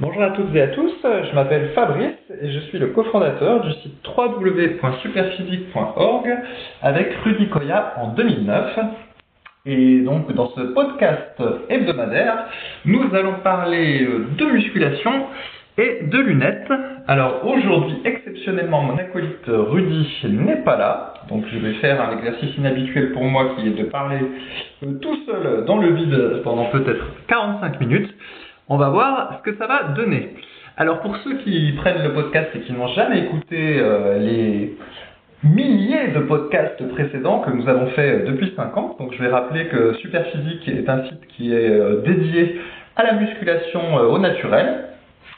Bonjour 0.00 0.24
à 0.24 0.30
toutes 0.30 0.52
et 0.56 0.60
à 0.60 0.66
tous, 0.68 0.92
je 1.04 1.34
m'appelle 1.36 1.70
Fabrice 1.72 2.16
et 2.42 2.50
je 2.50 2.58
suis 2.66 2.80
le 2.80 2.88
cofondateur 2.88 3.60
du 3.60 3.70
site 3.74 3.94
www.superphysique.org 4.04 6.36
avec 6.82 7.14
Rudy 7.22 7.48
Koya 7.48 7.94
en 7.98 8.08
2009. 8.08 8.76
Et 9.66 10.00
donc 10.00 10.34
dans 10.34 10.48
ce 10.48 10.62
podcast 10.62 11.40
hebdomadaire, 11.68 12.46
nous 12.84 13.04
allons 13.14 13.34
parler 13.44 14.04
de 14.36 14.44
musculation 14.46 15.26
et 15.78 16.00
de 16.02 16.18
lunettes. 16.18 16.72
Alors 17.06 17.46
aujourd'hui, 17.46 17.94
exceptionnellement, 18.04 18.82
mon 18.82 18.98
acolyte 18.98 19.46
Rudy 19.46 20.08
n'est 20.24 20.64
pas 20.64 20.76
là, 20.76 21.14
donc 21.28 21.44
je 21.52 21.58
vais 21.58 21.74
faire 21.74 22.02
un 22.02 22.18
exercice 22.18 22.56
inhabituel 22.56 23.12
pour 23.12 23.22
moi 23.22 23.54
qui 23.54 23.68
est 23.68 23.78
de 23.78 23.84
parler 23.84 24.18
tout 25.00 25.18
seul 25.24 25.64
dans 25.66 25.78
le 25.78 25.94
vide 25.94 26.40
pendant 26.42 26.64
peut-être 26.64 27.04
45 27.28 27.78
minutes. 27.78 28.12
On 28.68 28.78
va 28.78 28.88
voir 28.88 29.38
ce 29.38 29.50
que 29.50 29.58
ça 29.58 29.66
va 29.66 29.94
donner. 29.94 30.34
Alors 30.78 31.00
pour 31.00 31.14
ceux 31.18 31.36
qui 31.38 31.72
prennent 31.76 32.02
le 32.02 32.14
podcast 32.14 32.48
et 32.54 32.60
qui 32.60 32.72
n'ont 32.72 32.88
jamais 32.88 33.20
écouté 33.20 33.78
euh, 33.78 34.18
les 34.18 34.74
milliers 35.42 36.08
de 36.08 36.20
podcasts 36.20 36.82
précédents 36.88 37.40
que 37.40 37.50
nous 37.50 37.68
avons 37.68 37.88
fait 37.88 38.24
depuis 38.24 38.54
5 38.56 38.76
ans, 38.78 38.96
donc 38.98 39.12
je 39.12 39.22
vais 39.22 39.28
rappeler 39.28 39.66
que 39.66 39.92
Superphysique 39.94 40.66
est 40.66 40.88
un 40.88 41.04
site 41.04 41.26
qui 41.36 41.52
est 41.52 41.68
euh, 41.68 42.00
dédié 42.06 42.58
à 42.96 43.02
la 43.02 43.12
musculation 43.12 43.98
euh, 43.98 44.06
au 44.06 44.18
naturel 44.18 44.86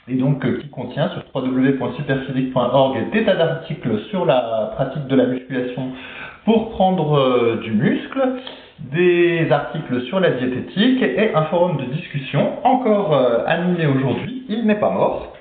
et 0.08 0.14
donc 0.14 0.46
qui 0.60 0.68
contient 0.68 1.10
sur 1.10 1.24
www.superphysique.org 1.34 3.10
des 3.10 3.24
tas 3.24 3.34
d'articles 3.34 3.98
sur 4.10 4.24
la 4.24 4.70
pratique 4.76 5.08
de 5.08 5.16
la 5.16 5.26
musculation 5.26 5.90
pour 6.44 6.70
prendre 6.70 7.56
du 7.56 7.72
muscle 7.72 8.22
des 8.78 9.50
articles 9.50 10.02
sur 10.02 10.20
la 10.20 10.30
diététique 10.30 11.02
et 11.02 11.34
un 11.34 11.44
forum 11.44 11.78
de 11.78 11.84
discussion 11.94 12.64
encore 12.64 13.14
euh, 13.14 13.44
animé 13.46 13.86
aujourd'hui. 13.86 14.44
Il 14.48 14.66
n'est 14.66 14.78
pas 14.78 14.90
mort. 14.90 15.32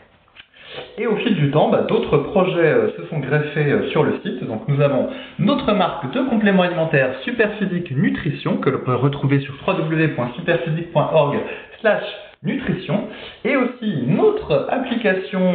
Et 0.97 1.07
au 1.07 1.15
fil 1.17 1.35
du 1.35 1.51
temps, 1.51 1.69
bah, 1.69 1.85
d'autres 1.87 2.17
projets 2.17 2.59
euh, 2.59 2.91
se 2.97 3.05
sont 3.07 3.19
greffés 3.19 3.71
euh, 3.71 3.89
sur 3.89 4.03
le 4.03 4.19
site. 4.23 4.43
Donc 4.45 4.67
nous 4.67 4.81
avons 4.81 5.09
notre 5.39 5.73
marque 5.73 6.11
de 6.13 6.21
compléments 6.29 6.63
alimentaires 6.63 7.15
Superphysique 7.23 7.91
Nutrition 7.91 8.57
que 8.57 8.69
l'on 8.69 8.79
peut 8.79 8.95
retrouver 8.95 9.39
sur 9.41 9.53
www.superphysique.org 9.67 11.37
nutrition 12.45 13.07
et 13.43 13.44
aussi 13.44 13.44
une 13.44 13.44
application 14.51 15.53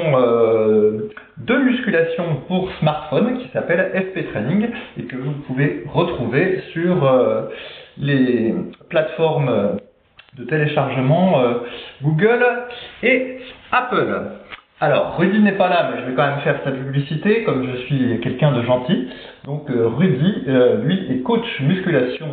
de 1.38 1.56
musculation 1.56 2.24
pour 2.48 2.70
smartphone 2.80 3.38
qui 3.38 3.48
s'appelle 3.48 3.90
FP 3.94 4.30
Training 4.32 4.68
et 4.98 5.04
que 5.04 5.16
vous 5.16 5.32
pouvez 5.46 5.84
retrouver 5.92 6.62
sur 6.72 7.10
les 7.98 8.54
plateformes 8.88 9.78
de 10.38 10.44
téléchargement 10.44 11.40
euh, 11.40 11.54
Google 12.02 12.44
et 13.02 13.38
Apple. 13.72 14.22
Alors, 14.82 15.18
Rudy 15.18 15.40
n'est 15.40 15.58
pas 15.58 15.68
là, 15.68 15.90
mais 15.90 16.00
je 16.00 16.06
vais 16.08 16.14
quand 16.14 16.26
même 16.26 16.40
faire 16.40 16.60
sa 16.64 16.70
publicité, 16.70 17.44
comme 17.44 17.66
je 17.70 17.76
suis 17.82 18.20
quelqu'un 18.20 18.52
de 18.52 18.62
gentil. 18.62 19.08
Donc, 19.44 19.68
euh, 19.70 19.88
Rudy, 19.88 20.44
euh, 20.48 20.82
lui, 20.82 21.06
est 21.10 21.22
coach 21.22 21.44
musculation 21.60 22.26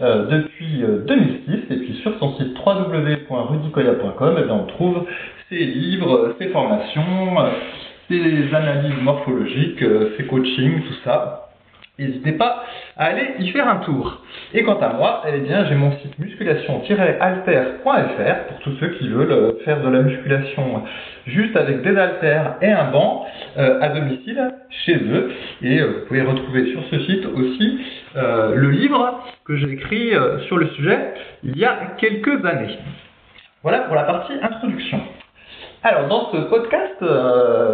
depuis 0.00 0.84
2006, 1.08 1.74
et 1.74 1.76
puis 1.78 1.94
sur 2.02 2.16
son 2.20 2.36
site 2.36 2.56
www.rudykoya.com, 2.64 4.36
eh 4.38 4.50
on 4.50 4.66
trouve 4.66 5.04
ses 5.48 5.64
livres, 5.64 6.34
ses 6.38 6.48
formations, 6.48 7.36
ses 8.08 8.54
analyses 8.54 9.02
morphologiques, 9.02 9.84
ses 10.16 10.24
coachings, 10.24 10.82
tout 10.82 10.94
ça. 11.04 11.48
N'hésitez 11.98 12.32
pas 12.32 12.64
à 12.96 13.06
aller 13.06 13.34
y 13.40 13.50
faire 13.50 13.66
un 13.66 13.78
tour. 13.78 14.22
Et 14.54 14.62
quant 14.62 14.78
à 14.78 14.92
moi, 14.92 15.24
eh 15.26 15.40
bien, 15.40 15.66
j'ai 15.66 15.74
mon 15.74 15.90
site 15.98 16.16
musculation-alter.fr 16.16 18.46
pour 18.46 18.58
tous 18.60 18.76
ceux 18.78 18.90
qui 18.90 19.08
veulent 19.08 19.32
euh, 19.32 19.58
faire 19.64 19.82
de 19.82 19.88
la 19.88 20.02
musculation 20.02 20.84
juste 21.26 21.56
avec 21.56 21.82
des 21.82 21.96
haltères 21.96 22.54
et 22.62 22.70
un 22.70 22.92
banc 22.92 23.26
euh, 23.56 23.80
à 23.80 23.88
domicile 23.88 24.48
chez 24.84 24.94
eux. 24.94 25.32
Et 25.60 25.80
euh, 25.80 25.86
vous 25.86 26.06
pouvez 26.06 26.22
retrouver 26.22 26.70
sur 26.70 26.84
ce 26.88 27.00
site 27.00 27.26
aussi 27.26 27.80
le 28.14 28.70
livre 28.70 29.20
que 29.44 29.56
j'ai 29.56 29.72
écrit 29.72 30.12
sur 30.46 30.56
le 30.56 30.68
sujet 30.70 31.14
il 31.44 31.56
y 31.56 31.64
a 31.64 31.94
quelques 31.98 32.44
années. 32.44 32.76
Voilà 33.62 33.80
pour 33.80 33.94
la 33.94 34.04
partie 34.04 34.32
introduction. 34.40 35.00
Alors 35.88 36.06
dans 36.06 36.30
ce 36.32 36.36
podcast, 36.50 37.02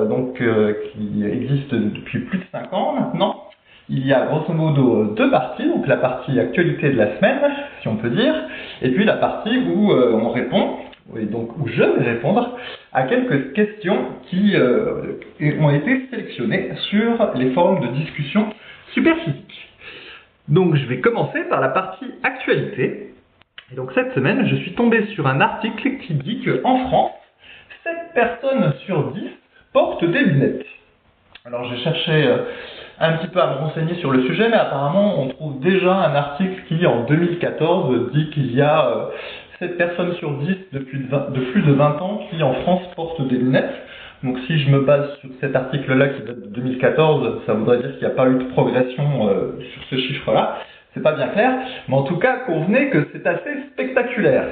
donc 0.08 0.36
qui 0.36 1.24
existe 1.24 1.74
depuis 1.74 2.20
plus 2.20 2.38
de 2.38 2.44
5 2.52 2.72
ans 2.72 2.92
maintenant, 2.92 3.48
il 3.88 4.06
y 4.06 4.12
a 4.12 4.26
grosso 4.26 4.52
modo 4.52 5.06
deux 5.16 5.32
parties, 5.32 5.68
donc 5.68 5.88
la 5.88 5.96
partie 5.96 6.38
actualité 6.38 6.90
de 6.90 6.96
la 6.96 7.16
semaine, 7.16 7.40
si 7.82 7.88
on 7.88 7.96
peut 7.96 8.10
dire, 8.10 8.32
et 8.82 8.90
puis 8.90 9.04
la 9.04 9.14
partie 9.14 9.58
où 9.58 9.90
euh, 9.90 10.12
on 10.12 10.30
répond, 10.30 10.76
et 11.16 11.24
donc 11.24 11.58
où 11.58 11.66
je 11.66 11.82
vais 11.82 12.12
répondre 12.12 12.56
à 12.92 13.02
quelques 13.02 13.52
questions 13.52 14.06
qui 14.30 14.54
euh, 14.54 15.18
ont 15.58 15.70
été 15.70 16.06
sélectionnées 16.08 16.70
sur 16.88 17.32
les 17.34 17.50
forums 17.50 17.80
de 17.80 17.88
discussion 17.96 18.46
superphysique. 18.92 19.70
Donc 20.46 20.76
je 20.76 20.86
vais 20.86 21.00
commencer 21.00 21.40
par 21.50 21.60
la 21.60 21.70
partie 21.70 22.06
actualité. 22.22 23.12
Et 23.72 23.74
donc 23.74 23.90
cette 23.92 24.14
semaine, 24.14 24.46
je 24.46 24.54
suis 24.54 24.74
tombé 24.74 25.04
sur 25.16 25.26
un 25.26 25.40
article 25.40 25.98
qui 26.06 26.14
dit 26.14 26.44
qu'en 26.44 26.78
France, 26.86 27.10
7 27.84 28.14
personnes 28.14 28.72
sur 28.86 29.12
10 29.12 29.20
portent 29.74 30.04
des 30.06 30.24
lunettes. 30.24 30.64
Alors 31.44 31.64
j'ai 31.64 31.76
cherché 31.84 32.26
euh, 32.26 32.38
un 32.98 33.18
petit 33.18 33.26
peu 33.26 33.42
à 33.42 33.48
me 33.48 33.56
renseigner 33.56 33.94
sur 33.96 34.10
le 34.10 34.22
sujet, 34.22 34.48
mais 34.48 34.56
apparemment 34.56 35.20
on 35.20 35.28
trouve 35.28 35.60
déjà 35.60 35.92
un 35.92 36.14
article 36.14 36.62
qui 36.66 36.86
en 36.86 37.04
2014 37.04 38.12
dit 38.14 38.30
qu'il 38.30 38.54
y 38.54 38.62
a 38.62 39.10
7 39.58 39.72
euh, 39.72 39.76
personnes 39.76 40.14
sur 40.14 40.32
10 40.38 40.56
depuis 40.72 40.98
de, 40.98 41.40
plus 41.52 41.60
de 41.60 41.72
20 41.72 42.00
ans 42.00 42.22
qui 42.30 42.42
en 42.42 42.54
France 42.62 42.80
portent 42.96 43.28
des 43.28 43.36
lunettes. 43.36 43.74
Donc 44.22 44.38
si 44.46 44.58
je 44.60 44.70
me 44.70 44.80
base 44.80 45.18
sur 45.18 45.28
cet 45.42 45.54
article-là 45.54 46.08
qui 46.08 46.22
date 46.22 46.40
de 46.40 46.48
2014, 46.48 47.42
ça 47.44 47.52
voudrait 47.52 47.80
dire 47.80 47.90
qu'il 47.98 48.06
n'y 48.06 48.12
a 48.12 48.16
pas 48.16 48.28
eu 48.30 48.38
de 48.38 48.44
progression 48.52 49.28
euh, 49.28 49.58
sur 49.74 49.82
ce 49.90 49.96
chiffre-là. 49.96 50.56
C'est 50.94 51.02
pas 51.02 51.12
bien 51.12 51.28
clair, 51.28 51.52
mais 51.88 51.96
en 51.96 52.04
tout 52.04 52.16
cas 52.16 52.36
convenez 52.46 52.88
que 52.88 53.08
c'est 53.12 53.26
assez 53.26 53.64
spectaculaire. 53.72 54.46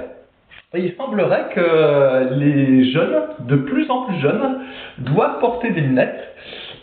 Il 0.74 0.94
semblerait 0.94 1.50
que 1.54 2.34
les 2.34 2.90
jeunes, 2.92 3.20
de 3.40 3.56
plus 3.56 3.90
en 3.90 4.06
plus 4.06 4.18
jeunes, 4.20 4.60
doivent 5.00 5.38
porter 5.38 5.70
des 5.70 5.82
lunettes. 5.82 6.34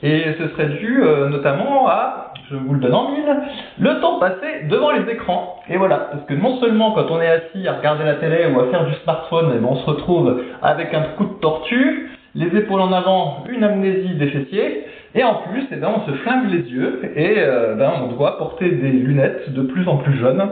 Et 0.03 0.25
ce 0.37 0.47
serait 0.49 0.77
dû 0.77 1.01
euh, 1.01 1.29
notamment 1.29 1.89
à, 1.89 2.33
je 2.51 2.55
vous 2.55 2.75
le 2.75 2.79
donne 2.79 2.93
en 2.93 3.09
mille, 3.09 3.35
le 3.79 3.99
temps 3.99 4.19
passé 4.19 4.67
devant 4.69 4.91
les 4.91 5.11
écrans. 5.11 5.55
Et 5.69 5.77
voilà, 5.77 6.09
parce 6.11 6.23
que 6.25 6.35
non 6.35 6.57
seulement 6.57 6.91
quand 6.91 7.09
on 7.09 7.19
est 7.19 7.27
assis 7.27 7.67
à 7.67 7.77
regarder 7.77 8.03
la 8.03 8.15
télé 8.15 8.45
ou 8.53 8.59
à 8.59 8.67
faire 8.67 8.85
du 8.85 8.93
smartphone, 9.03 9.53
eh 9.55 9.57
ben, 9.57 9.67
on 9.67 9.77
se 9.77 9.85
retrouve 9.87 10.39
avec 10.61 10.93
un 10.93 11.01
coup 11.17 11.25
de 11.25 11.39
tortue, 11.41 12.11
les 12.35 12.55
épaules 12.59 12.81
en 12.81 12.93
avant, 12.93 13.43
une 13.49 13.63
amnésie 13.63 14.13
des 14.13 14.27
fessiers, 14.27 14.85
et 15.15 15.23
en 15.23 15.33
plus, 15.49 15.65
eh 15.71 15.77
ben, 15.77 15.89
on 15.97 16.05
se 16.05 16.15
flingue 16.17 16.51
les 16.51 16.71
yeux 16.71 17.01
et 17.15 17.39
euh, 17.39 17.73
ben, 17.73 17.91
on 18.03 18.07
doit 18.09 18.37
porter 18.37 18.69
des 18.69 18.91
lunettes 18.91 19.51
de 19.51 19.63
plus 19.63 19.87
en 19.87 19.97
plus 19.97 20.15
jeunes 20.19 20.47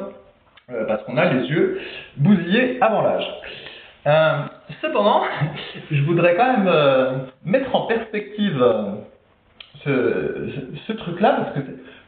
euh, 0.71 0.85
parce 0.87 1.03
qu'on 1.03 1.17
a 1.17 1.25
les 1.25 1.47
yeux 1.47 1.79
bousillés 2.17 2.77
avant 2.81 3.01
l'âge. 3.01 3.27
cependant, 4.81 5.23
je 5.91 6.01
voudrais 6.03 6.35
quand 6.35 6.57
même 6.57 7.27
mettre 7.45 7.75
en 7.75 7.87
perspective 7.87 8.63
ce, 9.83 10.91
truc-là 10.93 11.37
parce 11.37 11.53
que 11.53 11.59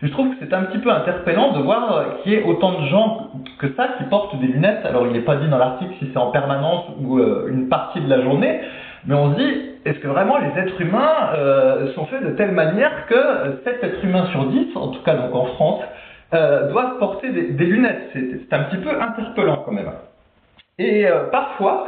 je 0.02 0.08
trouve 0.10 0.30
que 0.30 0.36
c'est 0.40 0.54
un 0.54 0.64
petit 0.64 0.80
peu 0.80 0.92
interpellant 0.92 1.52
de 1.54 1.62
voir 1.62 2.22
qu'il 2.22 2.32
y 2.32 2.36
ait 2.36 2.44
autant 2.44 2.82
de 2.82 2.88
gens 2.88 3.32
que 3.60 3.68
ça 3.76 3.90
qui 3.98 4.04
portent 4.06 4.40
des 4.40 4.48
lunettes. 4.48 4.86
Alors 4.86 5.08
il 5.08 5.14
n'est 5.14 5.22
pas 5.22 5.36
dit 5.36 5.48
dans 5.48 5.58
l'article 5.58 5.92
si 6.00 6.10
c'est 6.12 6.20
en 6.20 6.32
permanence 6.32 6.86
ou 7.00 7.20
euh, 7.20 7.48
une 7.50 7.68
partie 7.68 8.02
de 8.02 8.10
la 8.10 8.22
journée, 8.22 8.62
mais 9.06 9.16
on 9.16 9.34
se 9.34 9.40
dit 9.40 9.62
est-ce 9.86 10.00
que 10.00 10.08
vraiment 10.08 10.38
les 10.38 10.62
êtres 10.62 10.80
humains 10.82 11.32
euh, 11.36 11.94
sont 11.94 12.06
faits 12.06 12.24
de 12.24 12.32
telle 12.32 12.52
manière 12.52 13.06
que 13.08 13.60
7 13.64 13.84
êtres 13.84 14.06
humains 14.06 14.28
sur 14.32 14.46
10, 14.46 14.76
en 14.76 14.90
tout 14.90 15.02
cas 15.04 15.16
donc 15.16 15.34
en 15.34 15.46
France, 15.46 15.82
euh, 16.34 16.72
doivent 16.72 16.98
porter 17.00 17.30
des, 17.32 17.66
lunettes 17.66 18.12
C'est 18.14 18.54
un 18.54 18.64
petit 18.64 18.78
peu 18.78 18.90
interpellant 19.02 19.64
quand 19.66 19.72
même. 19.72 19.92
Et 20.78 21.06
parfois, 21.32 21.88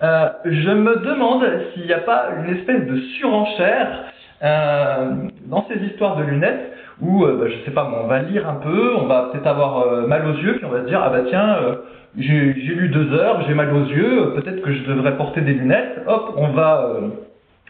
je 0.00 0.70
me 0.70 0.96
demande 0.96 1.44
s'il 1.72 1.86
n'y 1.86 1.92
a 1.92 2.00
pas 2.00 2.30
une 2.36 2.56
espèce 2.56 2.86
de 2.86 2.96
surenchère 3.18 4.12
euh, 4.44 5.28
dans 5.46 5.66
ces 5.68 5.82
histoires 5.86 6.16
de 6.16 6.24
lunettes 6.24 6.72
où, 7.00 7.24
euh, 7.24 7.38
bah, 7.38 7.46
je 7.48 7.64
sais 7.64 7.70
pas, 7.70 7.90
on 8.02 8.06
va 8.06 8.20
lire 8.20 8.48
un 8.48 8.56
peu, 8.56 8.94
on 8.96 9.06
va 9.06 9.30
peut-être 9.30 9.46
avoir 9.46 9.86
euh, 9.86 10.06
mal 10.06 10.26
aux 10.26 10.34
yeux, 10.34 10.56
puis 10.56 10.64
on 10.66 10.70
va 10.70 10.82
se 10.82 10.86
dire, 10.86 11.00
ah 11.02 11.08
bah 11.08 11.22
tiens, 11.28 11.56
j'ai 12.18 12.52
lu 12.52 12.88
deux 12.88 13.12
heures, 13.14 13.42
j'ai 13.48 13.54
mal 13.54 13.72
aux 13.72 13.86
yeux, 13.86 14.34
peut-être 14.34 14.60
que 14.60 14.72
je 14.72 14.84
devrais 14.84 15.16
porter 15.16 15.40
des 15.40 15.54
lunettes. 15.54 16.02
Hop, 16.06 16.34
on 16.36 16.48
va 16.48 16.94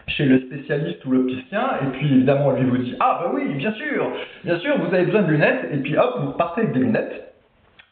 chez 0.08 0.24
le 0.26 0.40
spécialiste 0.40 1.04
ou 1.06 1.12
l'opticien, 1.12 1.62
et 1.82 1.96
puis 1.96 2.06
évidemment 2.06 2.52
lui 2.52 2.64
vous 2.64 2.78
dit 2.78 2.94
ah 3.00 3.20
bah 3.22 3.32
oui 3.34 3.54
bien 3.54 3.72
sûr, 3.72 4.10
bien 4.44 4.58
sûr 4.58 4.78
vous 4.78 4.94
avez 4.94 5.06
besoin 5.06 5.22
de 5.22 5.30
lunettes, 5.30 5.68
et 5.72 5.78
puis 5.78 5.96
hop 5.96 6.20
vous 6.20 6.32
partez 6.32 6.62
avec 6.62 6.72
des 6.72 6.80
lunettes. 6.80 7.24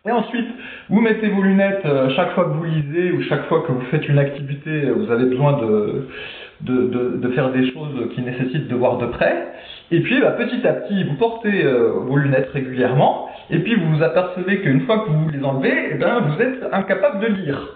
Et 0.04 0.10
ensuite, 0.10 0.48
vous 0.88 1.00
mettez 1.00 1.28
vos 1.28 1.42
lunettes 1.42 1.86
chaque 2.16 2.32
fois 2.32 2.46
que 2.46 2.54
vous 2.54 2.64
lisez 2.64 3.12
ou 3.12 3.22
chaque 3.22 3.46
fois 3.46 3.62
que 3.64 3.70
vous 3.70 3.82
faites 3.82 4.08
une 4.08 4.18
activité, 4.18 4.90
vous 4.90 5.12
avez 5.12 5.26
besoin 5.26 5.60
de, 5.60 7.28
faire 7.34 7.52
des 7.52 7.70
choses 7.70 8.08
qui 8.12 8.22
nécessitent 8.22 8.66
de 8.66 8.74
voir 8.74 8.98
de 8.98 9.06
près. 9.06 9.46
Et 9.92 10.00
puis 10.00 10.20
bah, 10.20 10.32
petit 10.32 10.66
à 10.66 10.72
petit, 10.72 11.04
vous 11.04 11.14
portez 11.14 11.64
euh, 11.64 11.92
vos 12.00 12.16
lunettes 12.16 12.48
régulièrement, 12.52 13.28
et 13.50 13.60
puis 13.60 13.76
vous 13.76 13.96
vous 13.96 14.02
apercevez 14.02 14.60
qu'une 14.60 14.80
fois 14.86 15.00
que 15.00 15.10
vous 15.10 15.28
les 15.28 15.44
enlevez, 15.44 15.90
eh 15.92 15.94
ben, 15.94 16.20
vous 16.20 16.42
êtes 16.42 16.64
incapable 16.72 17.20
de 17.20 17.26
lire. 17.26 17.68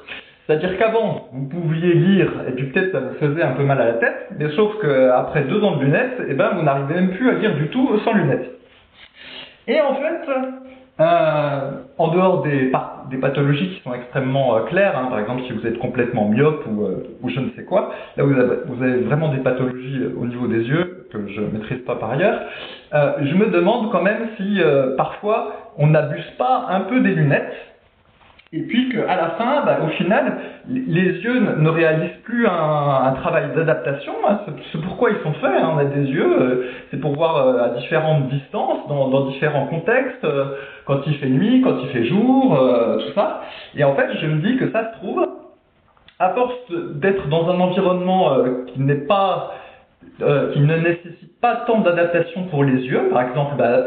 C'est-à-dire 0.47 0.79
qu'avant, 0.79 1.29
vous 1.33 1.49
pouviez 1.49 1.93
lire 1.95 2.31
et 2.49 2.53
puis 2.53 2.67
peut-être 2.67 2.93
ça 2.93 3.01
vous 3.01 3.15
faisait 3.15 3.43
un 3.43 3.53
peu 3.53 3.65
mal 3.65 3.81
à 3.81 3.87
la 3.87 3.95
tête, 3.95 4.29
mais 4.39 4.49
sauf 4.51 4.75
qu'après 4.81 5.43
deux 5.43 5.63
ans 5.65 5.77
de 5.77 5.85
lunettes, 5.85 6.23
eh 6.29 6.35
ben, 6.35 6.51
vous 6.55 6.63
n'arrivez 6.63 6.95
même 6.95 7.11
plus 7.11 7.29
à 7.31 7.33
lire 7.35 7.57
du 7.57 7.69
tout 7.69 7.99
sans 8.05 8.13
lunettes. 8.13 8.53
Et 9.67 9.81
en 9.81 9.95
fait, 9.97 10.31
euh, 10.99 11.73
en 11.99 12.09
dehors 12.09 12.43
des, 12.43 12.73
des, 13.11 13.17
pathologies 13.19 13.69
qui 13.69 13.83
sont 13.83 13.93
extrêmement 13.93 14.57
euh, 14.57 14.61
claires, 14.63 14.97
hein, 14.97 15.09
par 15.11 15.19
exemple 15.19 15.43
si 15.47 15.53
vous 15.53 15.67
êtes 15.67 15.79
complètement 15.79 16.27
myope 16.29 16.65
ou, 16.67 16.85
euh, 16.85 17.17
ou 17.21 17.29
je 17.29 17.41
ne 17.41 17.51
sais 17.51 17.65
quoi, 17.65 17.93
là 18.17 18.25
vous 18.25 18.33
avez, 18.33 18.57
vous 18.67 18.83
avez, 18.83 19.01
vraiment 19.03 19.29
des 19.29 19.41
pathologies 19.41 20.01
au 20.19 20.25
niveau 20.25 20.47
des 20.47 20.63
yeux 20.63 21.07
que 21.13 21.19
je 21.29 21.41
ne 21.41 21.49
maîtrise 21.49 21.81
pas 21.81 21.97
par 21.97 22.13
ailleurs, 22.13 22.41
je 22.93 23.35
me 23.35 23.51
demande 23.51 23.91
quand 23.93 24.03
même 24.03 24.29
si 24.37 24.61
parfois 24.97 25.73
on 25.77 25.89
n'abuse 25.89 26.31
pas 26.39 26.67
un 26.71 26.81
peu 26.81 27.01
des 27.01 27.15
lunettes 27.15 27.53
et 28.53 28.61
puis 28.61 28.89
qu'à 28.91 29.17
la 29.17 29.31
fin, 29.31 29.65
bah, 29.65 29.79
au 29.85 29.89
final, 29.89 30.39
les 30.69 31.19
yeux 31.19 31.41
ne 31.41 31.69
réalisent 31.69 32.23
plus 32.23 32.47
un, 32.47 33.01
un 33.03 33.13
travail 33.15 33.47
d'adaptation. 33.57 34.13
Hein. 34.29 34.39
C'est 34.71 34.81
pourquoi 34.83 35.11
ils 35.11 35.19
sont 35.25 35.33
faits. 35.35 35.51
Hein. 35.51 35.73
On 35.75 35.79
a 35.79 35.85
des 35.85 36.05
yeux, 36.05 36.41
euh, 36.41 36.65
c'est 36.91 37.01
pour 37.01 37.17
voir 37.17 37.37
euh, 37.39 37.65
à 37.65 37.69
différentes 37.71 38.29
distances, 38.29 38.87
dans, 38.89 39.09
dans 39.09 39.27
différents 39.27 39.67
contextes, 39.67 40.25
euh, 40.25 40.55
quand 40.85 41.01
il 41.09 41.15
fait 41.15 41.29
nuit, 41.29 41.61
quand 41.63 41.75
il 41.83 41.89
fait 41.89 42.05
jour, 42.05 42.57
tout 43.01 43.13
ça. 43.17 43.43
Et 43.75 43.83
en 43.83 43.97
fait, 43.97 44.11
je 44.21 44.27
me 44.27 44.41
dis 44.41 44.57
que 44.59 44.71
ça 44.71 44.93
se 44.93 44.99
trouve, 44.99 45.27
à 46.21 46.31
force 46.31 46.55
d'être 46.95 47.27
dans 47.29 47.51
un 47.51 47.59
environnement 47.59 48.37
qui 48.69 48.81
n'est 48.81 49.07
pas, 49.07 49.55
qui 50.19 50.61
ne 50.61 50.77
nécessite 50.77 51.41
pas 51.41 51.65
tant 51.67 51.81
d'adaptation 51.81 52.45
pour 52.45 52.63
les 52.63 52.85
yeux, 52.87 53.09
par 53.11 53.23
exemple, 53.23 53.57
bah, 53.59 53.79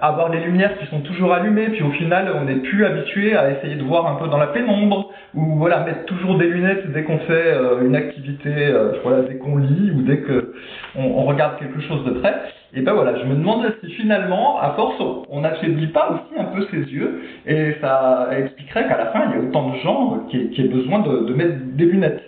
avoir 0.00 0.30
les 0.30 0.40
lumières 0.40 0.78
qui 0.78 0.86
sont 0.86 1.00
toujours 1.00 1.32
allumées, 1.32 1.68
puis 1.68 1.82
au 1.82 1.90
final 1.92 2.32
on 2.40 2.44
n'est 2.44 2.60
plus 2.60 2.84
habitué 2.84 3.36
à 3.36 3.50
essayer 3.50 3.76
de 3.76 3.82
voir 3.82 4.06
un 4.06 4.16
peu 4.16 4.28
dans 4.28 4.38
la 4.38 4.48
pénombre, 4.48 5.10
ou 5.34 5.56
voilà, 5.56 5.80
mettre 5.80 6.04
toujours 6.06 6.38
des 6.38 6.46
lunettes 6.46 6.90
dès 6.92 7.04
qu'on 7.04 7.18
fait 7.20 7.52
euh, 7.52 7.84
une 7.84 7.96
activité, 7.96 8.50
euh, 8.50 8.92
voilà, 9.02 9.22
dès 9.22 9.36
qu'on 9.36 9.58
lit 9.58 9.90
ou 9.90 10.02
dès 10.02 10.18
que 10.18 10.54
on, 10.94 11.24
regarde 11.24 11.58
quelque 11.58 11.80
chose 11.80 12.04
de 12.04 12.10
près. 12.20 12.34
Et 12.74 12.80
ben 12.80 12.94
voilà, 12.94 13.18
je 13.18 13.24
me 13.24 13.34
demande 13.34 13.66
si 13.82 13.90
finalement, 13.92 14.58
à 14.60 14.70
force, 14.70 15.00
on 15.28 15.40
n'affaiblit 15.40 15.88
pas 15.88 16.10
aussi 16.10 16.40
un 16.40 16.44
peu 16.44 16.66
ses 16.70 16.90
yeux, 16.90 17.22
et 17.46 17.76
ça 17.80 18.28
expliquerait 18.36 18.88
qu'à 18.88 18.96
la 18.96 19.06
fin 19.06 19.24
il 19.28 19.40
y 19.40 19.42
a 19.42 19.48
autant 19.48 19.70
de 19.70 19.76
gens 19.78 20.26
qui, 20.30 20.50
qui 20.50 20.62
aient 20.62 20.68
besoin 20.68 21.00
de, 21.00 21.26
de 21.26 21.34
mettre 21.34 21.56
des 21.76 21.84
lunettes. 21.84 22.22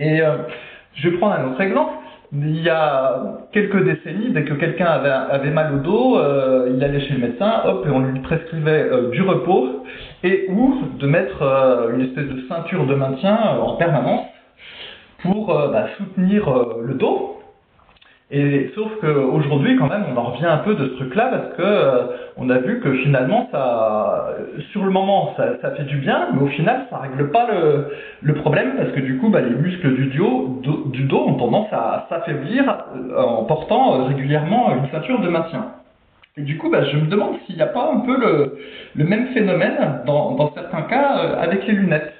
Et 0.00 0.20
euh, 0.20 0.36
je 0.94 1.08
vais 1.08 1.16
prendre 1.18 1.34
un 1.34 1.50
autre 1.50 1.60
exemple 1.60 1.92
il 2.32 2.62
y 2.62 2.68
a 2.68 3.38
quelques 3.52 3.82
décennies, 3.84 4.30
dès 4.30 4.44
que 4.44 4.54
quelqu'un 4.54 4.86
avait, 4.86 5.50
mal 5.50 5.74
au 5.74 5.78
dos, 5.78 6.18
euh, 6.18 6.70
il 6.74 6.82
allait 6.84 7.00
chez 7.00 7.14
le 7.14 7.20
médecin, 7.20 7.62
hop, 7.64 7.86
et 7.86 7.90
on 7.90 8.00
lui 8.00 8.20
prescrivait 8.20 8.86
euh, 8.90 9.10
du 9.10 9.22
repos 9.22 9.84
et 10.22 10.46
ou 10.50 10.74
de 10.98 11.06
mettre 11.06 11.42
euh, 11.42 11.94
une 11.94 12.02
espèce 12.02 12.26
de 12.26 12.42
ceinture 12.48 12.86
de 12.86 12.94
maintien 12.94 13.38
en 13.60 13.76
permanence 13.76 14.26
pour 15.22 15.46
bah, 15.48 15.86
soutenir 15.96 16.48
le 16.80 16.94
dos. 16.94 17.37
Et 18.30 18.70
sauf 18.74 18.90
qu'aujourd'hui, 19.00 19.76
quand 19.76 19.88
même, 19.88 20.04
on 20.12 20.16
en 20.18 20.32
revient 20.32 20.46
un 20.46 20.58
peu 20.58 20.74
de 20.74 20.88
ce 20.88 20.94
truc-là 20.96 21.28
parce 21.28 21.56
que 21.56 21.62
euh, 21.62 22.02
on 22.36 22.50
a 22.50 22.58
vu 22.58 22.78
que 22.80 22.92
finalement, 22.98 23.48
ça, 23.50 24.34
sur 24.70 24.84
le 24.84 24.90
moment, 24.90 25.32
ça, 25.38 25.58
ça, 25.62 25.70
fait 25.70 25.84
du 25.84 25.96
bien, 25.96 26.28
mais 26.34 26.42
au 26.42 26.48
final, 26.48 26.86
ça 26.90 26.98
règle 26.98 27.30
pas 27.30 27.46
le, 27.50 27.86
le 28.20 28.34
problème 28.34 28.74
parce 28.76 28.90
que 28.90 29.00
du 29.00 29.16
coup, 29.16 29.30
bah, 29.30 29.40
les 29.40 29.54
muscles 29.54 29.94
du 29.94 30.06
dos, 30.18 30.60
du 30.92 31.04
dos 31.04 31.24
ont 31.26 31.34
tendance 31.34 31.72
à 31.72 32.06
s'affaiblir 32.10 32.64
euh, 32.96 33.18
en 33.18 33.44
portant 33.44 33.94
euh, 33.94 34.04
régulièrement 34.04 34.74
une 34.76 34.90
ceinture 34.90 35.20
de 35.20 35.28
maintien. 35.30 35.72
Et 36.36 36.42
du 36.42 36.58
coup, 36.58 36.70
bah, 36.70 36.84
je 36.84 36.98
me 36.98 37.06
demande 37.06 37.36
s'il 37.46 37.56
n'y 37.56 37.62
a 37.62 37.66
pas 37.66 37.90
un 37.94 38.00
peu 38.00 38.14
le, 38.14 38.58
le 38.94 39.04
même 39.04 39.28
phénomène 39.28 40.02
dans, 40.04 40.32
dans 40.32 40.52
certains 40.52 40.82
cas 40.82 41.16
avec 41.40 41.66
les 41.66 41.72
lunettes. 41.72 42.12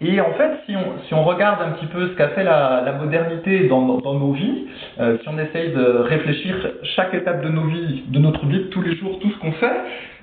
Et 0.00 0.20
en 0.20 0.32
fait, 0.34 0.50
si 0.66 0.76
on, 0.76 0.98
si 1.06 1.14
on 1.14 1.24
regarde 1.24 1.62
un 1.62 1.72
petit 1.72 1.86
peu 1.86 2.08
ce 2.08 2.12
qu'a 2.16 2.28
fait 2.28 2.44
la, 2.44 2.82
la, 2.84 2.92
modernité 2.92 3.66
dans, 3.66 3.98
dans 3.98 4.14
nos 4.14 4.32
vies, 4.32 4.66
euh, 5.00 5.16
si 5.22 5.28
on 5.28 5.38
essaye 5.38 5.72
de 5.72 5.82
réfléchir 6.00 6.54
chaque 6.96 7.14
étape 7.14 7.42
de 7.42 7.48
nos 7.48 7.64
vies, 7.64 8.04
de 8.08 8.18
notre 8.18 8.44
vie, 8.44 8.68
tous 8.70 8.82
les 8.82 8.94
jours, 8.96 9.18
tout 9.20 9.30
ce 9.30 9.38
qu'on 9.38 9.52
fait, 9.52 9.72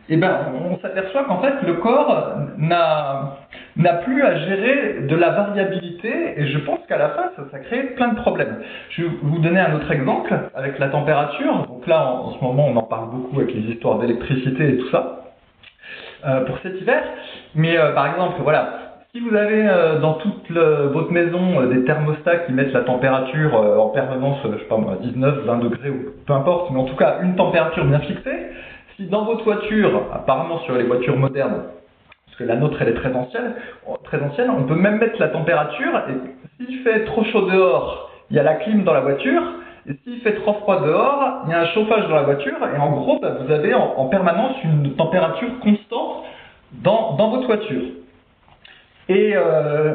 eh 0.10 0.18
ben, 0.18 0.52
on 0.70 0.78
s'aperçoit 0.80 1.24
qu'en 1.24 1.42
fait, 1.42 1.54
le 1.66 1.76
corps 1.76 2.36
n'a 2.60 3.94
plus 4.04 4.22
à 4.22 4.36
gérer 4.36 5.00
de 5.08 5.16
la 5.16 5.30
variabilité 5.30 6.34
et 6.38 6.48
je 6.48 6.60
pense 6.60 6.80
qu'à 6.88 6.98
la 6.98 7.10
fin, 7.10 7.32
ça, 7.36 7.44
ça, 7.52 7.60
crée 7.60 7.96
plein 7.96 8.10
de 8.10 8.16
problèmes. 8.16 8.60
Je 8.92 9.04
vais 9.04 9.10
vous 9.24 9.40
donner 9.40 9.60
un 9.60 9.76
autre 9.76 9.92
exemple 9.92 10.38
avec 10.54 10.78
la 10.78 10.90
température. 10.90 11.66
Donc 11.68 11.88
là, 11.88 12.06
en, 12.06 12.26
en 12.26 12.34
ce 12.34 12.44
moment, 12.44 12.68
on 12.68 12.76
en 12.76 12.84
parle 12.84 13.10
beaucoup 13.10 13.40
avec 13.40 13.56
les 13.56 13.62
histoires 13.62 13.98
d'électricité 13.98 14.74
et 14.74 14.78
tout 14.78 14.90
ça 14.90 15.24
euh, 16.26 16.42
pour 16.46 16.60
cet 16.60 16.80
hiver. 16.80 17.02
Mais 17.56 17.78
euh, 17.78 17.94
par 17.94 18.08
exemple, 18.08 18.36
voilà, 18.44 18.93
si 19.14 19.20
vous 19.20 19.36
avez 19.36 19.68
euh, 19.68 20.00
dans 20.00 20.14
toute 20.16 20.50
votre 20.50 21.12
maison 21.12 21.62
euh, 21.62 21.68
des 21.68 21.84
thermostats 21.84 22.38
qui 22.48 22.52
mettent 22.52 22.74
la 22.74 22.82
température 22.82 23.56
euh, 23.56 23.78
en 23.78 23.90
permanence, 23.90 24.40
je 24.44 24.58
sais 24.58 24.66
pas 24.66 24.78
moi, 24.78 24.98
19, 25.00 25.46
20 25.46 25.58
degrés 25.60 25.90
ou 25.92 26.06
peu 26.26 26.34
importe, 26.34 26.72
mais 26.72 26.80
en 26.80 26.86
tout 26.86 26.96
cas 26.96 27.20
une 27.22 27.36
température 27.36 27.86
bien 27.86 28.00
fixée, 28.00 28.48
si 28.96 29.06
dans 29.06 29.26
votre 29.26 29.44
voiture, 29.44 30.02
apparemment 30.12 30.62
sur 30.62 30.76
les 30.76 30.86
voitures 30.86 31.16
modernes, 31.16 31.62
parce 32.26 32.38
que 32.40 32.44
la 32.44 32.56
nôtre 32.56 32.82
elle 32.82 32.88
est 32.88 32.94
très 32.96 33.14
ancienne, 33.14 33.54
on 33.86 34.64
peut 34.64 34.74
même 34.74 34.98
mettre 34.98 35.20
la 35.20 35.28
température 35.28 36.02
et 36.10 36.66
s'il 36.66 36.80
fait 36.80 37.06
trop 37.06 37.24
chaud 37.26 37.48
dehors, 37.52 38.10
il 38.32 38.38
y 38.38 38.40
a 38.40 38.44
la 38.44 38.56
clim 38.56 38.84
dans 38.84 38.94
la 38.94 39.02
voiture, 39.02 39.44
et 39.88 39.94
s'il 40.04 40.22
fait 40.22 40.34
trop 40.42 40.54
froid 40.54 40.82
dehors, 40.82 41.44
il 41.46 41.52
y 41.52 41.54
a 41.54 41.60
un 41.60 41.68
chauffage 41.68 42.08
dans 42.08 42.16
la 42.16 42.24
voiture, 42.24 42.58
et 42.76 42.80
en 42.80 42.90
gros, 42.94 43.20
bah, 43.20 43.38
vous 43.46 43.52
avez 43.52 43.76
en, 43.76 43.94
en, 43.96 44.06
permanence 44.08 44.56
une 44.64 44.96
température 44.96 45.60
constante 45.60 46.24
dans, 46.84 47.16
dans 47.18 47.30
votre 47.30 47.46
voiture. 47.46 47.84
Et 49.10 49.34
euh, 49.36 49.94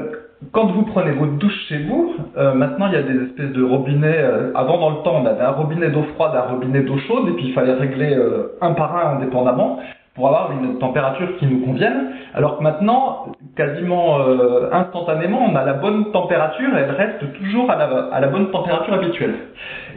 quand 0.53 0.67
vous 0.67 0.83
prenez 0.83 1.13
votre 1.13 1.33
douche 1.33 1.67
chez 1.69 1.79
vous, 1.85 2.15
euh, 2.37 2.55
maintenant 2.55 2.87
il 2.87 2.93
y 2.93 2.97
a 2.97 3.03
des 3.03 3.25
espèces 3.25 3.53
de 3.53 3.63
robinets. 3.63 4.19
Euh, 4.19 4.53
avant 4.55 4.79
dans 4.79 4.91
le 4.91 5.03
temps, 5.03 5.17
on 5.23 5.27
avait 5.27 5.43
un 5.43 5.51
robinet 5.51 5.91
d'eau 5.91 6.05
froide, 6.15 6.33
un 6.37 6.53
robinet 6.53 6.83
d'eau 6.83 6.99
chaude, 6.99 7.29
et 7.29 7.33
puis 7.33 7.47
il 7.49 7.55
fallait 7.55 7.73
régler 7.73 8.15
euh, 8.15 8.57
un 8.61 8.73
par 8.75 8.97
un 8.97 9.17
indépendamment 9.17 9.81
pour 10.15 10.29
avoir 10.29 10.53
une 10.53 10.79
température 10.79 11.37
qui 11.39 11.47
nous 11.47 11.65
convienne. 11.65 12.11
Alors 12.35 12.59
que 12.59 12.63
maintenant, 12.63 13.33
quasiment 13.57 14.21
euh, 14.21 14.69
instantanément, 14.73 15.41
on 15.43 15.57
a 15.57 15.65
la 15.65 15.75
bonne 15.75 16.13
température 16.13 16.77
et 16.77 16.83
elle 16.83 16.91
reste 16.91 17.33
toujours 17.35 17.71
à 17.71 17.77
la, 17.77 18.09
à 18.13 18.21
la 18.21 18.29
bonne 18.29 18.51
température 18.51 18.95
habituelle. 18.95 19.35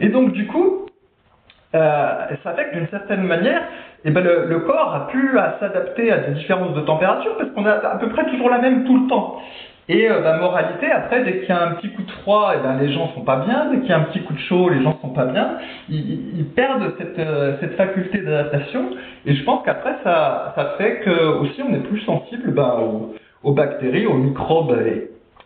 Et 0.00 0.08
donc 0.08 0.32
du 0.32 0.46
coup, 0.46 0.86
ça 1.72 2.28
fait 2.54 2.70
que 2.70 2.76
d'une 2.76 2.88
certaine 2.88 3.22
manière, 3.22 3.62
eh 4.04 4.10
ben 4.10 4.24
le, 4.24 4.58
corps 4.60 4.94
a 4.94 5.06
pu 5.08 5.30
s'adapter 5.60 6.10
à 6.10 6.18
des 6.18 6.34
différences 6.34 6.74
de 6.74 6.80
température 6.80 7.36
parce 7.36 7.50
qu'on 7.50 7.66
a 7.66 7.72
à 7.72 7.98
peu 7.98 8.08
près 8.08 8.26
toujours 8.26 8.50
la 8.50 8.58
même 8.58 8.84
tout 8.84 8.98
le 8.98 9.08
temps. 9.08 9.40
Et 9.88 10.08
euh, 10.08 10.20
la 10.20 10.38
moralité, 10.38 10.90
après, 10.90 11.24
dès 11.24 11.40
qu'il 11.40 11.48
y 11.48 11.52
a 11.52 11.62
un 11.62 11.72
petit 11.72 11.90
coup 11.90 12.02
de 12.02 12.10
froid, 12.10 12.52
eh 12.54 12.62
ben, 12.62 12.78
les 12.78 12.92
gens 12.92 13.12
sont 13.14 13.22
pas 13.22 13.44
bien. 13.44 13.66
Dès 13.70 13.80
qu'il 13.80 13.88
y 13.88 13.92
a 13.92 13.98
un 13.98 14.04
petit 14.04 14.22
coup 14.22 14.32
de 14.32 14.38
chaud, 14.38 14.68
les 14.68 14.82
gens 14.82 14.96
sont 15.00 15.10
pas 15.10 15.26
bien. 15.26 15.58
Ils, 15.88 16.46
perdent 16.54 16.94
cette, 16.98 17.18
euh, 17.18 17.56
cette 17.60 17.74
faculté 17.74 18.18
d'adaptation. 18.18 18.90
Et 19.26 19.34
je 19.34 19.44
pense 19.44 19.64
qu'après, 19.64 19.96
ça, 20.04 20.52
ça 20.54 20.74
fait 20.78 21.00
que 21.00 21.40
aussi 21.40 21.62
on 21.62 21.74
est 21.74 21.80
plus 21.80 22.00
sensible 22.00 22.52
ben, 22.52 22.76
aux, 22.80 23.14
aux, 23.42 23.52
bactéries, 23.52 24.06
aux 24.06 24.14
microbes 24.14 24.78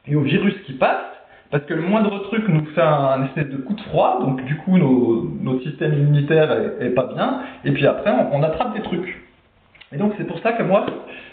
et 0.07 0.15
aux 0.15 0.21
virus 0.21 0.55
qui 0.67 0.75
passent. 0.75 1.16
Parce 1.51 1.65
que 1.65 1.75
le 1.75 1.83
moindre 1.83 2.23
truc 2.25 2.49
nous 2.49 2.65
fait 2.75 2.83
un, 2.83 3.25
espèce 3.25 3.49
de 3.49 3.59
coup 3.59 3.75
de 3.75 3.81
froid, 3.83 4.19
donc 4.21 4.45
du 4.45 4.57
coup 4.57 4.79
nos, 4.79 5.31
notre 5.41 5.63
système 5.63 5.95
immunitaire 5.95 6.51
est, 6.81 6.91
pas 6.91 7.09
bien, 7.15 7.41
et 7.65 7.71
puis 7.71 7.87
après 7.87 8.11
on, 8.33 8.43
attrape 8.43 8.75
des 8.75 8.83
trucs. 8.83 9.23
Et 9.93 9.97
donc 9.97 10.13
c'est 10.19 10.27
pour 10.27 10.41
ça 10.41 10.53
que 10.53 10.65
moi 10.65 10.87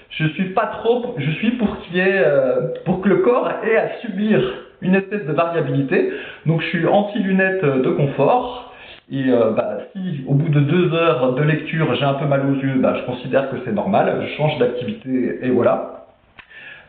je 0.10 0.28
suis 0.28 0.50
pas 0.50 0.68
trop, 0.68 1.16
je 1.18 1.32
suis 1.32 1.52
pour 1.52 1.80
qu'il 1.80 1.98
ait, 1.98 2.22
euh, 2.24 2.68
pour 2.86 3.02
que 3.02 3.10
le 3.10 3.18
corps 3.18 3.50
ait 3.64 3.78
à 3.78 3.98
subir 4.02 4.40
une 4.82 4.96
espèce 4.96 5.26
de 5.26 5.32
variabilité. 5.32 6.12
Donc 6.46 6.62
je 6.62 6.68
suis 6.68 6.86
anti-lunettes 6.86 7.66
de 7.66 7.90
confort. 7.90 8.72
Et 9.12 9.30
euh, 9.30 9.52
bah, 9.52 9.80
si 9.92 10.24
au 10.28 10.34
bout 10.34 10.50
de 10.50 10.60
deux 10.62 10.94
heures 10.94 11.34
de 11.34 11.44
lecture 11.44 11.94
j'ai 11.96 12.06
un 12.06 12.14
peu 12.14 12.26
mal 12.26 12.46
aux 12.46 12.56
yeux, 12.62 12.76
bah, 12.80 12.96
je 13.00 13.06
considère 13.06 13.50
que 13.50 13.58
c'est 13.66 13.74
normal, 13.74 14.22
je 14.22 14.38
change 14.38 14.58
d'activité 14.60 15.40
et 15.42 15.50
voilà. 15.50 16.03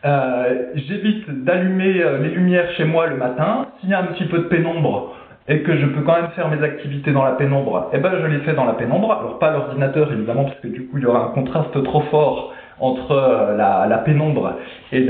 Euh, 0.05 0.65
j'évite 0.75 1.27
d'allumer 1.45 1.99
euh, 2.03 2.19
les 2.19 2.29
lumières 2.29 2.69
chez 2.73 2.85
moi 2.85 3.07
le 3.07 3.17
matin. 3.17 3.65
S'il 3.79 3.89
y 3.89 3.93
a 3.95 3.99
un 3.99 4.05
petit 4.05 4.25
peu 4.25 4.37
de 4.37 4.43
pénombre 4.43 5.15
et 5.47 5.63
que 5.63 5.75
je 5.75 5.85
peux 5.87 6.01
quand 6.01 6.21
même 6.21 6.29
faire 6.35 6.47
mes 6.49 6.63
activités 6.63 7.11
dans 7.11 7.23
la 7.23 7.31
pénombre, 7.31 7.89
eh 7.91 7.97
ben 7.97 8.11
je 8.21 8.27
les 8.27 8.39
fais 8.39 8.53
dans 8.53 8.65
la 8.65 8.73
pénombre. 8.73 9.11
Alors 9.11 9.39
pas 9.39 9.51
l'ordinateur 9.51 10.11
évidemment 10.11 10.43
parce 10.45 10.59
que 10.59 10.67
du 10.67 10.85
coup 10.85 10.97
il 10.97 11.03
y 11.03 11.05
aura 11.07 11.25
un 11.25 11.29
contraste 11.29 11.83
trop 11.83 12.01
fort 12.11 12.53
entre 12.79 13.11
euh, 13.11 13.57
la, 13.57 13.97
pénombre 13.99 14.53
et 14.91 15.07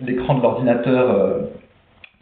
l'écran 0.00 0.34
de 0.34 0.42
l'ordinateur 0.42 1.40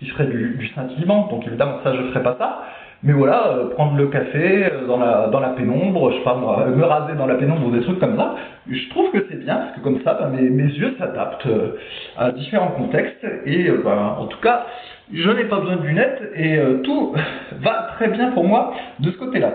qui 0.01 0.07
ferait 0.07 0.27
du, 0.27 0.57
du 0.59 0.67
scintillement. 0.67 1.29
Donc 1.31 1.47
évidemment 1.47 1.79
ça 1.85 1.95
je 1.95 2.03
ferai 2.11 2.25
pas 2.25 2.37
ça. 2.39 2.63
Mais 3.03 3.15
voilà, 3.15 3.49
euh, 3.49 3.71
prendre 3.71 3.97
le 3.97 4.09
café 4.09 4.67
euh, 4.67 4.87
dans 4.87 4.99
la, 4.99 5.29
dans 5.29 5.41
la 5.41 5.51
pénombre, 5.51 6.11
je 6.11 6.19
sais 6.19 6.25
pas 6.25 6.35
moi, 6.35 6.67
me 6.67 6.85
raser 6.85 7.15
dans 7.15 7.27
la 7.27 7.37
pénombre 7.37 7.69
ou 7.69 7.71
des 7.71 7.81
trucs 7.81 7.99
comme 7.99 8.17
ça, 8.17 8.35
je 8.71 8.89
trouve 8.91 9.11
que 9.11 9.25
c'est 9.31 9.39
bien, 9.39 9.57
parce 9.57 9.73
que 9.77 9.81
comme 9.81 10.03
ça, 10.03 10.19
ben, 10.21 10.29
mes, 10.29 10.51
mes, 10.51 10.71
yeux 10.71 10.95
s'adaptent 10.99 11.47
euh, 11.47 11.79
à 12.19 12.31
différents 12.31 12.73
contextes, 12.73 13.27
et 13.47 13.71
ben, 13.71 14.17
en 14.19 14.27
tout 14.27 14.41
cas, 14.41 14.67
je 15.13 15.31
n'ai 15.31 15.45
pas 15.45 15.61
besoin 15.61 15.77
de 15.77 15.87
lunettes, 15.87 16.23
et 16.37 16.59
tout 16.85 17.15
va 17.63 17.89
très 17.97 18.09
bien 18.09 18.33
pour 18.33 18.45
moi 18.45 18.75
de 18.99 19.11
ce 19.11 19.17
côté-là. 19.17 19.55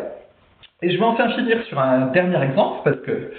Et 0.81 0.89
je 0.89 0.97
vais 0.97 1.05
enfin 1.05 1.29
finir 1.29 1.61
sur 1.65 1.79
un 1.79 2.07
dernier 2.07 2.41
exemple, 2.43 2.79
parce 2.83 2.97
que, 3.01 3.31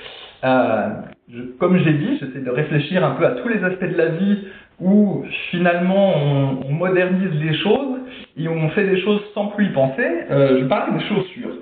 je, 1.28 1.42
comme 1.58 1.78
j'ai 1.78 1.94
dit, 1.94 2.18
j'essaie 2.20 2.44
de 2.44 2.50
réfléchir 2.50 3.04
un 3.04 3.16
peu 3.16 3.26
à 3.26 3.32
tous 3.32 3.48
les 3.48 3.62
aspects 3.64 3.90
de 3.90 3.96
la 3.96 4.06
vie 4.06 4.38
où 4.80 5.25
finalement 5.50 6.14
on, 6.16 6.72
modernise 6.72 7.32
les 7.42 7.54
choses 7.58 7.98
et 8.37 8.49
on 8.49 8.69
fait 8.71 8.85
des 8.85 9.00
choses 9.00 9.21
sans 9.35 9.47
plus 9.49 9.66
y 9.66 9.71
penser. 9.71 10.07
Euh, 10.31 10.61
je 10.61 10.64
parle 10.66 10.97
des 10.97 11.05
chaussures. 11.05 11.57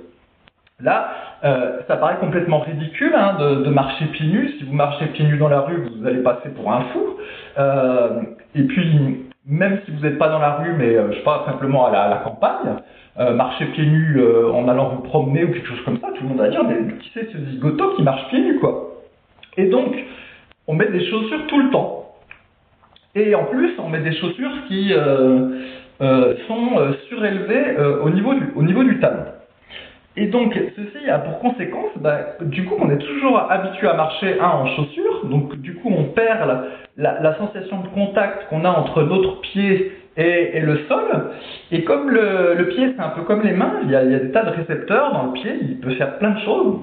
Là, 0.81 1.09
euh, 1.45 1.81
ça 1.87 1.97
paraît 1.97 2.16
complètement 2.19 2.61
ridicule 2.61 3.12
hein, 3.14 3.37
de, 3.38 3.71
marcher 3.71 4.07
pieds 4.07 4.26
nus. 4.26 4.54
Si 4.59 4.64
vous 4.64 4.75
marchez 4.75 5.07
pieds 5.07 5.25
nus 5.25 5.38
dans 5.38 5.49
la 5.49 5.61
rue, 5.61 5.88
vous 5.97 6.07
allez 6.07 6.23
passer 6.23 6.49
pour 6.50 6.73
un 6.73 6.81
fou. 6.93 7.00
Euh, 7.59 8.23
et 8.57 8.62
puis, 8.64 9.25
même 9.47 9.81
si 9.85 9.93
vous 9.93 10.00
n'êtes 10.00 10.19
pas 10.19 10.28
dans 10.28 10.40
la 10.40 10.54
rue, 10.54 10.73
mais 10.76 10.95
je 10.95 11.23
pas, 11.23 11.45
simplement 11.47 11.87
à 11.87 12.09
la, 12.09 12.16
campagne, 12.16 12.76
marcher 13.37 13.66
pieds 13.66 13.87
nus 13.87 14.21
en 14.52 14.66
allant 14.66 14.88
vous 14.88 15.02
promener 15.02 15.45
ou 15.45 15.52
quelque 15.52 15.69
chose 15.69 15.83
comme 15.85 16.00
ça, 16.00 16.09
tout 16.16 16.25
le 16.25 16.31
monde 16.31 16.38
va 16.38 16.49
dire, 16.49 16.64
mais 16.64 16.99
qui 16.99 17.11
c'est 17.14 17.31
ce 17.31 17.38
zigoto 17.50 17.95
qui 17.95 18.02
marche 18.02 18.26
pieds 18.31 18.40
nus, 18.40 18.59
quoi? 18.59 19.02
Et 19.57 19.66
donc, 19.66 19.95
on 20.66 20.75
met 20.75 20.88
des 20.88 21.09
chaussures 21.09 21.47
tout 21.47 21.61
le 21.61 21.71
temps. 21.71 22.16
Et 23.14 23.37
en 23.37 23.45
plus, 23.45 23.71
on 23.78 23.88
met 23.90 24.00
des 24.00 24.16
chaussures 24.16 24.66
qui 24.66 24.93
sont 25.98 26.78
euh, 26.78 26.92
surélevées 27.08 27.76
au, 28.02 28.10
niveau 28.10 28.34
du, 28.34 28.52
au 28.56 28.62
niveau 28.62 28.82
du 28.84 28.98
talon. 29.00 29.24
Et 30.16 30.26
donc, 30.26 30.56
ceci 30.76 31.10
a 31.10 31.18
pour 31.18 31.40
conséquence, 31.40 31.90
bah, 31.96 32.36
du 32.40 32.64
coup, 32.64 32.76
qu'on 32.76 32.90
est 32.90 32.98
toujours 32.98 33.50
habitué 33.50 33.88
à 33.88 33.94
marcher 33.94 34.38
un 34.38 34.48
en 34.48 34.66
chaussures, 34.76 35.26
donc 35.26 35.56
du 35.56 35.74
coup, 35.74 35.92
on 35.96 36.04
perd 36.04 36.66
la, 36.96 37.36
sensation 37.36 37.80
de 37.80 37.88
contact 37.88 38.48
qu'on 38.48 38.64
a 38.64 38.70
entre 38.70 39.02
notre 39.02 39.40
pied 39.40 39.92
et, 40.16 40.56
et, 40.56 40.60
le 40.60 40.78
sol. 40.86 41.30
Et 41.72 41.82
comme 41.82 42.10
le, 42.10 42.54
le 42.54 42.68
pied, 42.68 42.94
c'est 42.94 43.02
un 43.02 43.08
peu 43.08 43.22
comme 43.22 43.42
les 43.42 43.52
mains, 43.52 43.80
il 43.82 43.90
y, 43.90 43.96
a, 43.96 44.04
il 44.04 44.12
y, 44.12 44.14
a, 44.14 44.20
des 44.20 44.30
tas 44.30 44.44
de 44.44 44.50
récepteurs 44.50 45.12
dans 45.12 45.26
le 45.26 45.32
pied, 45.32 45.58
il 45.60 45.80
peut 45.80 45.94
faire 45.94 46.16
plein 46.18 46.30
de 46.30 46.40
choses. 46.40 46.78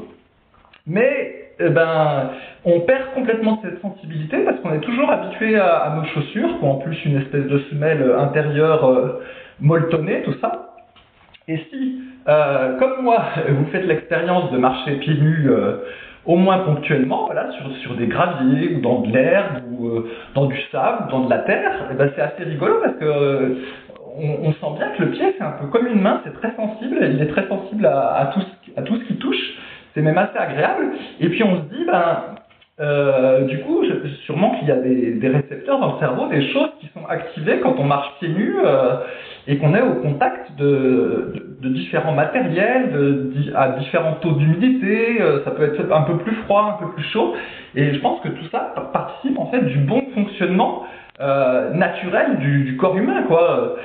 Mais 0.85 1.50
eh 1.63 1.69
ben, 1.69 2.31
on 2.65 2.81
perd 2.81 3.13
complètement 3.13 3.59
cette 3.63 3.81
sensibilité 3.81 4.39
parce 4.45 4.59
qu'on 4.59 4.73
est 4.73 4.81
toujours 4.81 5.09
habitué 5.09 5.57
à, 5.57 5.93
nos 5.95 6.05
chaussures, 6.05 6.59
qui 6.59 6.63
ont 6.63 6.71
en 6.71 6.75
plus 6.75 6.97
une 7.05 7.17
espèce 7.17 7.45
de 7.45 7.59
semelle 7.69 8.15
intérieure 8.17 8.85
euh, 8.85 9.21
molletonnée, 9.59 10.23
tout 10.23 10.35
ça. 10.41 10.75
Et 11.47 11.57
si, 11.69 12.01
euh, 12.27 12.77
comme 12.77 13.03
moi, 13.03 13.23
vous 13.49 13.65
faites 13.71 13.85
l'expérience 13.85 14.51
de 14.51 14.57
marcher 14.57 14.93
pieds 14.97 15.15
nus 15.15 15.49
euh, 15.49 15.77
au 16.25 16.35
moins 16.35 16.59
ponctuellement, 16.59 17.25
voilà, 17.25 17.49
sur, 17.81 17.95
des 17.95 18.07
graviers 18.07 18.75
ou 18.75 18.81
dans 18.81 19.01
de 19.01 19.11
l'herbe 19.11 19.63
ou 19.71 19.87
euh, 19.87 20.11
dans 20.35 20.45
du 20.45 20.57
sable 20.71 21.05
ou 21.07 21.11
dans 21.11 21.25
de 21.25 21.29
la 21.29 21.39
terre, 21.39 21.89
eh 21.91 21.95
ben, 21.95 22.11
c'est 22.15 22.21
assez 22.21 22.43
rigolo 22.43 22.75
parce 22.83 22.95
que 22.97 23.57
on, 24.17 24.51
sent 24.51 24.77
bien 24.77 24.89
que 24.97 25.03
le 25.03 25.11
pied 25.11 25.35
c'est 25.37 25.43
un 25.43 25.51
peu 25.51 25.67
comme 25.67 25.87
une 25.87 26.01
main, 26.01 26.21
c'est 26.25 26.33
très 26.33 26.53
sensible, 26.55 26.97
il 27.01 27.21
est 27.21 27.27
très 27.27 27.47
sensible 27.47 27.85
à 27.85 28.29
tout 28.35 28.97
ce 28.97 29.03
qui 29.05 29.15
touche 29.15 29.57
c'est 29.93 30.01
même 30.01 30.17
assez 30.17 30.37
agréable. 30.37 30.91
Et 31.19 31.29
puis 31.29 31.43
on 31.43 31.57
se 31.57 31.75
dit, 31.75 31.85
ben, 31.85 32.23
euh, 32.79 33.45
du 33.45 33.59
coup, 33.59 33.83
sûrement 34.25 34.55
qu'il 34.57 34.67
y 34.67 34.71
a 34.71 34.77
des, 34.77 35.11
des, 35.13 35.27
récepteurs 35.27 35.79
dans 35.79 35.93
le 35.93 35.99
cerveau, 35.99 36.27
des 36.27 36.51
choses 36.51 36.69
qui 36.79 36.87
sont 36.87 37.05
activées 37.07 37.59
quand 37.59 37.75
on 37.77 37.83
marche 37.83 38.07
pieds 38.19 38.29
nus 38.29 38.55
euh, 38.65 38.95
et 39.47 39.57
qu'on 39.57 39.75
est 39.75 39.81
au 39.81 39.95
contact 39.95 40.57
de, 40.57 41.33
de, 41.35 41.57
de 41.61 41.69
différents 41.73 42.13
matériels, 42.13 42.91
de, 42.91 43.33
à 43.55 43.69
différents 43.77 44.13
taux 44.13 44.31
d'humidité. 44.31 45.21
Euh, 45.21 45.43
ça 45.43 45.51
peut 45.51 45.63
être 45.63 45.91
un 45.91 46.01
peu 46.01 46.17
plus 46.17 46.35
froid, 46.45 46.79
un 46.79 46.83
peu 46.83 46.91
plus 46.93 47.03
chaud. 47.03 47.35
Et 47.75 47.93
je 47.93 47.99
pense 47.99 48.19
que 48.21 48.29
tout 48.29 48.45
ça 48.51 48.73
participe 48.91 49.37
en 49.37 49.45
fait 49.47 49.61
du 49.61 49.77
bon 49.77 50.03
fonctionnement 50.15 50.83
euh, 51.19 51.71
naturel 51.73 52.39
du, 52.39 52.63
du, 52.63 52.77
corps 52.77 52.97
humain, 52.97 53.23
quoi. 53.27 53.75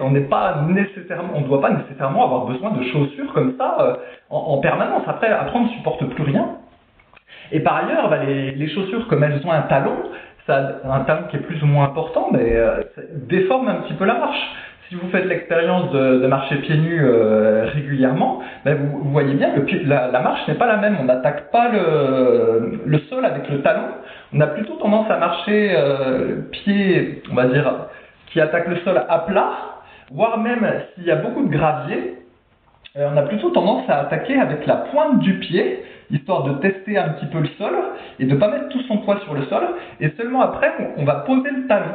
On 0.00 0.10
ne 0.10 0.20
doit 1.46 1.60
pas 1.60 1.70
nécessairement 1.70 2.24
avoir 2.24 2.46
besoin 2.46 2.70
de 2.72 2.82
chaussures 2.84 3.32
comme 3.32 3.54
ça 3.58 3.76
euh, 3.80 3.94
en, 4.30 4.58
permanence. 4.58 5.02
Après, 5.06 5.28
après, 5.28 5.58
on 5.58 5.64
ne 5.64 5.70
supporte 5.70 6.04
plus 6.06 6.24
rien. 6.24 6.56
Et 7.50 7.60
par 7.60 7.76
ailleurs, 7.76 8.08
bah, 8.08 8.24
les, 8.24 8.68
chaussures, 8.68 9.06
comme 9.08 9.22
elles 9.22 9.40
ont 9.44 9.52
un 9.52 9.62
talon, 9.62 9.96
un 10.48 11.00
talon 11.00 11.24
qui 11.30 11.36
est 11.36 11.40
plus 11.40 11.62
ou 11.62 11.66
moins 11.66 11.84
important, 11.84 12.28
mais 12.32 12.56
euh, 12.56 12.82
déforme 13.28 13.68
un 13.68 13.74
petit 13.82 13.94
peu 13.94 14.04
la 14.04 14.14
marche. 14.14 14.40
Si 14.88 14.98
vous 14.98 15.08
faites 15.08 15.24
l'expérience 15.24 15.90
de, 15.92 16.26
marcher 16.26 16.56
pieds 16.56 16.76
nus 16.76 17.00
euh, 17.02 17.64
régulièrement, 17.72 18.42
bah, 18.64 18.72
vous, 18.74 19.10
voyez 19.10 19.34
bien 19.34 19.50
que 19.52 19.88
la, 19.88 20.20
marche 20.20 20.46
n'est 20.48 20.54
pas 20.54 20.66
la 20.66 20.76
même. 20.76 20.98
On 21.00 21.04
n'attaque 21.04 21.50
pas 21.50 21.70
le, 21.70 22.80
le, 22.84 22.98
sol 23.08 23.24
avec 23.24 23.48
le 23.48 23.62
talon. 23.62 23.84
On 24.34 24.40
a 24.40 24.46
plutôt 24.48 24.74
tendance 24.74 25.10
à 25.10 25.16
marcher 25.16 25.72
euh, 25.74 26.42
pied, 26.50 27.22
on 27.30 27.34
va 27.34 27.46
dire, 27.46 27.72
qui 28.32 28.40
attaque 28.40 28.68
le 28.68 28.76
sol 28.76 29.02
à 29.08 29.18
plat, 29.20 29.52
voire 30.10 30.38
même 30.38 30.66
s'il 30.94 31.04
y 31.04 31.10
a 31.10 31.16
beaucoup 31.16 31.44
de 31.44 31.50
gravier, 31.50 32.18
euh, 32.96 33.08
on 33.12 33.16
a 33.16 33.22
plutôt 33.22 33.50
tendance 33.50 33.88
à 33.88 34.00
attaquer 34.00 34.38
avec 34.38 34.66
la 34.66 34.76
pointe 34.76 35.20
du 35.20 35.38
pied, 35.38 35.82
histoire 36.10 36.42
de 36.42 36.54
tester 36.54 36.98
un 36.98 37.10
petit 37.10 37.26
peu 37.26 37.38
le 37.38 37.48
sol 37.58 37.72
et 38.18 38.26
de 38.26 38.34
ne 38.34 38.38
pas 38.38 38.48
mettre 38.48 38.68
tout 38.68 38.82
son 38.82 38.98
poids 38.98 39.18
sur 39.20 39.34
le 39.34 39.44
sol. 39.46 39.62
Et 40.00 40.10
seulement 40.10 40.42
après, 40.42 40.72
on, 40.98 41.04
va 41.04 41.16
poser 41.26 41.50
le 41.50 41.66
talon. 41.66 41.86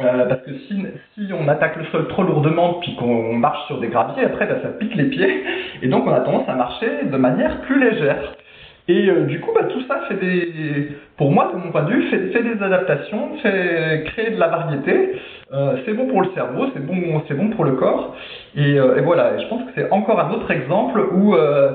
Euh, 0.00 0.26
parce 0.26 0.40
que 0.42 0.52
si, 0.54 0.86
on 1.38 1.46
attaque 1.48 1.76
le 1.76 1.84
sol 1.86 2.08
trop 2.08 2.22
lourdement 2.22 2.74
puis 2.80 2.96
qu'on 2.96 3.34
marche 3.34 3.66
sur 3.66 3.78
des 3.80 3.88
graviers, 3.88 4.24
après 4.24 4.46
bah, 4.46 4.54
ça 4.62 4.68
pique 4.68 4.94
les 4.94 5.10
pieds 5.10 5.44
et 5.82 5.88
donc 5.88 6.06
on 6.06 6.12
a 6.12 6.20
tendance 6.20 6.48
à 6.48 6.54
marcher 6.54 7.04
de 7.04 7.16
manière 7.18 7.60
plus 7.62 7.78
légère. 7.78 8.34
Et 8.88 9.08
euh, 9.08 9.26
du 9.26 9.40
coup, 9.40 9.50
bah, 9.54 9.64
tout 9.64 9.82
ça 9.86 10.00
fait 10.08 10.14
des, 10.14 10.88
pour 11.16 11.30
moi, 11.30 11.52
de 11.52 11.58
mon 11.58 11.70
point 11.70 11.82
de 11.84 11.90
vue, 11.90 12.02
fait, 12.08 12.42
des 12.42 12.62
adaptations, 12.62 13.36
fait 13.42 14.04
créer 14.06 14.30
de 14.30 14.40
la 14.40 14.48
variété. 14.48 15.12
Euh, 15.52 15.76
c'est 15.84 15.92
bon 15.94 16.06
pour 16.06 16.22
le 16.22 16.30
cerveau, 16.34 16.66
c'est 16.72 16.84
bon, 16.84 17.22
c'est 17.28 17.34
bon 17.34 17.50
pour 17.50 17.64
le 17.64 17.72
corps. 17.72 18.16
Et, 18.56 18.78
euh, 18.78 18.96
et 18.96 19.00
voilà, 19.02 19.38
je 19.38 19.46
pense 19.48 19.64
que 19.64 19.70
c'est 19.74 19.90
encore 19.90 20.20
un 20.20 20.30
autre 20.32 20.50
exemple 20.50 21.00
où 21.12 21.34
euh, 21.34 21.72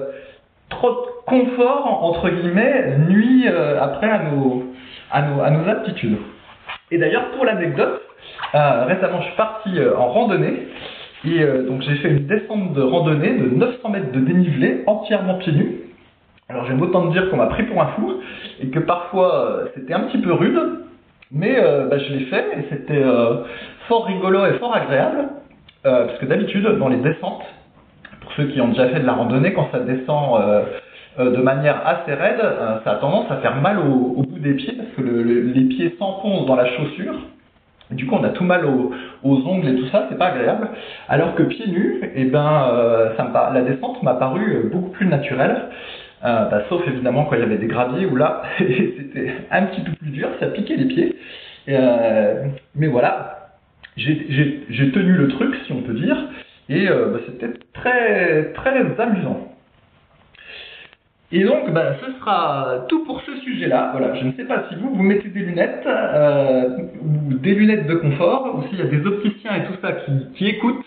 trop 0.70 0.90
de 0.90 0.96
confort 1.26 2.04
entre 2.04 2.30
guillemets 2.30 2.98
nuit 3.10 3.48
après 3.48 4.10
à 4.10 4.24
nos, 4.24 4.64
à 5.12 5.22
nos, 5.22 5.42
à 5.42 5.50
nos 5.52 5.70
aptitudes. 5.70 6.18
Et 6.92 6.98
d'ailleurs, 6.98 7.32
pour 7.32 7.46
l'anecdote, 7.46 8.02
récemment, 8.54 9.22
je 9.22 9.28
suis 9.28 9.38
parti 9.38 9.70
en 9.98 10.08
randonnée. 10.08 10.68
Et 11.26 11.40
donc 11.68 11.82
j'ai 11.82 11.96
fait 11.96 12.10
une 12.10 12.28
descente 12.28 12.74
de 12.74 12.82
randonnée 12.82 13.34
de 13.34 13.50
900 13.56 13.90
mètres 13.90 14.12
de 14.12 14.20
dénivelé 14.20 14.84
entièrement 14.86 15.36
pieds 15.36 15.54
nus. 15.54 15.85
Alors 16.48 16.66
j'aime 16.66 16.82
autant 16.82 17.08
dire 17.08 17.30
qu'on 17.30 17.38
m'a 17.38 17.48
pris 17.48 17.64
pour 17.64 17.82
un 17.82 17.88
fou 17.88 18.22
et 18.62 18.68
que 18.68 18.78
parfois 18.78 19.36
euh, 19.36 19.66
c'était 19.74 19.94
un 19.94 20.02
petit 20.02 20.20
peu 20.20 20.32
rude, 20.32 20.60
mais 21.32 21.56
euh, 21.58 21.88
bah, 21.88 21.98
je 21.98 22.14
l'ai 22.14 22.26
fait 22.26 22.46
et 22.60 22.66
c'était 22.70 23.02
euh, 23.02 23.38
fort 23.88 24.06
rigolo 24.06 24.46
et 24.46 24.54
fort 24.60 24.76
agréable, 24.76 25.30
parce 25.84 26.18
que 26.20 26.26
d'habitude 26.26 26.66
dans 26.80 26.88
les 26.88 26.98
descentes, 26.98 27.44
pour 28.22 28.32
ceux 28.34 28.46
qui 28.46 28.62
ont 28.62 28.70
déjà 28.70 28.90
fait 28.90 29.00
de 29.00 29.06
la 29.06 29.14
randonnée, 29.14 29.54
quand 29.54 29.70
ça 29.72 29.80
descend 29.80 30.42
de 31.20 31.38
manière 31.38 31.86
assez 31.86 32.12
raide, 32.12 32.42
ça 32.84 32.94
a 32.94 32.96
tendance 32.96 33.30
à 33.30 33.38
faire 33.38 33.56
mal 33.58 33.78
au, 33.78 34.24
bout 34.24 34.40
des 34.40 34.56
pieds 34.56 34.74
parce 34.74 34.90
que 34.98 35.02
les 35.04 35.62
pieds 35.66 35.96
s'enfoncent 36.00 36.48
dans 36.48 36.56
la 36.56 36.66
chaussure. 36.66 37.14
Du 37.92 38.08
coup, 38.08 38.16
on 38.16 38.24
a 38.24 38.30
tout 38.30 38.44
mal 38.44 38.66
aux, 38.66 38.94
ongles 39.24 39.68
et 39.68 39.76
tout 39.76 39.86
ça, 39.90 40.08
c'est 40.10 40.18
pas 40.18 40.30
agréable. 40.30 40.70
Alors 41.08 41.36
que 41.36 41.44
pieds 41.44 41.68
nus, 41.68 42.02
eh 42.16 42.26
ben, 42.26 42.72
ça 43.16 43.52
la 43.54 43.62
descente 43.62 44.02
m'a 44.02 44.16
paru 44.16 44.68
beaucoup 44.74 44.90
plus 44.90 45.06
naturelle. 45.06 45.70
Euh, 46.24 46.46
bah, 46.46 46.64
sauf 46.70 46.82
évidemment 46.88 47.26
quand 47.26 47.36
il 47.36 47.42
y 47.42 47.44
avait 47.44 47.58
des 47.58 47.68
graviers 47.68 48.06
où 48.06 48.16
là 48.16 48.42
c'était 48.58 49.34
un 49.52 49.64
petit 49.64 49.82
peu 49.82 49.92
plus 49.92 50.12
dur, 50.12 50.30
ça 50.40 50.48
piquait 50.48 50.78
les 50.78 50.86
pieds. 50.86 51.16
Euh, 51.68 52.46
mais 52.76 52.88
voilà, 52.88 53.50
j'ai 53.98 54.92
tenu 54.92 55.14
le 55.14 55.28
truc 55.28 55.56
si 55.66 55.74
on 55.74 55.82
peut 55.82 55.94
dire, 55.94 56.18
et 56.70 56.88
euh, 56.88 57.08
bah, 57.08 57.20
c'était 57.26 57.54
très 57.74 58.54
très 58.54 59.00
amusant. 59.00 59.52
Et 61.32 61.44
donc, 61.44 61.72
bah, 61.74 61.96
ce 62.00 62.20
sera 62.20 62.86
tout 62.88 63.04
pour 63.04 63.20
ce 63.22 63.36
sujet-là. 63.42 63.90
Voilà, 63.92 64.16
je 64.16 64.26
ne 64.26 64.32
sais 64.34 64.46
pas 64.46 64.66
si 64.70 64.76
vous, 64.76 64.96
vous 64.96 65.04
mettez 65.04 65.28
des 65.28 65.42
lunettes, 65.42 65.86
ou 67.02 67.34
des 67.34 67.56
lunettes 67.56 67.88
de 67.88 67.96
confort, 67.96 68.56
ou 68.56 68.68
s'il 68.70 68.78
y 68.78 68.82
a 68.82 68.86
des 68.86 69.06
opticiens 69.06 69.56
et 69.56 69.64
tout 69.66 69.74
ça 69.82 69.92
qui, 69.92 70.12
qui 70.36 70.48
écoutent 70.48 70.86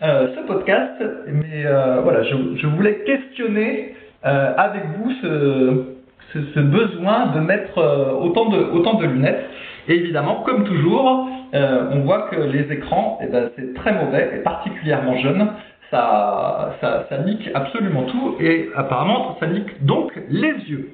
ce 0.00 0.46
podcast. 0.46 1.04
Mais 1.30 1.64
voilà, 2.02 2.22
je, 2.24 2.56
je 2.56 2.66
voulais 2.66 3.04
questionner 3.04 3.95
euh, 4.26 4.54
avec 4.56 4.82
vous 4.98 5.12
ce, 5.22 6.58
besoin 6.58 7.26
de 7.28 7.40
mettre 7.40 7.78
euh, 7.78 8.12
autant, 8.12 8.46
de, 8.48 9.06
lunettes. 9.06 9.44
Et 9.88 9.94
évidemment, 9.94 10.42
comme 10.44 10.64
toujours, 10.64 11.28
euh, 11.54 11.90
on 11.92 12.00
voit 12.00 12.22
que 12.22 12.36
les 12.36 12.72
écrans, 12.72 13.18
eh 13.22 13.28
ben, 13.28 13.50
c'est 13.56 13.72
très 13.74 13.92
mauvais, 13.92 14.32
et 14.34 14.38
particulièrement 14.42 15.16
jeunes. 15.18 15.48
Ça, 15.90 16.74
ça, 16.80 17.18
nique 17.24 17.48
absolument 17.54 18.02
tout, 18.02 18.34
et 18.40 18.70
apparemment, 18.74 19.36
ça 19.38 19.46
nique 19.46 19.84
donc 19.86 20.12
les 20.28 20.54
yeux. 20.68 20.90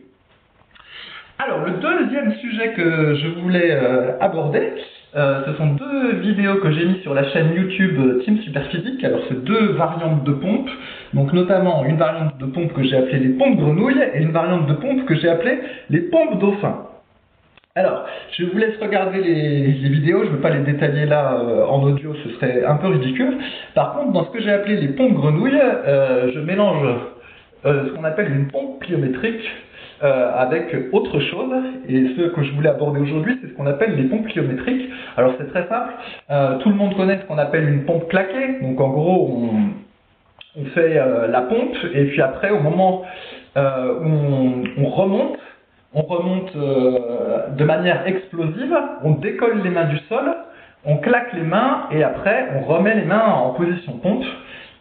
Alors, 1.39 1.65
le 1.65 1.73
deuxième 1.73 2.35
sujet 2.35 2.75
que 2.75 3.15
je 3.15 3.29
voulais 3.41 3.73
aborder, 4.21 4.75
euh, 5.15 5.43
ce 5.45 5.53
sont 5.59 5.75
deux 5.75 6.17
vidéos 6.21 6.57
que 6.57 6.71
j'ai 6.71 6.87
mises 6.87 7.03
sur 7.03 7.13
la 7.13 7.29
chaîne 7.31 7.53
YouTube 7.55 8.23
Team 8.25 8.39
Superphysique. 8.39 9.05
Alors, 9.05 9.21
c'est 9.29 9.45
deux 9.45 9.73
variantes 9.73 10.25
de 10.25 10.33
pompes. 10.33 10.71
Donc, 11.13 11.35
notamment 11.35 11.85
une 11.85 11.97
variante 11.97 12.39
de 12.39 12.47
pompe 12.47 12.73
que 12.73 12.83
j'ai 12.83 12.97
appelée 12.97 13.19
les 13.19 13.29
pompes 13.31 13.59
grenouilles 13.59 14.03
et 14.15 14.23
une 14.23 14.33
variante 14.33 14.67
de 14.67 14.75
pompe 14.75 15.05
que 15.05 15.15
j'ai 15.15 15.29
appelée 15.29 15.59
les 15.91 16.01
pompes 16.01 16.39
dauphins. 16.39 16.87
Alors, 17.75 18.07
je 18.39 18.45
vous 18.45 18.57
laisse 18.57 18.77
regarder 18.81 19.19
les, 19.19 19.89
vidéos, 19.89 20.25
je 20.25 20.31
ne 20.31 20.37
veux 20.37 20.41
pas 20.41 20.51
les 20.51 20.61
détailler 20.61 21.07
là 21.07 21.41
euh, 21.41 21.65
en 21.67 21.83
audio, 21.83 22.15
ce 22.23 22.31
serait 22.31 22.65
un 22.65 22.77
peu 22.77 22.89
ridicule. 22.89 23.37
Par 23.75 23.95
contre, 23.95 24.13
dans 24.13 24.25
ce 24.27 24.31
que 24.31 24.41
j'ai 24.41 24.51
appelé 24.51 24.77
les 24.77 24.89
pompes 24.89 25.15
grenouilles, 25.15 25.61
euh, 25.61 26.31
je 26.35 26.41
mélange 26.41 26.87
ce 27.65 27.91
qu'on 27.91 28.03
appelle 28.03 28.33
une 28.33 28.49
pompe 28.49 28.81
pliométrique 28.81 29.49
avec 30.03 30.75
autre 30.93 31.21
chose. 31.21 31.53
Et 31.89 32.09
ce 32.17 32.29
que 32.29 32.43
je 32.43 32.53
voulais 32.53 32.71
aborder 32.71 33.01
aujourd'hui, 33.01 33.39
c'est 33.41 33.49
ce 33.49 33.55
qu'on 33.55 33.67
appelle 33.67 33.97
les 33.97 34.05
pompes 34.05 34.25
pliométriques. 34.25 34.91
Alors 35.17 35.35
c'est 35.39 35.49
très 35.49 35.67
simple. 35.69 35.93
tout 36.63 36.69
le 36.69 36.75
monde 36.75 36.97
connaît 36.97 37.19
ce 37.19 37.25
qu'on 37.27 37.39
appelle 37.39 37.69
une 37.69 37.85
pompe 37.85 38.09
claquée. 38.09 38.61
Donc 38.63 38.81
en 38.81 38.89
gros, 38.91 39.31
on, 39.31 40.61
on 40.61 40.65
fait 40.67 40.95
la 41.29 41.43
pompe 41.43 41.77
et 41.95 42.05
puis 42.07 42.21
après, 42.21 42.51
au 42.51 42.61
moment 42.61 43.03
où 43.57 43.61
on, 43.61 44.65
on 44.79 44.85
remonte, 44.87 45.39
on 45.95 46.03
remonte 46.03 46.57
de 46.57 47.65
manière 47.65 48.07
explosive, 48.07 48.77
on 49.05 49.13
décolle 49.13 49.63
les 49.63 49.71
mains 49.71 49.85
du 49.85 49.99
sol, 50.09 50.35
on 50.85 50.97
claque 50.97 51.33
les 51.35 51.43
mains 51.43 51.87
et 51.93 52.03
après 52.03 52.49
on 52.57 52.63
remet 52.63 52.95
les 52.95 53.05
mains 53.05 53.25
en 53.25 53.51
position 53.51 53.93
pompe. 53.99 54.25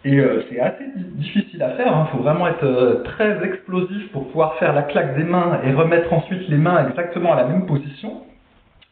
Et 0.03 0.20
euh, 0.20 0.43
c'est 0.50 0.60
assez 0.60 0.86
difficile 0.96 1.62
à 1.62 1.72
faire, 1.72 1.88
il 1.88 1.93
hein. 1.93 2.08
faut 2.12 2.17
vraiment 2.20 2.48
être 2.48 2.63
euh, 2.63 3.03
très 3.03 3.38
explosif 3.46 4.12
pour 4.12 4.27
pouvoir 4.29 4.55
faire 4.55 4.74
la 4.74 4.81
claque 4.81 5.15
des 5.15 5.24
mains 5.24 5.60
et 5.63 5.72
remettre 5.74 6.12
ensuite 6.12 6.50
les 6.50 6.58
mains 6.58 6.88
exactement 6.89 7.34
à 7.34 7.36
la 7.36 7.46
même 7.46 7.67
position. 7.67 8.24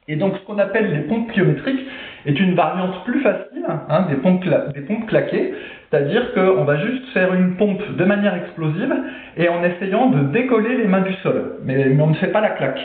Et 0.07 0.15
donc 0.15 0.35
ce 0.37 0.45
qu'on 0.45 0.59
appelle 0.59 0.91
les 0.91 1.01
pompes 1.01 1.27
pliométriques 1.27 1.85
est 2.25 2.39
une 2.39 2.53
variante 2.53 3.03
plus 3.05 3.21
facile 3.21 3.65
hein, 3.89 4.05
des, 4.09 4.15
pompes 4.17 4.43
des 4.73 4.81
pompes 4.81 5.07
claquées, 5.07 5.53
c'est-à-dire 5.89 6.33
qu'on 6.33 6.63
va 6.63 6.77
juste 6.77 7.05
faire 7.13 7.33
une 7.33 7.55
pompe 7.55 7.81
de 7.95 8.05
manière 8.05 8.35
explosive 8.35 8.93
et 9.37 9.49
en 9.49 9.63
essayant 9.63 10.07
de 10.07 10.31
décoller 10.31 10.77
les 10.77 10.85
mains 10.85 11.01
du 11.01 11.13
sol, 11.23 11.57
mais, 11.63 11.95
on 11.99 12.07
ne 12.07 12.15
fait 12.15 12.31
pas 12.31 12.41
la 12.41 12.49
claque. 12.49 12.81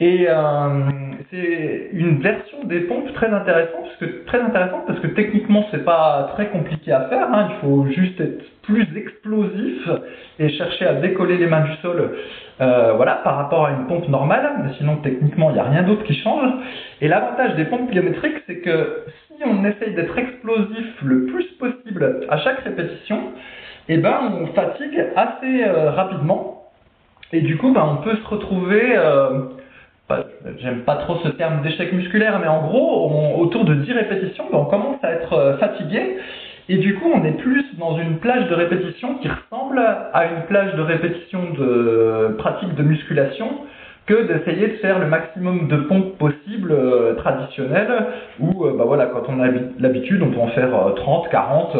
Et 0.00 0.26
euh, 0.28 0.90
c'est 1.34 1.88
une 1.92 2.20
version 2.20 2.64
des 2.64 2.80
pompes 2.80 3.12
très 3.14 3.26
intéressante, 3.26 3.84
parce 3.84 3.96
que, 3.96 4.24
très 4.26 4.40
intéressante 4.40 4.86
parce 4.86 5.00
que 5.00 5.08
techniquement 5.08 5.66
c'est 5.70 5.84
pas 5.84 6.30
très 6.34 6.48
compliqué 6.48 6.92
à 6.92 7.08
faire, 7.08 7.32
hein, 7.32 7.48
il 7.50 7.60
faut 7.60 7.86
juste 7.86 8.20
être 8.20 8.44
plus 8.62 8.86
explosif 8.96 9.88
et 10.38 10.48
chercher 10.50 10.86
à 10.86 10.94
décoller 10.94 11.36
les 11.36 11.46
mains 11.46 11.62
du 11.62 11.74
sol 11.82 12.12
euh, 12.60 12.92
voilà, 12.94 13.16
par 13.24 13.36
rapport 13.36 13.66
à 13.66 13.72
une 13.72 13.86
pompe 13.86 14.08
normale, 14.08 14.62
mais 14.64 14.72
sinon 14.78 14.96
techniquement 14.98 15.50
il 15.50 15.54
n'y 15.54 15.60
a 15.60 15.64
rien 15.64 15.82
d'autre 15.82 16.04
qui 16.04 16.14
change. 16.22 16.50
Et 17.00 17.08
l'avantage 17.08 17.56
des 17.56 17.64
pompes 17.64 17.88
pliométriques 17.90 18.42
c'est 18.46 18.58
que 18.58 19.04
si 19.28 19.42
on 19.44 19.64
essaye 19.64 19.94
d'être 19.94 20.16
explosif 20.16 21.02
le 21.02 21.26
plus 21.26 21.46
possible 21.58 22.26
à 22.28 22.38
chaque 22.38 22.60
répétition, 22.60 23.18
eh 23.88 23.96
ben 23.96 24.32
on 24.40 24.46
fatigue 24.54 25.04
assez 25.16 25.64
euh, 25.64 25.90
rapidement. 25.90 26.70
Et 27.32 27.40
du 27.40 27.56
coup 27.56 27.72
ben, 27.72 27.98
on 27.98 28.02
peut 28.04 28.16
se 28.16 28.28
retrouver 28.28 28.96
euh, 28.96 29.40
j'aime 30.58 30.80
pas 30.80 30.96
trop 30.96 31.16
ce 31.24 31.28
terme 31.28 31.62
d'échec 31.62 31.92
musculaire, 31.92 32.38
mais 32.38 32.48
en 32.48 32.66
gros, 32.66 33.38
autour 33.38 33.64
de 33.64 33.74
10 33.74 33.92
répétitions, 33.92 34.44
ben, 34.52 34.58
on 34.58 34.64
commence 34.66 35.02
à 35.02 35.12
être 35.12 35.32
euh, 35.32 35.56
fatigué. 35.58 36.18
Et 36.68 36.78
du 36.78 36.94
coup, 36.94 37.10
on 37.14 37.24
est 37.24 37.32
plus 37.32 37.64
dans 37.78 37.98
une 37.98 38.18
plage 38.18 38.48
de 38.48 38.54
répétition 38.54 39.16
qui 39.16 39.28
ressemble 39.28 39.78
à 39.78 40.24
une 40.26 40.46
plage 40.46 40.74
de 40.74 40.82
répétition 40.82 41.52
de 41.52 42.34
pratique 42.38 42.74
de 42.74 42.82
musculation 42.82 43.48
que 44.06 44.26
d'essayer 44.26 44.68
de 44.68 44.76
faire 44.76 44.98
le 44.98 45.06
maximum 45.06 45.68
de 45.68 45.76
pompes 45.76 46.18
possible 46.18 46.72
euh, 46.72 47.14
traditionnelles 47.14 48.06
où 48.38 48.66
euh, 48.66 48.74
bah 48.76 48.84
voilà 48.86 49.06
quand 49.06 49.22
on 49.28 49.40
a 49.40 49.46
l'habitude 49.78 50.22
on 50.22 50.30
peut 50.30 50.40
en 50.40 50.48
faire 50.48 50.72
30 50.94 51.30
40 51.30 51.76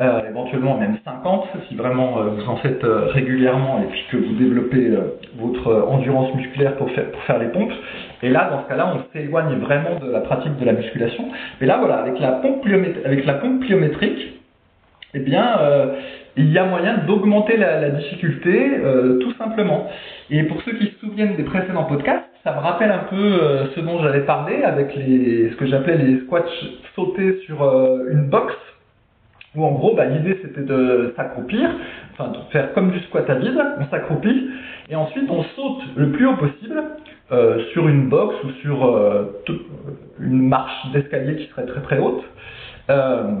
euh, 0.00 0.20
éventuellement 0.30 0.78
même 0.78 0.96
50 1.04 1.48
si 1.68 1.74
vraiment 1.74 2.20
euh, 2.20 2.30
vous 2.30 2.48
en 2.48 2.56
faites 2.56 2.82
euh, 2.84 3.08
régulièrement 3.08 3.82
et 3.82 3.86
puis 3.90 4.02
que 4.10 4.16
vous 4.16 4.32
développez 4.32 4.90
votre 5.36 5.88
endurance 5.90 6.34
musculaire 6.34 6.76
pour 6.76 6.90
faire, 6.92 7.10
pour 7.10 7.20
faire 7.24 7.38
les 7.38 7.48
pompes. 7.48 7.72
Et 8.22 8.30
là, 8.30 8.48
dans 8.50 8.62
ce 8.62 8.68
cas-là, 8.68 8.94
on 8.94 9.12
s'éloigne 9.12 9.58
vraiment 9.58 9.98
de 10.00 10.10
la 10.10 10.20
pratique 10.20 10.56
de 10.58 10.64
la 10.64 10.72
musculation. 10.72 11.24
Mais 11.60 11.66
là, 11.66 11.76
voilà, 11.78 11.96
avec 11.96 12.18
la 12.18 12.32
pompe, 12.32 12.64
avec 13.04 13.26
la 13.26 13.34
pompe 13.34 13.60
pliométrique, 13.60 14.40
eh 15.12 15.18
bien, 15.18 15.58
il 16.36 16.50
y 16.50 16.58
a 16.58 16.64
moyen 16.64 16.98
d'augmenter 17.06 17.56
la, 17.56 17.80
la, 17.80 17.90
difficulté, 17.90 18.80
tout 19.20 19.32
simplement. 19.34 19.88
Et 20.30 20.44
pour 20.44 20.62
ceux 20.62 20.72
qui 20.72 20.86
se 20.86 20.98
souviennent 21.00 21.36
des 21.36 21.42
précédents 21.42 21.84
podcasts, 21.84 22.24
ça 22.44 22.52
me 22.54 22.60
rappelle 22.60 22.92
un 22.92 23.04
peu 23.10 23.68
ce 23.74 23.80
dont 23.80 24.02
j'avais 24.02 24.20
parlé 24.20 24.62
avec 24.62 24.94
les, 24.94 25.50
ce 25.50 25.56
que 25.56 25.66
j'appelais 25.66 25.96
les 25.96 26.20
squats 26.20 26.44
sautés 26.94 27.40
sur 27.46 27.62
une 28.10 28.28
box 28.28 28.54
où 29.56 29.64
en 29.64 29.72
gros, 29.72 29.96
bah, 29.96 30.04
l'idée 30.04 30.38
c'était 30.42 30.62
de 30.62 31.12
s'accroupir, 31.16 31.70
enfin 32.12 32.30
de 32.30 32.38
faire 32.52 32.72
comme 32.72 32.92
du 32.92 33.00
squat 33.00 33.28
à 33.28 33.34
vide, 33.34 33.60
on 33.80 33.90
s'accroupit, 33.90 34.48
et 34.88 34.94
ensuite 34.94 35.28
on 35.28 35.42
saute 35.42 35.82
le 35.96 36.12
plus 36.12 36.24
haut 36.26 36.36
possible 36.36 36.80
euh, 37.32 37.64
sur 37.72 37.88
une 37.88 38.08
box 38.08 38.36
ou 38.44 38.50
sur 38.62 38.86
euh, 38.86 39.42
une 40.20 40.48
marche 40.48 40.92
d'escalier 40.92 41.34
qui 41.36 41.48
serait 41.48 41.66
très 41.66 41.82
très 41.82 41.98
haute. 41.98 42.22
Euh, 42.90 43.32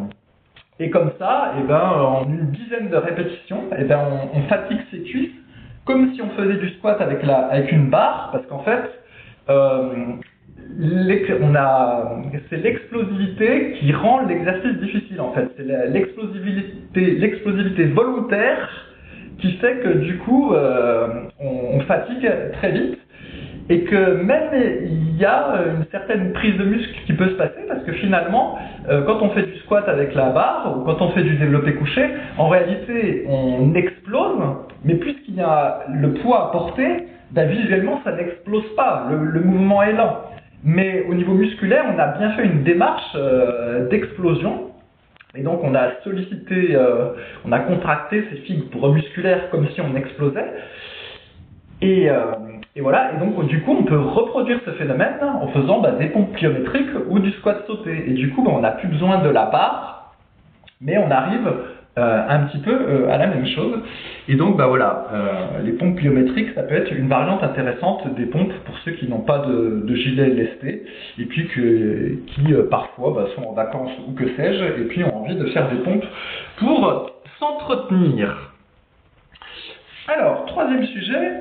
et 0.80 0.90
comme 0.90 1.12
ça, 1.18 1.52
et 1.56 1.60
eh 1.62 1.68
ben, 1.68 1.80
en 1.80 2.24
une 2.24 2.50
dizaine 2.52 2.88
de 2.88 2.96
répétitions, 2.96 3.64
et 3.72 3.80
eh 3.80 3.84
ben, 3.84 4.00
on, 4.10 4.30
on, 4.38 4.42
fatigue 4.44 4.80
ses 4.90 5.02
cuisses 5.02 5.34
comme 5.84 6.14
si 6.14 6.22
on 6.22 6.30
faisait 6.30 6.56
du 6.56 6.70
squat 6.70 6.98
avec, 7.00 7.22
la, 7.22 7.48
avec 7.48 7.70
une 7.70 7.90
barre, 7.90 8.30
parce 8.32 8.46
qu'en 8.46 8.60
fait, 8.60 8.90
on 9.48 10.20
a, 11.54 12.19
c'est 12.50 12.56
l'explosivité 12.56 13.76
qui 13.78 13.92
rend 13.92 14.26
l'exercice 14.26 14.76
difficile 14.80 15.20
en 15.20 15.32
fait. 15.32 15.48
C'est 15.56 15.64
l'explosivité, 15.88 17.84
volontaire 17.86 18.68
qui 19.38 19.52
fait 19.52 19.76
que 19.76 19.88
du 19.98 20.18
coup 20.18 20.52
euh, 20.52 21.06
on, 21.38 21.80
fatigue 21.80 22.30
très 22.54 22.72
vite 22.72 22.98
et 23.70 23.84
que 23.84 24.22
même 24.22 24.50
il 24.84 25.16
y 25.16 25.24
a 25.24 25.54
une 25.78 25.86
certaine 25.90 26.32
prise 26.32 26.58
de 26.58 26.64
muscle 26.64 26.92
qui 27.06 27.12
peut 27.14 27.28
se 27.28 27.34
passer 27.34 27.60
parce 27.68 27.82
que 27.84 27.92
finalement 27.92 28.58
euh, 28.88 29.02
quand 29.06 29.22
on 29.22 29.30
fait 29.30 29.44
du 29.44 29.56
squat 29.60 29.88
avec 29.88 30.14
la 30.14 30.30
barre 30.30 30.76
ou 30.76 30.84
quand 30.84 31.00
on 31.00 31.10
fait 31.10 31.22
du 31.22 31.36
développé 31.36 31.74
couché, 31.74 32.04
en 32.36 32.48
réalité 32.48 33.24
on 33.28 33.72
explose, 33.74 34.42
mais 34.84 34.94
puisqu'il 34.96 35.36
y 35.36 35.40
a 35.40 35.84
le 35.88 36.14
poids 36.14 36.48
à 36.48 36.52
porter, 36.52 37.06
ben, 37.30 37.48
visuellement 37.48 38.00
ça 38.04 38.12
n'explose 38.12 38.74
pas, 38.76 39.08
le 39.08 39.40
mouvement 39.40 39.82
est 39.84 39.92
lent. 39.92 40.18
Mais 40.62 41.06
au 41.08 41.14
niveau 41.14 41.32
musculaire, 41.32 41.84
on 41.94 41.98
a 41.98 42.08
bien 42.18 42.32
fait 42.32 42.44
une 42.44 42.62
démarche 42.62 43.12
euh, 43.14 43.88
d'explosion. 43.88 44.72
Et 45.34 45.42
donc 45.42 45.60
on 45.62 45.74
a 45.74 46.00
sollicité, 46.02 46.74
euh, 46.74 47.12
on 47.46 47.52
a 47.52 47.60
contracté 47.60 48.24
ces 48.30 48.38
fibres 48.38 48.92
musculaires 48.92 49.48
comme 49.50 49.68
si 49.70 49.80
on 49.80 49.94
explosait. 49.96 50.52
Et, 51.80 52.10
euh, 52.10 52.32
et, 52.76 52.80
voilà, 52.80 53.12
et 53.14 53.18
donc 53.18 53.46
du 53.46 53.62
coup 53.62 53.76
on 53.78 53.84
peut 53.84 53.98
reproduire 53.98 54.60
ce 54.66 54.72
phénomène 54.72 55.14
en 55.22 55.46
faisant 55.48 55.80
bah, 55.80 55.92
des 55.92 56.06
pompes 56.06 56.32
pliométriques 56.32 56.90
ou 57.08 57.20
du 57.20 57.30
squat 57.32 57.64
sauté. 57.66 58.10
Et 58.10 58.14
du 58.14 58.30
coup 58.30 58.42
bah, 58.42 58.50
on 58.52 58.60
n'a 58.60 58.72
plus 58.72 58.88
besoin 58.88 59.22
de 59.22 59.28
la 59.30 59.46
barre, 59.46 60.16
mais 60.80 60.98
on 60.98 61.10
arrive 61.10 61.48
euh, 62.00 62.22
un 62.28 62.46
petit 62.46 62.58
peu 62.58 62.72
euh, 62.72 63.10
à 63.10 63.18
la 63.18 63.26
même 63.26 63.46
chose. 63.46 63.78
Et 64.26 64.34
donc, 64.34 64.56
bah 64.56 64.66
voilà, 64.68 65.06
euh, 65.12 65.62
les 65.62 65.72
pompes 65.72 65.96
pliométriques, 65.96 66.48
ça 66.54 66.62
peut 66.62 66.74
être 66.74 66.90
une 66.92 67.08
variante 67.08 67.42
intéressante 67.42 68.14
des 68.14 68.24
pompes 68.24 68.54
pour 68.64 68.74
ceux 68.84 68.92
qui 68.92 69.06
n'ont 69.06 69.20
pas 69.20 69.40
de, 69.46 69.94
gilet 69.94 70.30
lesté 70.30 70.86
et 71.18 71.24
puis 71.26 71.48
qui 71.48 72.54
parfois 72.70 73.12
bah, 73.14 73.26
sont 73.36 73.42
en 73.42 73.52
vacances 73.52 73.90
ou 74.08 74.12
que 74.12 74.24
sais-je, 74.34 74.80
et 74.80 74.84
puis 74.88 75.04
ont 75.04 75.14
envie 75.14 75.34
de 75.34 75.44
faire 75.46 75.68
des 75.68 75.78
pompes 75.78 76.04
pour 76.56 77.10
s'entretenir. 77.38 78.54
Alors, 80.08 80.46
troisième 80.46 80.86
sujet, 80.86 81.32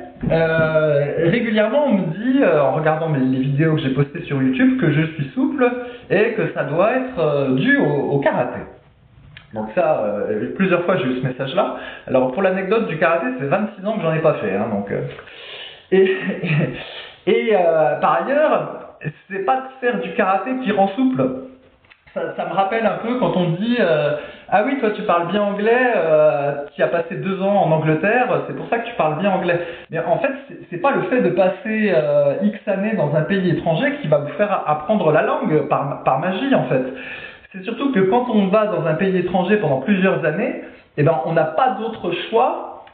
régulièrement 1.29 1.85
on 1.87 1.93
me 1.93 2.05
dit, 2.17 2.43
en 2.43 2.73
regardant 2.73 3.09
les 3.13 3.39
vidéos 3.39 3.75
que 3.75 3.81
j'ai 3.81 3.91
postées 3.91 4.23
sur 4.23 4.41
YouTube, 4.41 4.79
que 4.81 4.91
je 4.91 5.03
suis 5.13 5.29
souple 5.33 5.71
et 6.09 6.33
que 6.33 6.51
ça 6.53 6.65
doit 6.65 6.91
être 6.97 7.55
dû 7.55 7.77
au 7.77 8.19
karaté. 8.19 8.59
Donc 9.53 9.69
ça, 9.73 10.03
euh, 10.03 10.53
plusieurs 10.55 10.83
fois 10.83 10.97
j'ai 10.97 11.05
eu 11.05 11.21
ce 11.21 11.27
message-là. 11.27 11.75
Alors 12.07 12.31
pour 12.31 12.41
l'anecdote 12.41 12.87
du 12.87 12.97
karaté, 12.97 13.25
c'est 13.39 13.47
26 13.47 13.85
ans 13.85 13.93
que 13.93 14.01
j'en 14.01 14.13
ai 14.13 14.19
pas 14.19 14.35
fait. 14.35 14.55
Hein, 14.55 14.67
donc, 14.71 14.91
euh. 14.91 15.01
et 15.91 16.17
et 17.25 17.49
euh, 17.53 17.95
par 17.99 18.23
ailleurs, 18.23 18.97
c'est 19.29 19.45
pas 19.45 19.57
de 19.57 19.67
faire 19.81 19.99
du 20.01 20.13
karaté 20.13 20.51
qui 20.63 20.71
rend 20.71 20.89
souple. 20.89 21.23
Ça, 22.13 22.35
ça 22.35 22.45
me 22.45 22.53
rappelle 22.53 22.85
un 22.85 22.97
peu 23.05 23.19
quand 23.19 23.33
on 23.35 23.51
dit 23.51 23.77
ah 24.49 24.63
oui 24.65 24.79
toi 24.79 24.89
tu 24.91 25.03
parles 25.03 25.27
bien 25.27 25.43
anglais, 25.43 25.93
tu 26.73 26.81
as 26.81 26.87
passé 26.87 27.15
deux 27.15 27.39
ans 27.39 27.55
en 27.55 27.71
Angleterre, 27.71 28.45
c'est 28.47 28.55
pour 28.55 28.67
ça 28.67 28.79
que 28.79 28.87
tu 28.87 28.95
parles 28.95 29.19
bien 29.19 29.29
anglais. 29.29 29.59
Mais 29.91 29.99
en 29.99 30.17
fait 30.17 30.31
c'est 30.71 30.81
pas 30.81 30.89
le 30.89 31.03
fait 31.03 31.21
de 31.21 31.29
passer 31.29 31.93
X 32.41 32.67
années 32.67 32.95
dans 32.95 33.15
un 33.15 33.21
pays 33.21 33.51
étranger 33.51 33.97
qui 34.01 34.07
va 34.07 34.17
vous 34.17 34.33
faire 34.39 34.63
apprendre 34.65 35.11
la 35.11 35.21
langue 35.21 35.67
par, 35.67 36.03
par 36.03 36.17
magie 36.17 36.55
en 36.55 36.63
fait. 36.63 36.83
C'est 37.51 37.63
surtout 37.63 37.91
que 37.91 37.99
quand 38.01 38.27
on 38.29 38.47
va 38.49 38.67
dans 38.67 38.85
un 38.85 38.93
pays 38.93 39.17
étranger 39.17 39.57
pendant 39.57 39.81
plusieurs 39.81 40.23
années, 40.23 40.61
eh 40.97 41.03
ben, 41.03 41.19
on 41.25 41.33
n'a 41.33 41.45
pas 41.45 41.77
d'autre 41.79 42.11
choix 42.29 42.85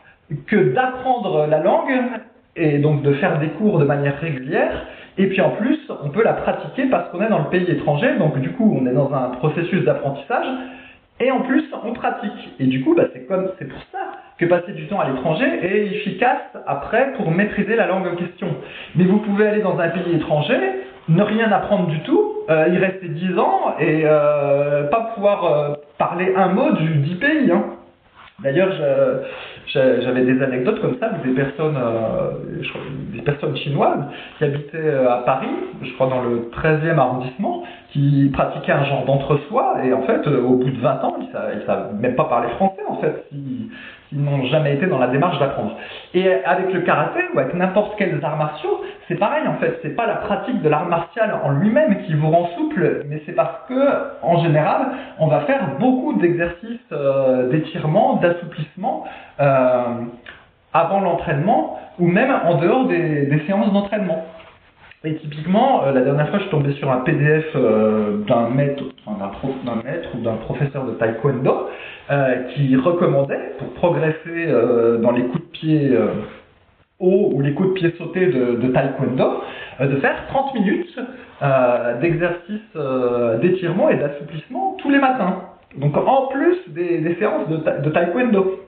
que 0.48 0.74
d'apprendre 0.74 1.46
la 1.46 1.60
langue 1.60 1.91
et 2.56 2.80
donc 2.80 3.02
de 3.02 3.13
faire 3.15 3.39
des 3.39 3.50
cours 3.50 3.80
de 3.80 3.86
manière 3.86 4.18
régulière. 4.18 4.86
Et 5.18 5.28
puis 5.28 5.41
en 5.41 5.50
plus, 5.52 5.78
on 6.02 6.10
peut 6.10 6.24
la 6.24 6.34
pratiquer 6.34 6.86
parce 6.86 7.10
qu'on 7.10 7.22
est 7.22 7.28
dans 7.28 7.39
le 7.39 7.50
pays 7.50 7.70
étranger, 7.70 8.15
donc 8.18 8.39
du 8.39 8.52
coup, 8.52 8.78
on 8.82 8.86
est 8.86 8.94
dans 8.94 9.13
un 9.13 9.30
processus 9.32 9.84
d'apprentissage. 9.84 10.48
Et 11.20 11.32
en 11.32 11.41
plus, 11.41 11.65
on 11.84 11.91
pratique. 11.91 12.56
Et 12.60 12.65
du 12.65 12.82
coup, 12.82 12.96
bah, 12.96 13.06
c'est 13.13 13.26
comme, 13.28 13.50
c'est 13.60 13.68
pour 13.68 13.82
ça 13.91 14.00
que 14.38 14.46
passer 14.46 14.72
du 14.72 14.88
temps 14.88 15.02
à 15.02 15.10
l'étranger 15.10 15.46
est 15.46 15.88
efficace 15.88 16.41
après 16.65 17.13
pour 17.13 17.32
maîtriser 17.32 17.76
la 17.76 17.88
langue 17.88 18.08
en 18.08 18.15
question. 18.15 18.56
Mais 18.96 19.04
vous 19.04 19.20
pouvez 19.20 19.48
aller 19.48 19.62
dans 19.62 19.80
un 19.80 19.89
pays 19.89 20.15
étranger, 20.15 20.60
ne 21.08 21.22
rien 21.22 21.52
apprendre 21.52 21.88
du 21.88 22.00
tout, 22.02 22.34
euh, 22.50 22.68
y 22.70 22.78
rester 22.78 23.08
10 23.08 23.38
ans 23.38 23.76
et 23.80 24.04
euh, 24.06 24.84
pas 24.89 25.12
pouvoir 25.15 25.46
euh, 25.46 25.74
parler 25.98 26.34
un 26.36 26.50
mot 26.50 26.72
du 26.72 26.88
10 26.88 27.15
pays. 27.15 27.52
Hein. 27.52 27.63
D'ailleurs, 28.44 28.74
j'avais 29.74 30.26
des 30.26 30.44
anecdotes 30.44 30.82
comme 30.82 30.98
ça, 31.00 31.10
des 31.24 31.32
personnes, 31.32 31.78
euh, 31.78 32.32
des 33.13 33.22
personnes 33.22 33.56
chinoises 33.56 34.04
qui 34.38 34.44
habitaient 34.44 34.94
à 35.10 35.24
Paris, 35.26 35.48
je 35.82 35.94
crois 35.94 36.08
dans 36.08 36.22
le 36.22 36.50
13e 36.52 36.98
arrondissement, 36.98 37.63
qui 37.91 38.30
pratiquaient 38.34 38.74
un 38.74 38.84
genre 38.84 39.06
d'entre-soi, 39.06 39.78
et 39.86 39.94
en 39.94 40.02
fait, 40.02 40.28
au 40.28 40.58
bout 40.58 40.70
de 40.70 40.82
20 40.82 41.04
ans, 41.06 41.15
ils 41.22 41.28
ne 41.60 41.65
savent, 41.65 41.96
même 41.98 42.15
pas 42.15 42.26
parler 42.26 42.50
français, 42.50 42.84
en 42.89 42.98
fait. 42.98 43.26
Ils 44.12 44.24
n'ont 44.24 44.46
jamais 44.46 44.76
été 44.76 44.86
dans 44.86 45.00
la 45.00 45.08
démarche 45.08 45.39
d'apprendre. 45.39 45.76
Et 46.13 46.28
avec 46.46 46.72
le 46.74 46.82
karaté 46.82 47.20
ou 47.34 47.39
avec 47.39 47.54
n'importe 47.54 47.98
quels 47.98 48.24
arts 48.24 48.38
martiaux, 48.38 48.82
c'est 49.08 49.15
pareil 49.15 49.48
en 49.48 49.56
fait. 49.56 49.80
C'est 49.82 49.96
pas 49.96 50.06
la 50.06 50.15
pratique 50.15 50.62
de 50.62 50.70
l'art 50.70 50.86
martial 50.86 51.36
en 51.44 51.52
lui-même 51.52 52.04
qui 52.04 52.13
vous 52.13 52.30
rend 52.30 52.50
souple, 52.58 53.04
mais 53.08 53.22
c'est 53.26 53.34
parce 53.34 53.68
que 53.68 53.74
en 54.22 54.44
général, 54.44 54.88
on 55.20 55.28
va 55.28 55.41
faire 55.41 55.78
beaucoup 55.80 56.13
d'exercices 56.13 56.80
euh, 56.91 57.50
d'étirement, 57.50 58.15
d'assouplissement 58.18 59.06
euh, 59.39 59.84
avant 60.74 61.00
l'entraînement 61.02 61.80
ou 62.00 62.08
même 62.08 62.34
en 62.46 62.56
dehors 62.56 62.88
des, 62.88 63.26
des 63.26 63.39
séances 63.46 63.72
d'entraînement. 63.72 64.24
Et 65.06 65.13
typiquement, 65.18 65.84
euh, 65.84 65.91
la 65.91 66.02
dernière 66.02 66.30
fois, 66.30 66.39
je 66.39 66.44
suis 66.46 66.52
tombé 66.52 66.74
sur 66.74 66.91
un 66.91 67.02
PDF 67.02 67.46
euh, 67.56 68.18
d'un 68.28 68.50
maître, 68.50 68.84
d'un 69.06 69.76
maître 69.84 70.10
ou 70.15 70.22
d'un 70.24 70.34
professeur 70.38 70.84
de 70.86 70.94
taekwondo 70.94 71.70
euh, 72.10 72.44
qui 72.56 72.76
recommandait, 72.76 73.54
pour 73.60 73.68
progresser 73.76 74.48
dans 75.02 75.12
les 75.12 75.26
coups 75.26 75.44
de 75.44 75.52
pied 75.52 75.98
hauts 77.00 77.32
ou 77.34 77.41
les 77.41 77.54
coups 77.54 77.70
de 77.70 77.74
pied 77.74 77.94
sautés 78.00 78.28
de, 78.28 78.68
taekwondo, 78.70 79.44
de 79.80 79.96
faire 79.98 80.26
30 80.30 80.56
minutes 80.56 81.00
d'exercice 82.02 83.41
d'étirement 83.41 83.89
et 83.89 83.98
d'assouplissement 83.98 84.76
tous 84.80 84.89
les 84.89 85.00
matins. 85.00 85.44
Donc 85.78 85.96
en 85.98 86.28
plus 86.28 86.58
des, 86.70 87.15
séances 87.20 87.48
de, 87.48 87.58
de 87.58 87.89
taekwondo. 87.91 88.60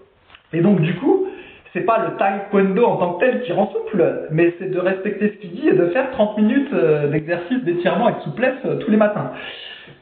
Et 0.53 0.61
donc 0.61 0.81
du 0.81 0.93
coup, 0.95 1.27
c'est 1.77 1.85
pas 1.85 1.99
le 1.99 2.17
taekwondo 2.17 2.85
en 2.85 2.97
tant 2.97 3.13
que 3.13 3.25
tel 3.25 3.41
qui 3.41 3.51
rend 3.51 3.71
souple, 3.71 4.27
mais 4.31 4.53
c'est 4.57 4.71
de 4.71 4.79
respecter 4.79 5.29
ce 5.29 5.33
qu'il 5.41 5.51
dit 5.51 5.67
et 5.67 5.73
de 5.73 5.87
faire 5.87 6.09
30 6.11 6.37
minutes 6.37 6.73
euh, 6.73 7.07
d'exercice 7.07 7.63
d'étirement 7.63 8.07
avec 8.07 8.21
souplesse 8.21 8.55
euh, 8.65 8.77
tous 8.77 8.89
les 8.89 8.97
matins. 8.97 9.31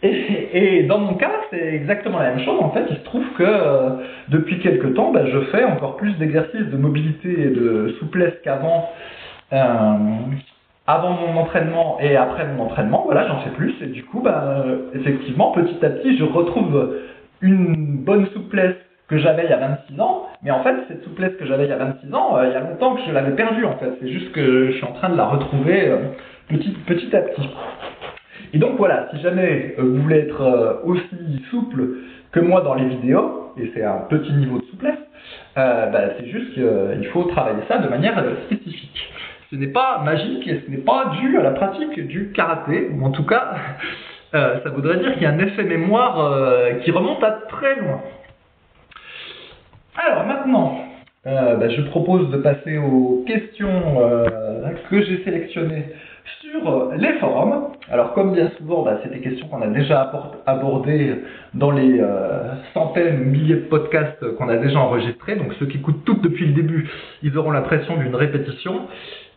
Et, 0.04 0.84
dans 0.84 1.00
mon 1.00 1.16
cas, 1.16 1.32
c'est 1.50 1.74
exactement 1.74 2.20
la 2.20 2.30
même 2.32 2.40
chose. 2.40 2.60
En 2.60 2.70
fait, 2.70 2.86
il 2.90 2.98
se 2.98 3.04
trouve 3.04 3.26
que 3.38 3.44
euh, 3.44 3.90
depuis 4.30 4.60
quelques 4.60 4.94
temps, 4.94 5.12
ben, 5.12 5.26
je 5.28 5.40
fais 5.52 5.64
encore 5.64 5.98
plus 5.98 6.14
d'exercices 6.18 6.68
de 6.68 6.78
mobilité 6.78 7.30
et 7.30 7.50
de 7.50 7.96
souplesse 8.00 8.34
qu'avant. 8.44 8.90
avant 9.52 11.12
mon 11.12 11.38
entraînement 11.38 11.98
et 12.00 12.16
après 12.16 12.46
mon 12.46 12.66
entraînement, 12.66 13.04
voilà, 13.06 13.28
j'en 13.28 13.40
fais 13.40 13.50
plus. 13.52 13.74
Et 13.82 13.88
du 13.88 14.04
coup, 14.04 14.22
ben, 14.22 14.64
effectivement, 14.94 15.52
petit 15.52 15.84
à 15.84 15.90
petit, 15.90 16.18
je 16.18 16.24
retrouve 16.24 17.00
une 17.42 18.04
bonne 18.04 18.28
souplesse 18.28 18.76
que 19.08 19.18
j'avais 19.18 19.46
il 19.46 19.50
y 19.50 19.54
a 19.54 19.58
26 19.90 20.00
ans, 20.02 20.28
mais 20.46 20.52
en 20.52 20.62
fait, 20.62 20.76
cette 20.88 21.04
souplesse 21.04 21.36
que 21.40 21.46
j'avais 21.48 21.64
il 21.66 21.70
y 21.70 21.74
a 21.74 21.78
26 21.78 22.14
ans, 22.14 22.38
euh, 22.38 22.46
il 22.46 22.54
y 22.54 22.56
a 22.56 22.60
longtemps 22.60 22.94
que 22.94 23.02
je 23.08 23.12
l'avais 23.12 23.32
perdue, 23.32 23.66
en 23.66 23.78
fait. 23.78 23.98
C'est 24.00 24.10
juste 24.10 24.32
que 24.32 24.68
je 24.68 24.74
suis 24.74 24.86
en 24.86 24.92
train 24.92 25.10
de 25.10 25.18
la 25.18 25.26
retrouver 25.26 25.90
euh, 25.90 25.98
petit, 26.48 27.16
à 27.16 27.22
petit. 27.22 27.50
Et 28.54 28.60
donc 28.60 28.78
voilà, 28.78 29.08
si 29.12 29.20
jamais 29.22 29.74
euh, 29.80 29.82
vous 29.82 30.04
voulez 30.04 30.20
être 30.20 30.82
aussi 30.84 31.44
souple 31.50 31.84
que 32.32 32.40
moi 32.40 32.62
dans 32.62 32.76
les 32.76 32.86
vidéos, 32.86 33.54
et 33.60 33.72
c'est 33.74 33.84
un 33.84 34.02
petit 34.08 34.32
niveau 34.34 34.60
de 34.60 34.66
souplesse, 34.66 35.00
bah, 35.56 35.92
c'est 36.20 36.28
juste 36.28 36.54
qu'il 36.54 37.08
faut 37.12 37.24
travailler 37.24 37.64
ça 37.68 37.80
de 37.80 37.88
manière 37.88 38.24
spécifique. 38.46 39.14
Ce 39.50 39.56
n'est 39.56 39.72
pas 39.72 40.04
magique 40.06 40.48
et 40.48 40.62
ce 40.64 40.70
n'est 40.70 40.78
pas 40.78 41.14
dû 41.20 41.40
à 41.40 41.42
la 41.42 41.52
pratique 41.52 42.00
du 42.08 42.32
karaté, 42.34 42.92
ou 42.94 43.04
en 43.04 43.12
tout 43.12 43.26
cas, 43.26 43.56
ça 44.32 44.70
voudrait 44.76 44.98
dire 44.98 45.14
qu'il 45.14 45.24
y 45.24 45.26
a 45.26 45.32
un 45.32 45.40
effet 45.40 45.64
mémoire 45.64 46.38
qui 46.84 46.92
remonte 46.92 47.24
à 47.24 47.32
très 47.50 47.80
loin. 47.80 48.02
Alors 49.98 50.26
maintenant, 50.26 50.78
euh, 51.26 51.56
bah, 51.56 51.70
je 51.70 51.82
propose 51.84 52.30
de 52.30 52.38
passer 52.38 52.78
aux 52.78 53.24
questions 53.26 54.00
euh, 54.00 54.28
que 54.90 55.02
j'ai 55.02 55.24
sélectionnées 55.24 55.86
sur 56.42 56.92
les 56.98 57.14
forums. 57.14 57.70
Alors 57.90 58.14
comme 58.14 58.34
bien 58.34 58.52
souvent, 58.58 58.84
bah, 58.84 59.00
c'est 59.02 59.10
des 59.10 59.22
questions 59.22 59.48
qu'on 59.48 59.62
a 59.62 59.68
déjà 59.68 60.12
abordées 60.46 61.16
dans 61.54 61.72
les 61.72 62.00
euh, 62.02 62.56
centaines 62.74 63.20
milliers 63.20 63.56
de 63.56 63.68
podcasts 63.68 64.36
qu'on 64.36 64.50
a 64.50 64.58
déjà 64.58 64.80
enregistrés. 64.80 65.38
Donc 65.38 65.54
ceux 65.60 65.66
qui 65.68 65.78
écoutent 65.78 66.04
tout 66.04 66.20
depuis 66.22 66.48
le 66.48 66.54
début, 66.54 66.90
ils 67.24 67.38
auront 67.38 67.52
l'impression 67.52 67.96
d'une 67.96 68.16
répétition. 68.16 68.88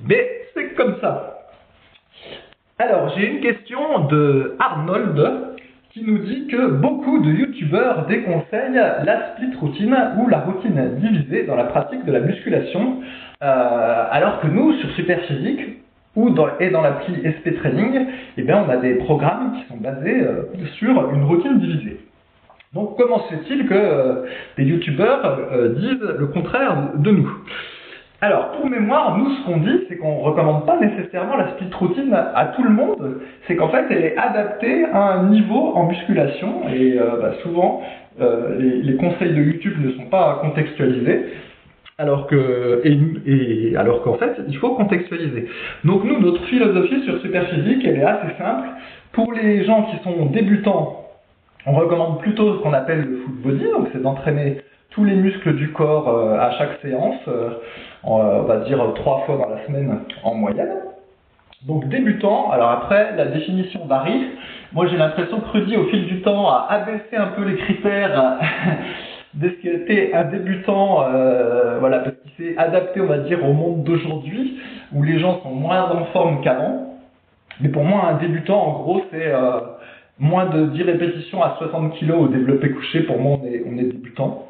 Mais 0.00 0.28
c'est 0.54 0.74
comme 0.74 0.96
ça. 1.00 1.38
Alors 2.78 3.10
j'ai 3.16 3.28
une 3.28 3.40
question 3.40 4.06
de 4.06 4.56
Arnold 4.58 5.47
qui 5.90 6.04
nous 6.04 6.18
dit 6.18 6.46
que 6.48 6.70
beaucoup 6.70 7.18
de 7.18 7.30
youtubeurs 7.30 8.06
déconseillent 8.06 8.74
la 9.04 9.32
split 9.32 9.54
routine 9.58 9.96
ou 10.18 10.28
la 10.28 10.40
routine 10.40 10.96
divisée 10.96 11.44
dans 11.44 11.56
la 11.56 11.64
pratique 11.64 12.04
de 12.04 12.12
la 12.12 12.20
musculation, 12.20 13.00
euh, 13.42 14.04
alors 14.10 14.40
que 14.40 14.48
nous, 14.48 14.74
sur 14.74 14.90
Superphysique 14.90 15.78
ou 16.14 16.30
dans, 16.30 16.48
et 16.60 16.70
dans 16.70 16.82
l'appli 16.82 17.14
SP 17.24 17.56
Training, 17.56 18.06
eh 18.36 18.42
bien, 18.42 18.64
on 18.66 18.68
a 18.68 18.76
des 18.76 18.94
programmes 18.96 19.52
qui 19.52 19.66
sont 19.68 19.78
basés 19.78 20.20
euh, 20.22 20.42
sur 20.78 21.10
une 21.12 21.24
routine 21.24 21.58
divisée. 21.58 22.00
Donc 22.74 22.96
comment 22.98 23.20
se 23.20 23.34
fait-il 23.34 23.66
que 23.66 23.74
euh, 23.74 24.26
des 24.58 24.64
youtubeurs 24.64 25.38
disent 25.76 26.16
le 26.18 26.26
contraire 26.26 26.76
de 26.96 27.10
nous? 27.10 27.32
Alors, 28.20 28.50
pour 28.50 28.68
mémoire, 28.68 29.16
nous, 29.16 29.30
ce 29.30 29.46
qu'on 29.46 29.58
dit, 29.58 29.84
c'est 29.88 29.96
qu'on 29.96 30.18
ne 30.18 30.22
recommande 30.22 30.66
pas 30.66 30.76
nécessairement 30.80 31.36
la 31.36 31.50
split 31.52 31.70
routine 31.72 32.12
à 32.12 32.46
tout 32.46 32.64
le 32.64 32.70
monde. 32.70 33.20
C'est 33.46 33.54
qu'en 33.54 33.68
fait, 33.68 33.86
elle 33.90 34.04
est 34.04 34.16
adaptée 34.16 34.86
à 34.86 35.12
un 35.12 35.28
niveau 35.28 35.72
en 35.74 35.86
musculation. 35.86 36.68
Et 36.68 36.98
euh, 36.98 37.20
bah, 37.20 37.34
souvent, 37.42 37.80
euh, 38.20 38.56
les, 38.58 38.96
conseils 38.96 39.32
de 39.32 39.40
YouTube 39.40 39.74
ne 39.80 39.92
sont 39.92 40.06
pas 40.06 40.40
contextualisés. 40.42 41.26
Alors 41.96 42.26
que, 42.26 42.80
et, 42.84 43.76
alors 43.76 44.02
qu'en 44.02 44.14
fait, 44.14 44.40
il 44.48 44.56
faut 44.56 44.70
contextualiser. 44.70 45.48
Donc 45.84 46.02
nous, 46.02 46.18
notre 46.18 46.42
philosophie 46.46 47.02
sur 47.04 47.20
Superphysique, 47.20 47.84
elle 47.84 47.98
est 47.98 48.04
assez 48.04 48.34
simple. 48.36 48.68
Pour 49.12 49.32
les 49.32 49.64
gens 49.64 49.84
qui 49.84 49.96
sont 50.02 50.26
débutants, 50.26 51.08
on 51.66 51.72
recommande 51.72 52.20
plutôt 52.20 52.54
ce 52.54 52.62
qu'on 52.62 52.72
appelle 52.72 53.00
le 53.00 53.16
full 53.18 53.34
body, 53.44 53.64
donc 53.72 53.88
c'est 53.92 54.02
d'entraîner 54.02 54.58
tous 54.90 55.04
les 55.04 55.14
muscles 55.14 55.54
du 55.54 55.72
corps 55.72 56.08
euh, 56.08 56.38
à 56.38 56.50
chaque 56.52 56.80
séance, 56.82 57.20
euh, 57.28 57.50
on 58.04 58.42
va 58.42 58.58
dire 58.58 58.78
trois 58.94 59.20
fois 59.26 59.36
dans 59.36 59.48
la 59.48 59.66
semaine 59.66 60.00
en 60.22 60.34
moyenne. 60.34 60.74
Donc 61.66 61.88
débutant, 61.88 62.50
alors 62.50 62.70
après 62.70 63.16
la 63.16 63.26
définition 63.26 63.84
varie. 63.86 64.26
Moi 64.72 64.86
j'ai 64.86 64.96
l'impression 64.96 65.40
que 65.40 65.48
Rudy 65.48 65.76
au 65.76 65.84
fil 65.86 66.06
du 66.06 66.22
temps 66.22 66.48
a 66.48 66.66
abaissé 66.70 67.16
un 67.16 67.28
peu 67.28 67.42
les 67.44 67.56
critères 67.56 68.38
de 69.34 69.48
ce 69.48 69.54
qui 69.54 69.68
était 69.68 70.12
un 70.14 70.24
débutant, 70.24 71.02
euh, 71.02 71.78
voilà, 71.80 72.00
parce 72.00 72.16
qu'il 72.16 72.46
s'est 72.46 72.56
adapté 72.56 73.00
on 73.00 73.06
va 73.06 73.18
dire 73.18 73.44
au 73.44 73.52
monde 73.52 73.82
d'aujourd'hui 73.82 74.60
où 74.92 75.02
les 75.02 75.18
gens 75.18 75.40
sont 75.42 75.50
moins 75.50 75.90
en 75.90 76.04
forme 76.06 76.42
qu'avant. 76.42 77.00
Mais 77.60 77.70
pour 77.70 77.82
moi 77.82 78.04
un 78.08 78.18
débutant 78.18 78.60
en 78.60 78.72
gros 78.82 79.02
c'est 79.10 79.32
moins 80.18 80.46
de 80.46 80.66
10 80.66 80.82
répétitions 80.82 81.42
à 81.42 81.56
60 81.58 81.98
kg 81.98 82.12
au 82.12 82.28
développé 82.28 82.70
couché, 82.70 83.02
pour 83.02 83.18
moi 83.18 83.38
on 83.42 83.46
est, 83.46 83.64
on 83.66 83.78
est 83.78 83.84
débutant. 83.84 84.46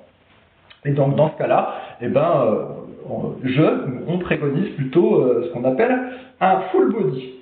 Et 0.85 0.93
donc 0.93 1.17
dans 1.17 1.31
ce 1.31 1.39
cas-là, 1.39 1.75
eh 2.01 2.09
ben, 2.09 2.31
euh, 2.47 2.65
je, 3.45 3.63
on 4.07 4.19
préconise 4.19 4.69
plutôt 4.77 5.21
euh, 5.21 5.45
ce 5.45 5.53
qu'on 5.53 5.65
appelle 5.65 5.97
un 6.41 6.61
full 6.73 6.93
body. 6.93 7.35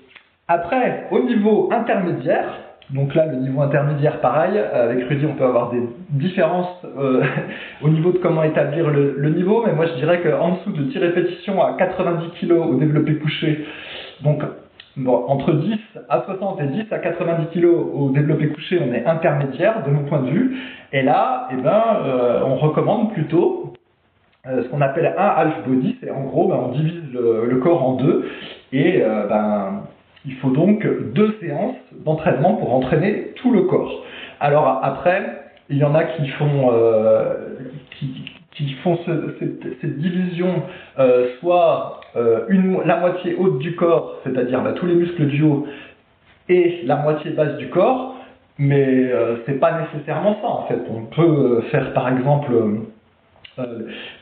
Après, 0.49 1.07
au 1.11 1.21
niveau 1.21 1.69
intermédiaire, 1.73 2.47
donc 2.91 3.17
là, 3.17 3.27
le 3.27 3.39
niveau 3.39 3.63
intermédiaire, 3.63 4.21
pareil, 4.21 4.59
avec 4.59 5.09
Rudy, 5.09 5.27
on 5.27 5.35
peut 5.35 5.45
avoir 5.45 5.71
des 5.73 5.83
différences 6.11 6.87
euh, 6.99 7.23
au 7.83 7.89
niveau 7.89 8.13
de 8.13 8.19
comment 8.19 8.45
établir 8.45 8.89
le, 8.91 9.29
niveau, 9.31 9.65
mais 9.67 9.73
moi 9.73 9.87
je 9.87 9.95
dirais 9.95 10.23
qu'en 10.23 10.53
dessous 10.53 10.71
de 10.71 10.85
10 10.85 10.99
répétitions 10.99 11.63
à 11.65 11.73
90 11.73 12.29
kg 12.41 12.53
au 12.53 12.75
développé 12.77 13.17
couché, 13.17 13.67
donc 14.23 14.43
entre 15.05 15.53
10 15.53 15.79
à 16.09 16.23
60 16.23 16.61
et 16.61 16.67
10 16.69 16.93
à 16.93 16.99
90 16.99 17.47
kg 17.53 17.67
au 17.67 18.11
développé 18.11 18.49
couché, 18.49 18.81
on 18.81 18.95
est 18.95 19.05
intermédiaire 19.05 19.83
de 19.85 19.91
mon 19.91 20.05
point 20.05 20.21
de 20.21 20.31
vue. 20.31 20.57
Et 20.93 21.03
là, 21.03 21.49
eh 21.53 21.57
ben, 21.57 21.83
euh, 22.05 22.41
on 22.47 22.57
recommande 22.57 23.13
plutôt 23.13 23.75
ce 24.49 24.69
qu'on 24.69 24.81
appelle 24.81 25.15
un 25.17 25.27
half 25.27 25.67
body. 25.67 25.97
C'est 26.01 26.11
en 26.11 26.25
gros, 26.25 26.49
ben, 26.49 26.57
on 26.57 26.69
divise 26.73 27.03
le, 27.13 27.57
corps 27.57 27.83
en 27.83 27.97
deux 27.97 28.29
et 28.73 29.03
euh, 29.03 29.27
ben, 29.27 29.83
il 30.25 30.35
faut 30.37 30.51
donc 30.51 30.87
deux 31.15 31.37
séances 31.41 31.77
d'entraînement 32.05 32.55
pour 32.55 32.75
entraîner 32.75 33.33
tout 33.37 33.53
le 33.53 33.63
corps. 33.63 34.05
Alors 34.41 34.81
après, 34.83 35.43
il 35.69 35.79
y 35.79 35.85
en 35.85 35.95
a 35.95 36.05
qui 36.05 36.29
font 36.29 36.71
qui, 37.99 38.25
qui 38.57 38.73
font 38.83 38.99
cette, 39.05 39.99
division 39.99 40.63
euh, 40.99 41.29
soit 41.41 42.01
euh, 42.17 42.47
une, 42.49 42.81
la 42.85 42.97
moitié 42.97 43.37
haute 43.39 43.59
du 43.59 43.77
corps, 43.77 44.17
c'est-à-dire 44.25 44.63
bah, 44.63 44.73
tous 44.73 44.87
les 44.87 44.95
muscles 44.95 45.27
du 45.27 45.43
haut, 45.43 45.67
et 46.49 46.81
la 46.85 46.97
moitié 46.97 47.33
basse 47.33 47.57
du 47.59 47.69
corps, 47.69 48.17
mais 48.59 48.87
euh, 48.87 49.37
c'est 49.45 49.61
pas 49.61 49.81
nécessairement 49.81 50.39
ça 50.41 50.49
en 50.49 50.67
fait. 50.67 50.81
On 50.91 51.03
peut 51.15 51.63
faire 51.71 51.93
par 51.93 52.09
exemple 52.09 52.51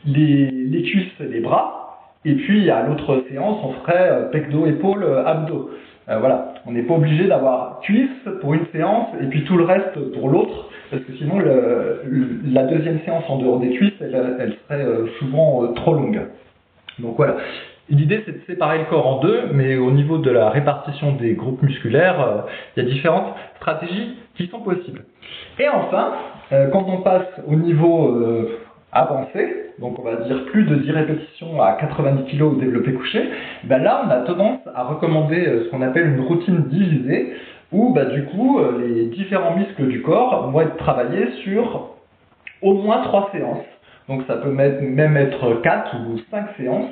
les, 0.05 0.51
les, 0.51 0.81
cuisses 0.83 1.19
les 1.19 1.39
bras, 1.39 1.99
et 2.23 2.33
puis 2.35 2.69
à 2.69 2.83
l'autre 2.83 3.23
séance 3.29 3.57
on 3.63 3.73
ferait 3.81 4.29
pec 4.31 4.49
dos, 4.49 4.65
épaules, 4.65 5.05
abdos. 5.25 5.71
voilà, 6.07 6.53
on 6.65 6.71
n'est 6.71 6.83
pas 6.83 6.95
obligé 6.95 7.27
d'avoir 7.27 7.79
cuisse 7.81 8.09
pour 8.41 8.53
une 8.53 8.65
séance 8.71 9.07
et 9.21 9.25
puis 9.25 9.43
tout 9.43 9.57
le 9.57 9.65
reste 9.65 9.99
pour 10.13 10.29
l'autre, 10.29 10.69
parce 10.89 11.03
que 11.03 11.13
sinon 11.17 11.39
la 11.39 12.63
deuxième 12.63 12.99
séance 13.01 13.23
en 13.27 13.37
dehors 13.37 13.59
des 13.59 13.71
cuisses, 13.71 13.93
elle, 14.01 14.55
serait 14.67 14.85
souvent 15.19 15.67
trop 15.73 15.93
longue. 15.93 16.21
Donc 16.99 17.17
voilà. 17.17 17.35
L'idée, 17.87 18.23
c'est 18.25 18.31
de 18.31 18.41
séparer 18.47 18.79
le 18.79 18.85
corps 18.85 19.05
en 19.05 19.19
deux, 19.19 19.41
mais 19.53 19.77
au 19.77 19.91
niveau 19.91 20.17
de 20.17 20.31
la 20.31 20.49
répartition 20.49 21.13
des 21.13 21.33
groupes 21.33 21.61
musculaires, 21.61 22.45
il 22.75 22.83
y 22.83 22.85
a 22.85 22.89
différentes 22.89 23.35
stratégies 23.57 24.15
qui 24.35 24.47
sont 24.47 24.59
possibles. 24.59 25.03
Et 25.59 25.69
enfin, 25.69 26.13
quand 26.71 26.85
on 26.87 27.01
passe 27.01 27.27
au 27.45 27.55
niveau 27.55 28.47
avancé, 28.95 29.73
donc 29.79 29.99
on 29.99 30.03
va 30.03 30.15
dire 30.15 30.45
plus 30.45 30.63
de 30.63 30.75
10 30.75 30.91
répétitions 30.91 31.61
à 31.61 31.73
90 31.73 32.31
kg 32.31 32.41
au 32.43 32.55
développé 32.55 32.93
couché, 32.93 33.29
ben 33.65 33.83
là 33.83 34.03
on 34.05 34.09
a 34.09 34.21
tendance 34.21 34.61
à 34.73 34.85
recommander 34.85 35.45
euh, 35.45 35.65
ce 35.65 35.69
qu'on 35.69 35.81
appelle 35.81 36.07
une 36.07 36.21
routine 36.21 36.63
divisée, 36.69 37.33
où 37.73 37.93
bah, 37.93 38.05
du 38.05 38.23
coup 38.25 38.59
euh, 38.59 38.81
les 38.87 39.05
différents 39.07 39.55
muscles 39.57 39.87
du 39.87 40.01
corps 40.01 40.49
vont 40.49 40.61
être 40.61 40.77
travaillés 40.77 41.27
sur 41.43 41.89
au 42.61 42.73
moins 42.73 43.01
3 43.01 43.31
séances. 43.33 43.65
Donc 44.07 44.21
ça 44.27 44.35
peut 44.35 44.51
même 44.51 45.17
être 45.17 45.61
4 45.61 45.95
ou 46.09 46.19
5 46.31 46.45
séances 46.57 46.89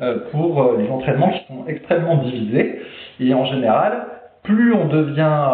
euh, 0.00 0.18
pour 0.30 0.76
les 0.78 0.88
entraînements 0.88 1.30
qui 1.30 1.46
sont 1.48 1.64
extrêmement 1.66 2.18
divisés. 2.18 2.80
Et 3.18 3.34
en 3.34 3.44
général, 3.44 4.06
plus 4.42 4.72
on 4.72 4.86
devient 4.86 5.48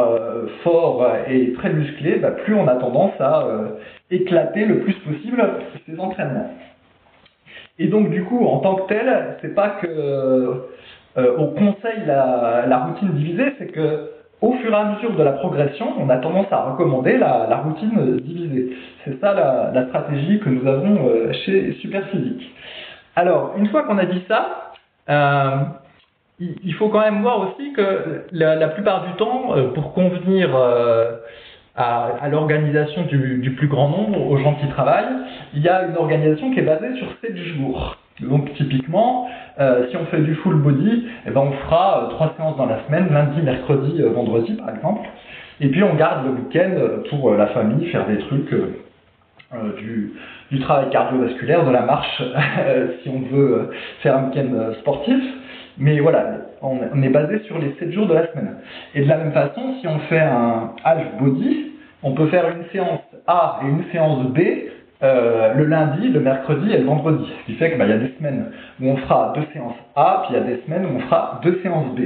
fort 0.62 1.06
et 1.28 1.52
très 1.54 1.70
musclé, 1.70 2.16
bah, 2.16 2.30
plus 2.30 2.54
on 2.54 2.68
a 2.68 2.76
tendance 2.76 3.20
à 3.20 3.46
éclater 4.10 4.64
le 4.64 4.80
plus 4.80 4.94
possible 4.94 5.42
ces 5.86 5.98
entraînements. 5.98 6.50
Et 7.78 7.88
donc 7.88 8.10
du 8.10 8.24
coup, 8.24 8.44
en 8.46 8.58
tant 8.58 8.76
que 8.76 8.88
tel, 8.88 9.36
c'est 9.40 9.54
pas 9.54 9.70
que 9.80 9.86
euh, 11.18 11.34
on 11.38 11.46
conseille 11.48 12.04
la, 12.06 12.78
routine 12.86 13.10
divisée, 13.12 13.54
c'est 13.58 13.68
que 13.68 14.10
au 14.42 14.52
fur 14.54 14.70
et 14.70 14.76
à 14.76 14.84
mesure 14.84 15.16
de 15.16 15.22
la 15.22 15.32
progression, 15.32 15.94
on 15.98 16.10
a 16.10 16.18
tendance 16.18 16.50
à 16.50 16.70
recommander 16.70 17.16
la, 17.16 17.56
routine 17.64 18.16
divisée. 18.18 18.76
C'est 19.04 19.18
ça 19.20 19.34
la, 19.34 19.86
stratégie 19.88 20.40
que 20.40 20.50
nous 20.50 20.66
avons 20.68 21.08
euh, 21.08 21.32
chez 21.44 21.72
Superphysique. 21.80 22.50
Alors, 23.14 23.54
une 23.56 23.68
fois 23.68 23.84
qu'on 23.84 23.96
a 23.96 24.04
dit 24.04 24.22
ça, 24.28 24.72
euh, 25.08 25.56
il, 26.38 26.74
faut 26.74 26.88
quand 26.88 27.00
même 27.00 27.22
voir 27.22 27.40
aussi 27.40 27.72
que 27.72 28.24
la, 28.32 28.68
plupart 28.68 29.06
du 29.06 29.12
temps, 29.14 29.54
pour 29.74 29.92
convenir 29.94 30.50
à, 31.76 32.28
l'organisation 32.30 33.02
du, 33.02 33.54
plus 33.56 33.68
grand 33.68 33.88
nombre, 33.88 34.26
aux 34.26 34.36
gens 34.38 34.54
qui 34.54 34.68
travaillent, 34.68 35.04
il 35.54 35.62
y 35.62 35.68
a 35.68 35.86
une 35.86 35.96
organisation 35.96 36.52
qui 36.52 36.60
est 36.60 36.62
basée 36.62 36.94
sur 36.96 37.08
7 37.22 37.36
jours. 37.36 37.96
Donc 38.20 38.52
typiquement, 38.54 39.28
euh, 39.60 39.88
si 39.90 39.96
on 39.96 40.06
fait 40.06 40.20
du 40.20 40.34
full 40.36 40.56
body, 40.56 41.06
eh 41.26 41.30
ben 41.30 41.40
on 41.40 41.52
fera 41.52 42.04
euh, 42.04 42.10
trois 42.10 42.32
séances 42.36 42.56
dans 42.56 42.64
la 42.64 42.82
semaine, 42.86 43.08
lundi, 43.12 43.42
mercredi, 43.42 44.00
euh, 44.00 44.08
vendredi 44.08 44.54
par 44.54 44.74
exemple. 44.74 45.06
Et 45.60 45.68
puis 45.68 45.82
on 45.82 45.94
garde 45.94 46.24
le 46.24 46.30
week-end 46.32 47.02
pour 47.10 47.32
la 47.32 47.48
famille, 47.48 47.86
faire 47.88 48.06
des 48.06 48.18
trucs, 48.18 48.54
du, 49.78 50.12
du, 50.50 50.60
travail 50.60 50.90
cardiovasculaire, 50.90 51.64
de 51.64 51.70
la 51.70 51.82
marche, 51.82 52.22
si 53.02 53.08
on 53.08 53.20
veut 53.34 53.70
faire 54.02 54.16
un 54.18 54.24
week-end 54.28 54.72
sportif. 54.80 55.22
Mais 55.78 56.00
voilà, 56.00 56.38
on, 56.62 57.02
est 57.02 57.08
basé 57.08 57.40
sur 57.40 57.58
les 57.58 57.74
7 57.78 57.92
jours 57.92 58.06
de 58.06 58.14
la 58.14 58.30
semaine. 58.32 58.56
Et 58.94 59.02
de 59.02 59.08
la 59.08 59.18
même 59.18 59.32
façon, 59.32 59.74
si 59.80 59.86
on 59.86 59.98
fait 60.00 60.20
un 60.20 60.72
half 60.84 61.04
body, 61.20 61.72
on 62.02 62.12
peut 62.12 62.28
faire 62.28 62.48
une 62.48 62.64
séance 62.72 63.00
A 63.26 63.60
et 63.62 63.68
une 63.68 63.84
séance 63.92 64.26
B 64.28 64.40
euh, 65.02 65.52
le 65.52 65.64
lundi, 65.64 66.08
le 66.08 66.20
mercredi 66.20 66.72
et 66.72 66.78
le 66.78 66.84
vendredi. 66.84 67.30
Ce 67.40 67.46
qui 67.46 67.58
fait 67.58 67.68
qu'il 67.68 67.78
bah, 67.78 67.86
y 67.86 67.92
a 67.92 67.98
des 67.98 68.14
semaines 68.16 68.46
où 68.80 68.88
on 68.88 68.96
fera 68.96 69.34
deux 69.34 69.44
séances 69.52 69.76
A, 69.94 70.22
puis 70.24 70.34
il 70.34 70.40
y 70.40 70.42
a 70.42 70.46
des 70.46 70.62
semaines 70.62 70.86
où 70.86 70.96
on 70.96 71.00
fera 71.00 71.40
deux 71.42 71.60
séances 71.62 71.94
B. 71.94 72.00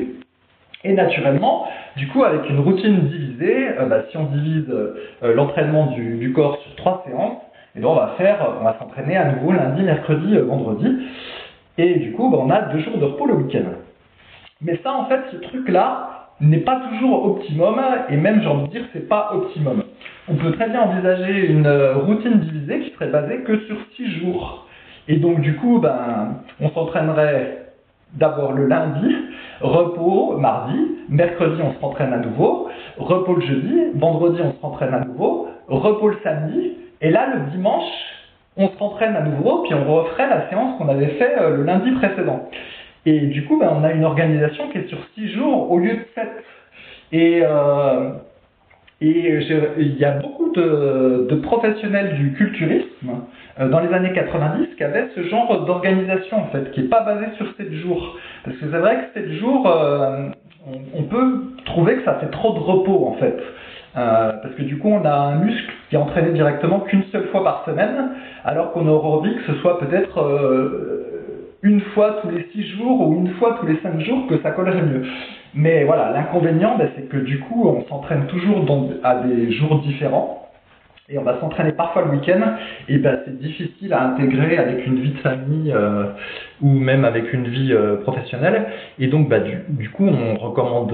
Et 0.83 0.95
naturellement, 0.95 1.69
du 1.97 2.09
coup, 2.09 2.25
avec 2.25 2.49
une 2.51 2.59
routine 2.59 3.09
divisée, 3.09 3.69
euh, 3.79 3.87
bah, 3.87 4.03
si 4.11 4.17
on 4.17 4.25
divise 4.25 4.69
euh, 4.71 5.35
l'entraînement 5.35 5.87
du, 5.93 6.33
corps 6.35 6.59
sur 6.63 6.75
trois 6.77 7.05
séances, 7.07 7.39
et 7.77 7.79
eh 7.79 7.81
ben, 7.81 7.89
on 7.89 7.95
va 7.95 8.15
faire, 8.19 8.57
on 8.61 8.65
va 8.65 8.77
s'entraîner 8.81 9.17
à 9.17 9.33
nouveau 9.33 9.53
lundi, 9.53 9.83
mercredi, 9.83 10.37
vendredi. 10.39 10.89
Et 11.83 11.95
du 11.95 12.13
coup, 12.13 12.29
bah, 12.29 12.37
on 12.39 12.51
a 12.51 12.61
deux 12.61 12.81
jours 12.81 12.99
de 12.99 13.07
repos 13.07 13.25
le 13.25 13.35
week-end. 13.37 13.65
Mais 14.61 14.79
ça, 14.85 14.93
en 14.93 15.07
fait, 15.07 15.21
ce 15.33 15.37
truc-là 15.37 16.29
n'est 16.43 16.59
pas 16.59 16.83
toujours 16.91 17.25
optimum, 17.25 17.81
et 18.11 18.17
même, 18.19 18.43
j'ai 18.43 18.49
envie 18.49 18.67
de 18.67 18.71
dire, 18.73 18.85
c'est 18.93 19.09
pas 19.09 19.31
optimum. 19.33 19.85
On 20.29 20.35
peut 20.35 20.53
très 20.53 20.69
bien 20.69 20.83
envisager 20.83 21.47
une 21.47 21.67
euh, 21.67 21.95
routine 21.97 22.39
divisée 22.41 22.81
qui 22.81 22.91
serait 22.91 23.09
basée 23.09 23.39
que 23.45 23.61
sur 23.61 23.77
six 23.97 24.11
jours. 24.19 24.67
Et 25.09 25.17
donc, 25.17 25.41
du 25.41 25.57
coup, 25.57 25.79
ben, 25.79 26.43
on 26.61 26.69
s'entraînerait 26.69 27.73
d'abord 28.13 28.53
le 28.53 28.67
lundi, 28.67 29.17
repos 29.63 30.37
mardi, 30.37 30.77
mercredi 31.09 31.63
on 31.63 31.73
se 31.73 31.79
rentraîne 31.79 32.13
à 32.13 32.19
nouveau, 32.19 32.69
repos 32.99 33.37
le 33.37 33.41
jeudi, 33.41 33.75
vendredi 33.95 34.41
on 34.43 34.53
se 34.53 34.61
rentraîne 34.61 34.93
à 34.93 35.01
nouveau, 35.07 35.49
repos 35.69 36.09
le 36.09 36.19
samedi, 36.23 36.73
et 37.01 37.11
là 37.11 37.29
le 37.35 37.51
dimanche 37.53 38.20
on 38.57 38.69
se 38.69 38.77
rentraîne 38.79 39.17
à 39.17 39.23
nouveau, 39.23 39.63
puis 39.63 39.75
on 39.75 39.85
referait 39.85 40.29
la 40.29 40.49
séance 40.49 40.77
qu'on 40.79 40.89
avait 40.89 41.15
fait 41.19 41.39
euh, 41.39 41.57
le 41.57 41.65
lundi 41.65 41.93
précédent. 41.93 42.49
Et 43.07 43.21
du 43.21 43.45
coup, 43.45 43.59
ben, 43.59 43.71
on 43.75 43.85
a 43.85 43.93
une 43.93 44.05
organisation 44.05 44.69
qui 44.71 44.79
est 44.79 44.89
sur 44.89 44.99
6 45.15 45.29
jours 45.31 45.71
au 45.71 45.79
lieu 45.79 45.95
de 45.95 46.05
7. 46.15 46.29
Et, 47.13 47.41
euh, 47.43 48.11
et 49.01 49.39
il 49.79 49.97
y 49.97 50.05
a 50.05 50.13
beaucoup 50.13 50.53
de, 50.53 51.41
professionnels 51.43 52.17
du 52.17 52.33
culturisme 52.35 53.23
euh, 53.59 53.69
dans 53.69 53.81
les 53.81 53.93
années 53.95 54.13
90 54.13 54.77
qui 54.77 54.85
avaient 54.85 55.09
ce 55.15 55.23
genre 55.23 55.65
d'organisation 55.65 56.39
en 56.39 56.47
fait, 56.49 56.71
qui 56.73 56.83
n'est 56.83 56.89
pas 56.89 57.03
basé 57.03 57.27
sur 57.37 57.47
7 57.57 57.73
jours. 57.73 58.17
Parce 58.45 58.57
que 58.57 58.67
c'est 58.71 58.79
vrai 58.79 59.09
que 59.15 59.21
7 59.21 59.33
jours, 59.33 59.67
euh, 59.67 60.29
on, 60.67 61.01
on, 61.01 61.03
peut 61.05 61.45
trouver 61.65 61.97
que 61.97 62.05
ça 62.05 62.15
fait 62.17 62.31
trop 62.31 62.53
de 62.53 62.59
repos 62.59 63.07
en 63.07 63.15
fait. 63.15 63.39
Euh, 63.97 64.33
parce 64.43 64.55
que 64.55 64.63
du 64.63 64.79
coup, 64.79 64.89
on 64.89 65.05
a 65.05 65.13
un 65.13 65.37
muscle 65.37 65.73
qui 65.89 65.97
est 65.97 65.99
entraîné 65.99 66.31
directement 66.31 66.81
qu'une 66.81 67.03
seule 67.11 67.27
fois 67.29 67.43
par 67.43 67.65
semaine, 67.65 68.11
alors 68.45 68.73
qu'on 68.73 68.87
aurait 68.87 69.09
envie 69.09 69.35
que 69.35 69.53
ce 69.53 69.55
soit 69.61 69.81
peut-être 69.81 70.19
euh, 70.19 71.57
une 71.63 71.81
fois 71.81 72.21
tous 72.23 72.31
les 72.31 72.49
six 72.53 72.67
jours 72.77 73.09
ou 73.09 73.15
une 73.17 73.33
fois 73.35 73.57
tous 73.59 73.67
les 73.67 73.79
cinq 73.83 74.01
jours 74.01 74.27
que 74.29 74.41
ça 74.43 74.53
collerait 74.53 74.83
mieux. 74.83 75.03
Mais 75.55 75.85
voilà, 75.85 76.13
l'inconvénient, 76.13 76.77
ben, 76.79 76.89
c'est 76.95 77.09
que 77.09 77.17
du 77.17 77.41
coup, 77.41 77.69
on 77.69 77.85
s'entraîne 77.89 78.27
toujours 78.27 78.65
à 79.03 79.17
des 79.17 79.51
jours 79.53 79.81
différents. 79.81 80.37
Et 81.13 81.19
on 81.19 81.25
va 81.25 81.41
s'entraîner 81.41 81.73
parfois 81.73 82.05
le 82.05 82.13
week-end, 82.13 82.41
et 82.89 82.99
ben, 82.99 83.19
c'est 83.25 83.37
difficile 83.37 83.93
à 83.93 84.05
intégrer 84.05 84.59
avec 84.59 84.87
une 84.87 85.01
vie 85.01 85.11
de 85.11 85.19
famille 85.19 85.73
euh, 85.75 86.05
ou 86.63 86.69
même 86.69 87.05
avec 87.05 87.33
une 87.33 87.49
vie 87.49 87.75
professionnelle. 88.05 88.67
Et 89.01 89.09
donc, 89.09 89.29
bah, 89.29 89.41
du, 89.41 89.59
du, 89.71 89.91
coup, 89.91 90.07
on 90.07 90.37
recommande 90.37 90.93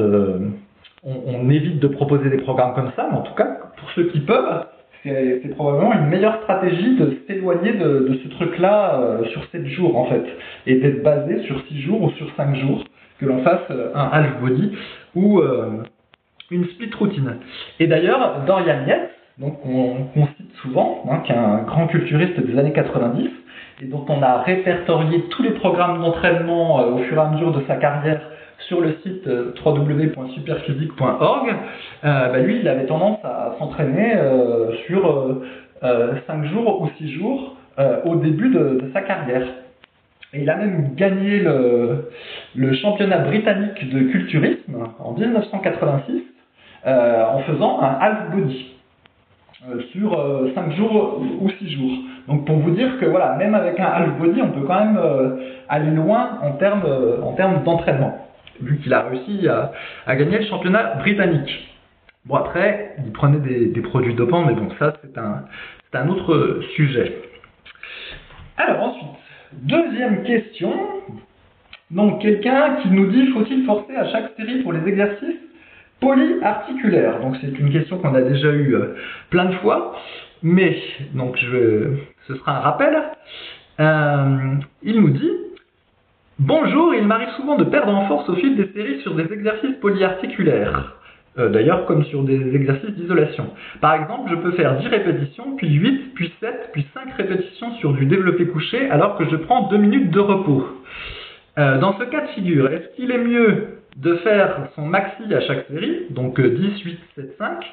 on, 1.06 1.48
évite 1.50 1.78
de 1.78 1.86
proposer 1.86 2.30
des 2.30 2.38
programmes 2.38 2.74
comme 2.74 2.90
ça, 2.96 3.08
mais 3.10 3.16
en 3.16 3.22
tout 3.22 3.34
cas, 3.34 3.58
pour 3.76 3.90
ceux 3.92 4.04
qui 4.08 4.20
peuvent, 4.20 4.66
c'est 5.04 5.54
probablement 5.54 5.92
une 5.92 6.08
meilleure 6.08 6.42
stratégie 6.42 6.96
de 6.96 7.18
s'éloigner 7.26 7.74
de, 7.74 8.18
ce 8.24 8.28
truc-là 8.28 9.00
euh, 9.00 9.24
sur 9.26 9.44
7 9.52 9.66
jours 9.66 9.96
en 9.96 10.06
fait, 10.06 10.24
et 10.66 10.76
d'être 10.76 11.04
basé 11.04 11.42
sur 11.44 11.64
6 11.68 11.80
jours 11.82 12.02
ou 12.02 12.10
sur 12.12 12.28
5 12.36 12.56
jours, 12.56 12.84
que 13.20 13.26
l'on 13.26 13.42
fasse 13.44 13.70
euh, 13.70 13.92
un 13.94 14.08
half 14.12 14.40
body 14.40 14.72
ou 15.14 15.38
euh, 15.38 15.82
une 16.50 16.64
split 16.66 16.90
routine. 16.98 17.36
Et 17.78 17.86
d'ailleurs, 17.86 18.44
Dorian 18.46 18.84
Yates, 18.86 19.10
donc 19.38 19.58
on, 19.64 20.26
cite 20.36 20.52
souvent, 20.62 21.04
hein, 21.08 21.20
qui 21.24 21.30
est 21.30 21.36
un 21.36 21.62
grand 21.62 21.86
culturiste 21.86 22.40
des 22.40 22.58
années 22.58 22.72
90, 22.72 23.28
et 23.82 23.86
dont 23.86 24.04
on 24.08 24.22
a 24.22 24.42
répertorié 24.42 25.22
tous 25.30 25.42
les 25.42 25.50
programmes 25.50 26.00
d'entraînement 26.00 26.76
au 26.86 26.98
fur 26.98 27.16
et 27.16 27.20
à 27.20 27.28
mesure 27.28 27.52
de 27.52 27.62
sa 27.66 27.76
carrière 27.76 28.20
sur 28.60 28.80
le 28.80 28.96
site 29.02 29.26
euh, 29.26 29.52
www.superphysique.org, 29.64 31.48
euh, 32.04 32.32
bah, 32.32 32.38
lui, 32.38 32.60
il 32.60 32.68
avait 32.68 32.86
tendance 32.86 33.18
à 33.24 33.54
s'entraîner 33.58 34.14
euh, 34.16 34.72
sur 34.86 35.42
5 35.82 36.44
jours 36.46 36.82
ou 36.82 36.90
6 36.98 37.12
jours 37.12 37.56
au 38.04 38.16
début 38.16 38.48
de, 38.48 38.90
sa 38.94 39.02
carrière. 39.02 39.46
Et 40.32 40.40
il 40.40 40.50
a 40.50 40.56
même 40.56 40.94
gagné 40.94 41.38
le, 41.38 42.10
le 42.54 42.74
championnat 42.74 43.18
britannique 43.18 43.88
de 43.90 44.00
culturisme 44.10 44.88
en 44.98 45.12
1986 45.12 46.22
en 46.86 47.38
faisant 47.40 47.80
un 47.82 47.98
half 48.00 48.30
body 48.34 48.74
sur 49.92 50.50
5 50.54 50.72
jours 50.76 51.22
ou 51.40 51.50
6 51.50 51.70
jours. 51.70 51.98
Donc 52.28 52.44
pour 52.44 52.58
vous 52.58 52.72
dire 52.72 52.98
que 52.98 53.06
voilà, 53.06 53.36
même 53.36 53.54
avec 53.54 53.78
un 53.78 53.84
half 53.86 54.18
body, 54.18 54.42
on 54.42 54.50
peut 54.50 54.66
quand 54.66 54.84
même 54.84 55.00
aller 55.68 55.90
loin 55.90 56.38
en 56.42 56.52
termes 56.52 56.84
en 57.22 57.32
termes 57.32 57.62
d'entraînement 57.62 58.26
vu 58.60 58.78
qu'il 58.78 58.92
a 58.94 59.02
réussi 59.02 59.46
à, 59.48 60.16
gagner 60.16 60.38
le 60.38 60.46
championnat 60.46 60.94
britannique. 60.96 61.68
Bon, 62.24 62.36
après, 62.36 62.96
il 63.04 63.12
prenait 63.12 63.38
des, 63.38 63.80
produits 63.80 64.14
dopants, 64.14 64.44
mais 64.44 64.54
bon, 64.54 64.68
ça, 64.78 64.94
c'est 65.02 65.16
un, 65.18 65.44
un 65.92 66.08
autre 66.08 66.60
sujet. 66.74 67.16
Alors, 68.56 68.82
ensuite, 68.82 69.08
deuxième 69.52 70.22
question. 70.24 70.72
Donc, 71.90 72.20
quelqu'un 72.20 72.76
qui 72.82 72.90
nous 72.90 73.06
dit 73.06 73.28
faut-il 73.28 73.64
forcer 73.64 73.94
à 73.94 74.10
chaque 74.10 74.32
série 74.36 74.62
pour 74.62 74.72
les 74.72 74.86
exercices 74.88 75.40
polyarticulaires? 76.00 77.20
Donc, 77.20 77.36
c'est 77.40 77.58
une 77.58 77.70
question 77.70 77.98
qu'on 77.98 78.14
a 78.14 78.22
déjà 78.22 78.48
eue 78.48 78.74
euh, 78.74 78.96
plein 79.30 79.46
de 79.46 79.54
fois, 79.56 79.96
mais 80.42 80.80
donc 81.14 81.36
je, 81.36 81.94
ce 82.26 82.34
sera 82.36 82.58
un 82.58 82.60
rappel. 82.60 82.96
Euh, 83.80 84.54
il 84.82 85.00
nous 85.00 85.10
dit 85.10 85.30
Bonjour, 86.38 86.94
il 86.94 87.06
m'arrive 87.06 87.30
souvent 87.36 87.56
de 87.56 87.64
perdre 87.64 87.94
en 87.94 88.06
force 88.08 88.28
au 88.28 88.34
fil 88.34 88.56
des 88.56 88.70
séries 88.74 89.00
sur 89.00 89.14
des 89.14 89.32
exercices 89.32 89.76
polyarticulaires. 89.80 90.96
Euh, 91.38 91.48
D'ailleurs, 91.48 91.86
comme 91.86 92.04
sur 92.04 92.22
des 92.24 92.54
exercices 92.54 92.90
d'isolation. 92.90 93.50
Par 93.80 93.94
exemple, 93.94 94.30
je 94.30 94.36
peux 94.36 94.52
faire 94.52 94.78
10 94.78 94.86
répétitions, 94.88 95.56
puis 95.56 95.70
8, 95.70 96.14
puis 96.14 96.32
7, 96.40 96.70
puis 96.72 96.86
5 96.94 97.12
répétitions 97.14 97.74
sur 97.76 97.92
du 97.92 98.06
développé 98.06 98.46
couché, 98.46 98.90
alors 98.90 99.16
que 99.16 99.24
je 99.28 99.36
prends 99.36 99.68
2 99.68 99.76
minutes 99.76 100.10
de 100.10 100.20
repos. 100.20 100.66
Euh, 101.58 101.78
dans 101.78 101.98
ce 101.98 102.04
cas 102.04 102.22
de 102.22 102.28
figure, 102.28 102.70
est-ce 102.70 102.94
qu'il 102.96 103.10
est 103.10 103.18
mieux 103.18 103.78
de 103.96 104.16
faire 104.16 104.68
son 104.74 104.86
maxi 104.86 105.32
à 105.34 105.40
chaque 105.40 105.66
série, 105.68 106.06
donc 106.10 106.38
euh, 106.38 106.50
10, 106.50 106.82
8, 106.82 106.98
7, 107.14 107.34
5, 107.38 107.64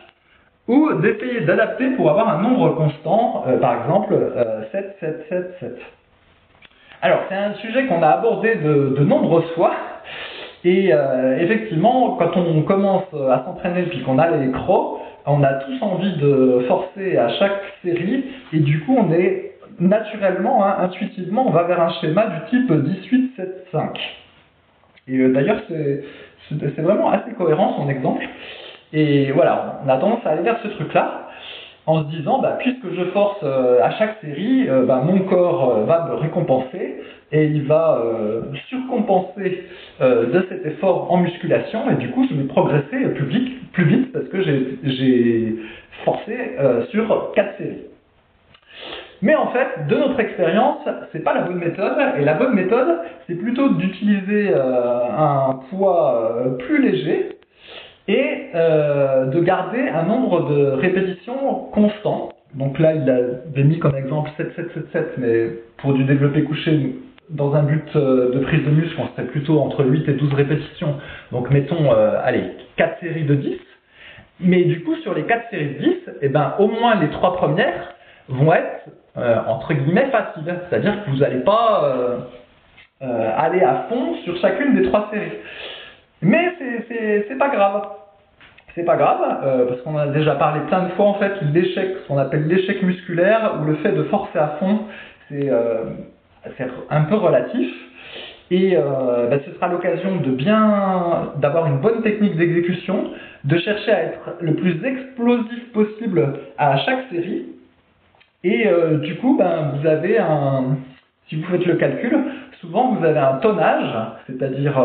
ou 0.67 0.93
d'essayer 0.93 1.41
d'adapter 1.41 1.89
pour 1.91 2.09
avoir 2.09 2.29
un 2.29 2.41
nombre 2.41 2.75
constant, 2.75 3.43
euh, 3.47 3.57
par 3.59 3.81
exemple 3.81 4.13
euh, 4.13 4.63
7, 4.71 4.97
7, 4.99 5.25
7, 5.29 5.55
7 5.59 5.81
Alors, 7.01 7.19
c'est 7.29 7.35
un 7.35 7.53
sujet 7.55 7.85
qu'on 7.87 8.01
a 8.01 8.09
abordé 8.09 8.55
de, 8.55 8.95
de 8.97 9.03
nombreuses 9.03 9.49
fois. 9.55 9.73
Et 10.63 10.93
euh, 10.93 11.37
effectivement, 11.39 12.15
quand 12.17 12.37
on 12.37 12.61
commence 12.61 13.13
à 13.13 13.43
s'entraîner 13.45 13.83
puis 13.83 14.01
qu'on 14.03 14.17
a 14.17 14.29
les 14.31 14.51
crocs, 14.51 14.99
on 15.25 15.43
a 15.43 15.53
tous 15.55 15.81
envie 15.81 16.15
de 16.17 16.65
forcer 16.67 17.17
à 17.17 17.29
chaque 17.29 17.61
série 17.83 18.25
et 18.51 18.59
du 18.59 18.81
coup 18.81 18.95
on 18.97 19.11
est 19.11 19.53
naturellement, 19.79 20.65
hein, 20.65 20.77
intuitivement, 20.81 21.47
on 21.47 21.51
va 21.51 21.63
vers 21.63 21.81
un 21.81 21.89
schéma 21.99 22.27
du 22.27 22.49
type 22.49 22.71
18, 22.71 23.33
7, 23.35 23.67
5. 23.71 23.99
Et 25.07 25.17
euh, 25.17 25.33
d'ailleurs, 25.33 25.61
c'est 25.67 26.81
vraiment 26.81 27.11
assez 27.11 27.31
cohérent 27.31 27.75
son 27.77 27.89
exemple. 27.89 28.25
Et 28.93 29.31
voilà, 29.31 29.81
on 29.83 29.89
a 29.89 29.97
tendance 29.97 30.25
à 30.25 30.29
aller 30.29 30.43
vers 30.43 30.59
ce 30.61 30.67
truc-là 30.67 31.27
en 31.85 32.03
se 32.03 32.09
disant, 32.15 32.39
bah, 32.39 32.57
puisque 32.59 32.93
je 32.93 33.03
force 33.05 33.39
euh, 33.43 33.81
à 33.83 33.91
chaque 33.91 34.17
série, 34.21 34.69
euh, 34.69 34.85
bah, 34.85 35.01
mon 35.03 35.19
corps 35.21 35.77
euh, 35.77 35.83
va 35.85 36.07
me 36.07 36.13
récompenser 36.15 37.01
et 37.31 37.45
il 37.45 37.63
va 37.63 37.99
surcompenser 38.69 39.63
de 39.99 40.45
cet 40.49 40.67
effort 40.67 41.11
en 41.11 41.17
musculation 41.17 41.89
et 41.89 41.95
du 41.95 42.11
coup 42.11 42.27
je 42.29 42.35
vais 42.35 42.43
progresser 42.43 43.07
plus 43.15 43.25
vite, 43.25 43.71
plus 43.71 43.85
vite 43.85 44.13
parce 44.13 44.25
que 44.25 44.43
j'ai- 44.43 45.55
forcé 46.05 46.57
sur 46.91 47.31
quatre 47.33 47.57
séries. 47.57 47.85
Mais 49.23 49.33
en 49.33 49.47
fait, 49.47 49.87
de 49.89 49.95
notre 49.95 50.19
expérience, 50.19 50.77
c'est 51.11 51.23
pas 51.23 51.33
la 51.33 51.41
bonne 51.41 51.57
méthode. 51.57 51.97
Et 52.19 52.23
la 52.23 52.35
bonne 52.35 52.53
méthode, 52.53 52.99
c'est 53.25 53.35
plutôt 53.35 53.69
d'utiliser 53.69 54.53
un 54.53 55.59
poids 55.71 56.35
plus 56.59 56.83
léger 56.83 57.29
et 58.07 58.49
euh, 58.55 59.25
de 59.25 59.39
garder 59.39 59.79
un 59.79 60.03
nombre 60.03 60.49
de 60.49 60.65
répétitions 60.71 61.69
constant. 61.71 62.29
Donc 62.53 62.77
là, 62.79 62.93
il 62.93 63.09
avait 63.09 63.63
mis 63.63 63.79
comme 63.79 63.95
exemple 63.95 64.29
7, 64.37 64.55
7, 64.55 64.73
7, 64.73 64.91
7, 64.91 65.13
mais 65.17 65.49
pour 65.77 65.93
du 65.93 66.03
développé 66.03 66.43
couché, 66.43 66.95
dans 67.29 67.55
un 67.55 67.63
but 67.63 67.95
euh, 67.95 68.31
de 68.33 68.39
prise 68.39 68.63
de 68.63 68.69
muscle, 68.69 68.95
on 68.99 69.07
serait 69.15 69.27
plutôt 69.27 69.59
entre 69.59 69.85
8 69.85 70.07
et 70.09 70.13
12 70.13 70.33
répétitions. 70.33 70.95
Donc 71.31 71.49
mettons, 71.49 71.91
euh, 71.93 72.19
allez, 72.23 72.43
4 72.77 72.99
séries 72.99 73.23
de 73.23 73.35
10. 73.35 73.57
Mais 74.41 74.63
du 74.65 74.83
coup, 74.83 74.95
sur 74.97 75.13
les 75.13 75.23
4 75.23 75.49
séries 75.49 75.75
de 75.75 75.79
10, 75.79 75.95
eh 76.21 76.29
ben, 76.29 76.55
au 76.59 76.67
moins 76.67 76.99
les 76.99 77.09
3 77.09 77.37
premières 77.37 77.93
vont 78.27 78.53
être, 78.53 78.89
euh, 79.17 79.37
entre 79.47 79.73
guillemets, 79.73 80.09
faciles. 80.11 80.43
C'est-à-dire 80.69 81.03
que 81.03 81.11
vous 81.11 81.17
n'allez 81.17 81.39
pas 81.39 81.83
euh, 81.85 82.17
euh, 83.01 83.31
aller 83.35 83.61
à 83.61 83.87
fond 83.89 84.15
sur 84.23 84.35
chacune 84.37 84.75
des 84.75 84.83
3 84.83 85.09
séries. 85.11 85.37
Mais 86.23 86.53
c'est- 86.87 87.37
pas 87.37 87.49
grave. 87.49 87.83
C'est 88.75 88.85
pas 88.85 88.95
grave, 88.95 89.21
euh, 89.43 89.65
parce 89.67 89.81
qu'on 89.81 89.97
a 89.97 90.07
déjà 90.07 90.35
parlé 90.35 90.61
plein 90.67 90.83
de 90.83 90.89
fois 90.91 91.05
en 91.05 91.13
fait 91.15 91.33
l'échec, 91.53 91.95
ce 92.01 92.07
qu'on 92.07 92.17
appelle 92.17 92.47
l'échec 92.47 92.81
musculaire, 92.81 93.59
ou 93.61 93.65
le 93.65 93.75
fait 93.75 93.91
de 93.91 94.03
forcer 94.03 94.39
à 94.39 94.55
fond, 94.59 94.79
c'est 95.29 95.49
euh, 95.49 95.83
un 96.89 97.01
peu 97.01 97.15
relatif. 97.15 97.71
Et 98.51 98.75
euh, 98.75 99.27
bah, 99.29 99.37
ce 99.45 99.51
sera 99.53 99.67
l'occasion 99.67 100.17
de 100.17 100.31
bien 100.31 101.31
d'avoir 101.37 101.67
une 101.67 101.79
bonne 101.79 102.01
technique 102.01 102.35
d'exécution, 102.35 103.11
de 103.43 103.57
chercher 103.57 103.91
à 103.91 104.03
être 104.03 104.35
le 104.41 104.55
plus 104.55 104.83
explosif 104.85 105.71
possible 105.73 106.33
à 106.57 106.77
chaque 106.77 107.09
série. 107.11 107.45
Et 108.43 108.67
euh, 108.67 108.97
du 108.97 109.15
coup, 109.17 109.37
ben, 109.37 109.73
vous 109.75 109.87
avez 109.87 110.17
un, 110.19 110.77
si 111.27 111.35
vous 111.35 111.47
faites 111.51 111.65
le 111.65 111.75
calcul, 111.75 112.17
souvent 112.59 112.93
vous 112.93 113.05
avez 113.05 113.19
un 113.19 113.35
tonnage, 113.35 113.95
c'est-à-dire 114.27 114.77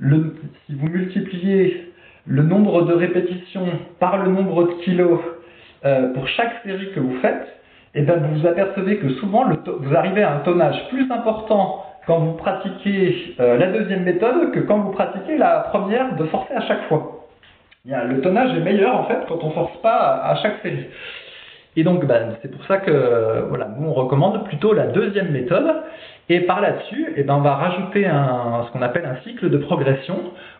si 0.00 0.74
vous 0.74 0.88
multipliez 0.88 1.92
le 2.26 2.42
nombre 2.42 2.82
de 2.82 2.94
répétitions 2.94 3.66
par 4.00 4.24
le 4.24 4.30
nombre 4.30 4.64
de 4.64 4.72
kilos 4.82 5.20
euh, 5.84 6.12
pour 6.14 6.26
chaque 6.28 6.62
série 6.64 6.90
que 6.92 7.00
vous 7.00 7.18
faites, 7.20 7.46
et 7.94 8.02
bien 8.02 8.16
vous 8.16 8.40
vous 8.40 8.46
apercevez 8.46 8.98
que 8.98 9.10
souvent 9.14 9.44
vous 9.66 9.94
arrivez 9.94 10.22
à 10.22 10.34
un 10.34 10.38
tonnage 10.40 10.88
plus 10.88 11.10
important 11.10 11.84
quand 12.06 12.18
vous 12.18 12.32
pratiquez 12.32 13.34
euh, 13.40 13.56
la 13.56 13.66
deuxième 13.68 14.02
méthode 14.02 14.52
que 14.52 14.60
quand 14.60 14.78
vous 14.78 14.90
pratiquez 14.92 15.36
la 15.38 15.60
première 15.70 16.16
de 16.16 16.24
forcer 16.24 16.54
à 16.54 16.62
chaque 16.62 16.88
fois. 16.88 17.26
Le 17.84 18.20
tonnage 18.22 18.56
est 18.56 18.62
meilleur 18.62 18.96
en 18.96 19.04
fait 19.04 19.18
quand 19.28 19.44
on 19.44 19.50
force 19.50 19.76
pas 19.82 20.22
à, 20.24 20.36
chaque 20.36 20.62
série. 20.62 20.86
Et 21.76 21.84
donc 21.84 22.06
ben, 22.06 22.36
c'est 22.40 22.50
pour 22.50 22.64
ça 22.64 22.78
que 22.78 23.44
voilà, 23.48 23.68
nous 23.78 23.88
on 23.88 23.92
recommande 23.92 24.44
plutôt 24.46 24.72
la 24.72 24.86
deuxième 24.86 25.30
méthode. 25.30 25.82
Et 26.30 26.40
par 26.40 26.60
là-dessus, 26.60 27.12
eh 27.16 27.22
ben, 27.22 27.34
on 27.34 27.40
va 27.40 27.54
rajouter 27.54 28.06
un, 28.06 28.64
ce 28.66 28.72
qu'on 28.72 28.82
appelle 28.82 29.04
un 29.04 29.22
cycle 29.28 29.50
de 29.50 29.58
progression 29.58 30.18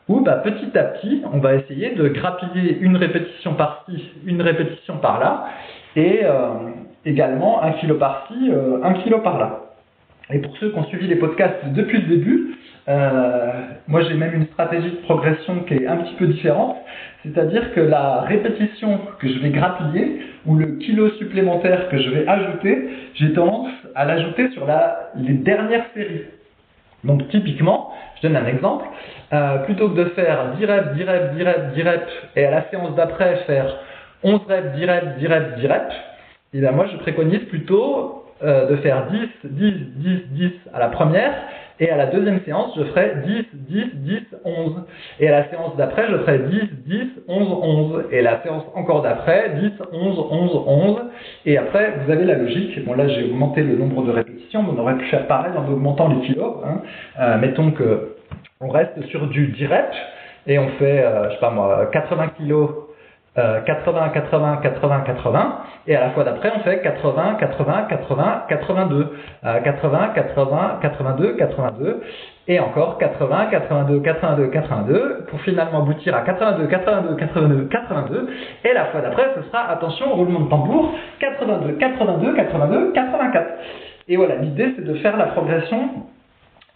où 0.08 0.20
bah, 0.20 0.42
petit 0.44 0.76
à 0.76 0.84
petit, 0.84 1.22
on 1.32 1.38
va 1.38 1.54
essayer 1.54 1.94
de 1.94 2.08
grappiller 2.08 2.78
une 2.80 2.96
répétition 2.96 3.54
par-ci, 3.54 4.12
une 4.26 4.42
répétition 4.42 4.98
par-là, 4.98 5.46
et 5.96 6.20
euh, 6.24 6.48
également 7.06 7.62
un 7.62 7.72
kilo 7.72 7.94
par-ci, 7.94 8.50
euh, 8.50 8.82
un 8.82 8.92
kilo 8.94 9.20
par-là. 9.20 9.60
Et 10.30 10.38
pour 10.38 10.56
ceux 10.58 10.70
qui 10.70 10.78
ont 10.78 10.84
suivi 10.84 11.06
les 11.06 11.16
podcasts 11.16 11.64
depuis 11.72 12.00
le 12.00 12.08
début, 12.08 12.56
euh, 12.88 13.52
moi 13.88 14.02
j'ai 14.02 14.14
même 14.14 14.34
une 14.34 14.46
stratégie 14.48 14.90
de 14.90 14.96
progression 14.96 15.60
qui 15.60 15.74
est 15.74 15.86
un 15.86 15.98
petit 15.98 16.14
peu 16.14 16.26
différente, 16.26 16.76
c'est-à-dire 17.22 17.72
que 17.72 17.80
la 17.80 18.20
répétition 18.20 19.00
que 19.18 19.28
je 19.28 19.38
vais 19.38 19.50
grappiller 19.50 20.20
ou 20.44 20.56
le 20.56 20.76
kilo 20.76 21.08
supplémentaire 21.12 21.88
que 21.88 21.96
je 21.96 22.10
vais 22.10 22.28
ajouter, 22.28 22.90
j'ai 23.14 23.32
tendance 23.32 23.70
à 23.94 24.04
l'ajouter 24.04 24.50
sur 24.50 24.66
la, 24.66 25.10
les 25.16 25.34
dernières 25.34 25.86
séries. 25.94 26.24
Donc 27.04 27.28
typiquement, 27.28 27.92
je 28.16 28.28
donne 28.28 28.36
un 28.36 28.46
exemple, 28.46 28.86
euh, 29.32 29.58
plutôt 29.58 29.90
que 29.90 29.96
de 29.96 30.04
faire 30.10 30.54
10 30.58 30.64
reps, 30.64 30.94
10 30.94 31.04
reps, 31.04 31.36
10 31.36 31.42
reps, 31.42 31.74
10 31.74 31.82
reps, 31.82 32.12
et 32.36 32.44
à 32.46 32.50
la 32.50 32.70
séance 32.70 32.94
d'après 32.94 33.36
faire 33.46 33.76
11 34.22 34.40
reps, 34.48 34.72
10 34.76 34.84
reps, 34.86 35.18
10 35.18 35.26
reps, 35.26 35.60
10 35.60 35.66
reps, 35.66 35.94
et 36.54 36.60
bien 36.60 36.72
moi 36.72 36.86
je 36.90 36.96
préconise 36.96 37.44
plutôt 37.50 38.24
euh, 38.42 38.68
de 38.68 38.76
faire 38.76 39.06
10, 39.10 39.28
10, 39.44 39.72
10, 39.96 40.22
10 40.30 40.52
à 40.72 40.78
la 40.78 40.88
première, 40.88 41.34
et 41.80 41.90
à 41.90 41.96
la 41.96 42.06
deuxième 42.06 42.40
séance 42.44 42.72
je 42.76 42.84
ferai 42.84 43.14
10, 43.26 43.44
10, 43.52 43.84
10, 43.94 44.20
11. 44.44 44.74
Et 45.20 45.28
à 45.28 45.32
la 45.32 45.48
séance 45.50 45.76
d'après 45.76 46.06
je 46.10 46.16
ferai 46.18 46.38
10, 46.38 46.60
10, 46.86 47.00
11, 47.28 47.48
11. 47.62 48.04
Et 48.12 48.22
la 48.22 48.42
séance 48.42 48.64
encore 48.74 49.02
d'après, 49.02 49.50
10, 49.60 49.72
11, 49.92 50.18
11, 50.30 50.62
11. 50.66 50.96
Et 51.46 51.58
après 51.58 51.94
vous 52.04 52.12
avez 52.12 52.24
la 52.24 52.36
logique, 52.36 52.84
bon 52.84 52.94
là 52.94 53.08
j'ai 53.08 53.24
augmenté 53.24 53.62
le 53.62 53.76
nombre 53.76 54.04
de 54.04 54.12
répétitions, 54.12 54.62
mais 54.62 54.70
on 54.76 54.78
aurait 54.80 54.96
pu 54.96 55.06
faire 55.06 55.26
pareil 55.26 55.52
en 55.56 55.70
augmentant 55.70 56.08
les 56.08 56.26
kilos. 56.26 56.56
Hein. 56.64 56.82
Euh, 57.20 57.38
mettons 57.38 57.70
que 57.70 58.16
on 58.60 58.68
reste 58.68 59.00
sur 59.08 59.26
du 59.26 59.48
10 59.48 59.66
reps, 59.66 59.96
et 60.46 60.58
on 60.58 60.68
fait, 60.78 61.02
euh, 61.02 61.28
je 61.28 61.34
sais 61.34 61.40
pas 61.40 61.50
moi, 61.50 61.88
80 61.92 62.28
kilos 62.36 62.70
euh, 63.36 63.60
80, 63.62 64.10
80, 64.10 64.60
80, 64.62 65.00
80, 65.06 65.58
et 65.88 65.96
à 65.96 66.00
la 66.00 66.10
fois 66.10 66.24
d'après 66.24 66.52
on 66.56 66.60
fait 66.60 66.80
80, 66.82 67.36
80, 67.40 67.86
80, 67.88 68.42
82, 68.48 69.12
euh, 69.44 69.60
80, 69.60 70.12
80, 70.14 70.78
82, 70.80 71.32
82, 71.36 72.02
et 72.46 72.60
encore 72.60 72.98
80, 72.98 73.46
82, 73.50 74.00
82, 74.00 74.46
82, 74.48 75.24
pour 75.28 75.40
finalement 75.40 75.78
aboutir 75.82 76.14
à 76.14 76.20
82, 76.20 76.66
82, 76.66 77.16
82, 77.16 77.64
82, 77.70 78.28
et 78.64 78.72
la 78.72 78.84
fois 78.86 79.00
d'après 79.00 79.24
ce 79.34 79.42
sera, 79.48 79.68
attention, 79.70 80.14
roulement 80.14 80.40
de 80.40 80.50
tambour, 80.50 80.94
82, 81.18 81.72
82, 81.72 82.34
82, 82.34 82.92
84. 82.92 83.46
Et 84.08 84.16
voilà, 84.16 84.36
l'idée 84.36 84.74
c'est 84.76 84.84
de 84.84 84.94
faire 84.94 85.16
la 85.16 85.26
progression 85.26 85.88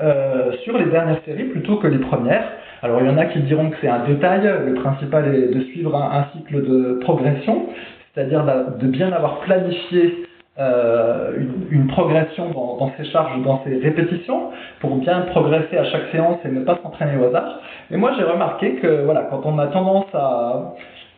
euh, 0.01 0.53
sur 0.64 0.79
les 0.79 0.87
dernières 0.87 1.23
séries 1.25 1.44
plutôt 1.44 1.77
que 1.77 1.87
les 1.87 1.99
premières. 1.99 2.44
Alors 2.82 3.00
il 3.00 3.06
y 3.06 3.10
en 3.10 3.18
a 3.18 3.24
qui 3.26 3.40
diront 3.40 3.70
que 3.70 3.76
c'est 3.80 3.88
un 3.88 4.04
détail, 4.06 4.42
le 4.66 4.74
principal 4.74 5.34
est 5.34 5.54
de 5.54 5.60
suivre 5.64 5.96
un, 5.96 6.26
cycle 6.32 6.62
de 6.62 6.98
progression, 7.00 7.66
c'est-à-dire 8.14 8.44
de 8.78 8.86
bien 8.86 9.12
avoir 9.12 9.40
planifié 9.40 10.28
euh, 10.60 11.32
une, 11.70 11.88
progression 11.88 12.50
dans, 12.50 12.92
ses 12.96 13.04
charges, 13.06 13.42
dans 13.42 13.62
ses 13.64 13.78
répétitions, 13.78 14.50
pour 14.80 14.96
bien 14.96 15.22
progresser 15.22 15.76
à 15.76 15.85
chaque 15.85 16.10
séance 16.12 16.38
et 16.44 16.48
ne 16.48 16.60
pas 16.60 16.79
s'entraîner 16.83 17.16
au 17.16 17.26
hasard. 17.26 17.60
Et 17.90 17.96
moi 17.96 18.12
j'ai 18.16 18.24
remarqué 18.24 18.74
que 18.76 19.04
voilà, 19.04 19.22
quand 19.31 19.42
on 19.44 19.58
a 19.58 19.66
tendance 19.68 20.12
à 20.14 20.74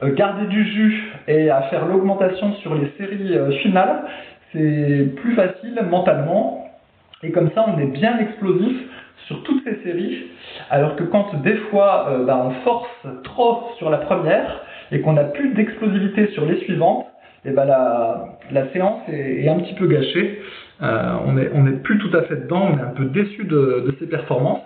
garder 0.08 0.46
du 0.46 0.64
jus 0.64 1.12
et 1.28 1.50
à 1.50 1.62
faire 1.62 1.86
l'augmentation 1.86 2.54
sur 2.56 2.74
les 2.74 2.90
séries 2.96 3.36
euh, 3.36 3.50
finales, 3.62 4.04
c'est 4.52 5.14
plus 5.16 5.34
facile 5.34 5.78
mentalement 5.90 6.66
et 7.22 7.30
comme 7.32 7.50
ça 7.54 7.66
on 7.68 7.78
est 7.78 7.92
bien 7.92 8.18
explosif 8.18 8.76
sur 9.31 9.45
toutes 9.45 9.62
ces 9.62 9.81
séries, 9.85 10.24
alors 10.70 10.97
que 10.97 11.05
quand 11.05 11.41
des 11.45 11.55
fois 11.70 12.09
euh, 12.11 12.24
bah, 12.24 12.45
on 12.45 12.51
force 12.64 13.07
trop 13.22 13.68
sur 13.78 13.89
la 13.89 13.99
première 13.99 14.61
et 14.91 15.03
qu'on 15.03 15.12
n'a 15.12 15.22
plus 15.22 15.55
d'explosivité 15.55 16.26
sur 16.33 16.45
les 16.47 16.57
suivantes, 16.62 17.07
et 17.45 17.53
bah, 17.53 17.64
la, 17.64 18.39
la 18.51 18.68
séance 18.72 19.09
est, 19.09 19.49
un 19.49 19.61
petit 19.61 19.74
peu 19.74 19.87
gâchée. 19.87 20.43
on 20.81 21.33
n'est 21.35 21.45
est 21.45 21.83
plus 21.83 21.99
tout 21.99 22.14
à 22.16 22.22
fait 22.22 22.37
dedans, 22.37 22.70
on 22.72 22.78
est 22.78 22.83
un 22.83 22.95
peu 22.97 23.05
déçu 23.05 23.45
de, 23.45 23.95
ses 24.01 24.07
performances. 24.09 24.64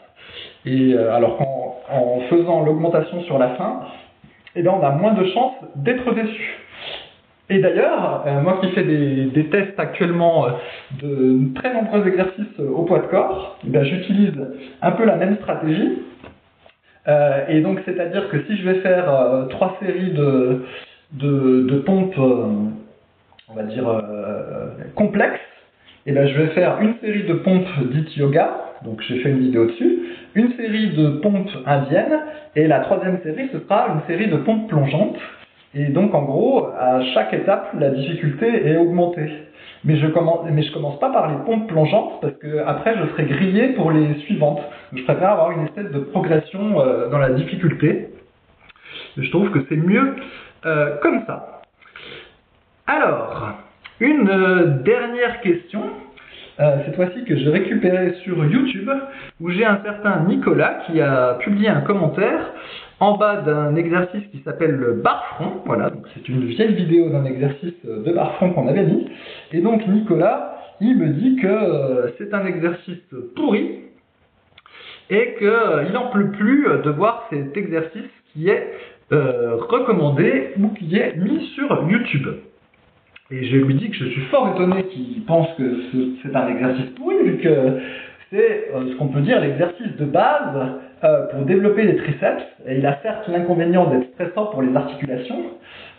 Et 0.65 0.97
alors 0.97 1.37
qu'en 1.37 1.77
en 1.91 2.21
faisant 2.31 2.65
l'augmentation 2.65 3.23
sur 3.25 3.39
la 3.39 3.51
fin, 3.51 3.83
eh 4.57 4.63
bien, 4.63 4.73
on 4.73 4.83
a 4.83 4.91
moins 4.91 5.13
de 5.13 5.25
chances 5.27 5.57
d'être 5.77 6.15
déçu. 6.15 6.59
Et 7.51 7.59
d'ailleurs, 7.59 8.25
moi 8.43 8.59
qui 8.63 8.71
fais 8.71 8.85
des, 8.85 9.49
tests 9.51 9.79
actuellement 9.79 10.47
de 11.03 11.55
très 11.55 11.75
nombreux 11.75 12.07
exercices 12.09 12.59
au 12.59 12.85
poids 12.85 13.01
de 13.01 13.07
corps, 13.07 13.59
eh 13.67 13.85
j'utilise 13.85 14.33
un 14.81 14.93
peu 14.93 15.05
la 15.05 15.17
même 15.17 15.37
stratégie. 15.37 15.99
Euh, 17.07 17.47
et 17.49 17.61
donc, 17.61 17.81
c'est-à-dire 17.85 18.29
que 18.31 18.43
si 18.45 18.57
je 18.57 18.69
vais 18.69 18.81
faire 18.81 19.13
euh, 19.13 19.45
trois 19.47 19.77
séries 19.81 20.13
de, 20.13 21.77
pompes, 21.85 22.19
euh, 22.19 22.47
on 23.49 23.55
va 23.55 23.63
dire, 23.65 24.03
complexes, 24.95 25.41
et 26.07 26.13
ben, 26.13 26.27
je 26.27 26.39
vais 26.39 26.49
faire 26.49 26.81
une 26.81 26.95
série 27.01 27.25
de 27.25 27.35
pompes 27.35 27.69
dites 27.93 28.17
yoga, 28.17 28.59
donc 28.85 29.03
j'ai 29.03 29.21
fait 29.21 29.31
une 29.31 29.41
vidéo 29.41 29.67
dessus, 29.67 29.99
une 30.35 30.53
série 30.53 30.91
de 30.91 31.11
pompes 31.21 31.51
indiennes, 31.67 32.21
et 32.57 32.67
la 32.67 32.81
troisième 32.81 33.21
série, 33.23 33.49
ce 33.53 33.59
sera 33.61 33.89
une 33.89 34.01
série 34.07 34.31
de 34.31 34.37
pompes 34.37 34.69
plongeantes. 34.69 35.17
Et 35.75 35.87
donc, 35.87 36.15
en 36.15 36.23
gros, 36.23 36.69
à 36.79 37.03
chaque 37.15 37.33
étape, 37.33 37.75
la 37.79 37.91
difficulté 37.91 38.47
est 38.69 38.77
augmentée. 38.77 39.29
Mais 39.85 39.97
je 39.97 40.07
commence, 40.07 40.47
commence 40.73 40.99
pas 40.99 41.11
par 41.11 41.29
les 41.31 41.45
pompes 41.45 41.69
plongeantes 41.69 42.21
parce 42.23 42.35
que 42.35 42.65
après 42.67 42.97
je 42.97 43.07
serai 43.13 43.25
grillé 43.25 43.69
pour 43.75 43.91
les 43.91 44.15
suivantes. 44.21 44.61
Je 44.95 45.03
préfère 45.03 45.31
avoir 45.31 45.51
une 45.51 45.67
espèce 45.67 45.91
de 45.91 45.99
progression 45.99 46.81
euh, 46.81 47.11
dans 47.11 47.19
la 47.19 47.31
difficulté. 47.31 48.09
Je 49.19 49.29
trouve 49.31 49.51
que 49.51 49.59
c'est 49.69 49.77
mieux 49.77 50.17
euh, 50.65 50.97
comme 51.03 51.25
ça. 51.27 51.61
Alors, 52.87 53.53
une 54.01 54.29
euh, 54.29 54.67
dernière 54.83 55.41
question, 55.41 55.83
cette 56.57 56.95
fois-ci 56.95 57.25
que 57.25 57.37
j'ai 57.37 57.51
récupérée 57.51 58.15
sur 58.23 58.45
YouTube, 58.45 58.89
où 59.41 59.51
j'ai 59.51 59.65
un 59.65 59.81
certain 59.85 60.21
Nicolas 60.21 60.85
qui 60.87 61.01
a 61.01 61.35
publié 61.41 61.69
un 61.69 61.81
commentaire 61.81 62.53
en 63.01 63.17
bas 63.17 63.43
d'un 63.43 63.75
exercice 63.77 64.23
qui 64.31 64.41
s'appelle 64.45 64.73
le 64.73 64.95
bar-front. 64.95 65.63
Voilà, 65.67 65.91
c'est 66.15 66.29
une 66.29 66.45
vieille 66.47 66.75
vidéo 66.75 67.11
d'un 67.11 67.25
exercice 67.25 67.75
de 67.85 68.13
bar-front 68.13 68.51
qu'on 68.51 68.69
avait 68.69 68.85
mis. 68.85 69.09
Et 69.53 69.61
donc 69.61 69.87
Nicolas, 69.87 70.57
il 70.81 70.97
me 70.97 71.09
dit 71.09 71.37
que 71.37 71.47
euh, 71.47 72.11
c'est 72.19 72.33
un 72.35 72.47
exercice 72.47 73.03
pourri 73.37 73.81
et 75.11 75.35
qu'il 75.39 75.47
euh, 75.47 75.89
n'en 75.91 76.11
peut 76.11 76.31
plus 76.33 76.67
de 76.85 76.91
voir 76.91 77.27
cet 77.31 77.57
exercice 77.57 78.11
qui 78.33 78.49
est 78.49 78.73
euh, 79.13 79.57
recommandé 79.57 80.51
ou 80.59 80.69
qui 80.69 80.97
est 80.97 81.17
mis 81.17 81.47
sur 81.55 81.89
YouTube. 81.89 82.29
Et 83.31 83.45
je 83.47 83.57
lui 83.57 83.75
dis 83.75 83.91
que 83.91 83.97
je 83.97 84.07
suis 84.07 84.23
fort 84.27 84.55
étonné 84.55 84.85
qu'il 84.85 85.25
pense 85.25 85.49
que 85.57 85.81
c'est 86.23 86.35
un 86.35 86.49
exercice 86.49 86.91
pourri, 86.97 87.17
vu 87.25 87.39
que 87.39 87.81
c'est 88.31 88.71
ce 88.73 88.97
qu'on 88.97 89.09
peut 89.09 89.21
dire 89.21 89.41
l'exercice 89.41 89.97
de 89.97 90.05
base 90.05 90.57
euh, 91.05 91.27
pour 91.27 91.45
développer 91.45 91.83
les 91.83 91.97
triceps. 91.97 92.43
Et 92.67 92.79
il 92.79 92.87
a 92.87 92.99
certes 93.03 93.29
l'inconvénient 93.29 93.91
d'être 93.91 94.11
stressant 94.15 94.47
pour 94.47 94.63
les 94.63 94.75
articulations, 94.75 95.39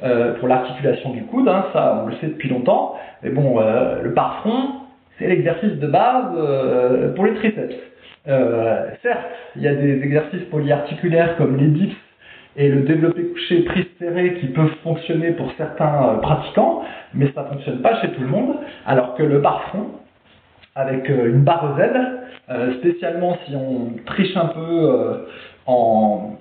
euh, 0.04 0.34
pour 0.40 0.48
l'articulation 0.48 1.12
du 1.12 1.24
coude, 1.26 1.48
hein, 1.48 1.66
ça 1.74 2.02
on 2.04 2.08
le 2.08 2.16
sait 2.16 2.28
depuis 2.28 2.50
longtemps. 2.50 2.96
Mais 3.22 3.30
bon, 3.30 3.60
euh, 3.60 4.02
le 4.02 4.14
par-front, 4.14 4.82
c'est 5.20 5.28
l'exercice 5.28 5.74
de 5.74 5.88
base 5.88 7.14
pour 7.16 7.26
les 7.26 7.36
triceps. 7.36 7.76
certes, 9.04 9.26
il 9.56 9.62
y 9.62 9.68
a 9.68 9.76
des 9.76 10.02
exercices 10.02 10.44
polyarticulaires 10.50 11.38
comme 11.38 11.58
les 11.58 11.68
dips 11.68 11.96
et 12.58 12.70
le 12.70 12.82
développé 12.82 13.26
couché 13.26 13.62
prise 13.62 13.86
serré 14.00 14.34
qui 14.40 14.48
peuvent 14.48 14.76
fonctionner 14.84 15.32
pour 15.32 15.52
certains 15.58 16.20
pratiquants, 16.22 16.82
mais 17.14 17.32
ça 17.36 17.44
fonctionne 17.44 17.82
pas 17.82 18.02
chez 18.02 18.10
tout 18.10 18.22
le 18.22 18.28
monde. 18.28 18.56
Alors 18.86 19.14
que 19.14 19.24
le 19.24 19.40
bar-front, 19.40 19.92
avec 20.76 21.08
une 21.08 21.44
barre 21.44 21.78
Z, 21.78 21.82
euh, 22.50 22.74
spécialement 22.80 23.38
si 23.46 23.56
on 23.56 23.94
triche 24.06 24.36
un 24.36 24.48
peu 24.48 24.60
euh, 24.60 25.26
en 25.66 26.38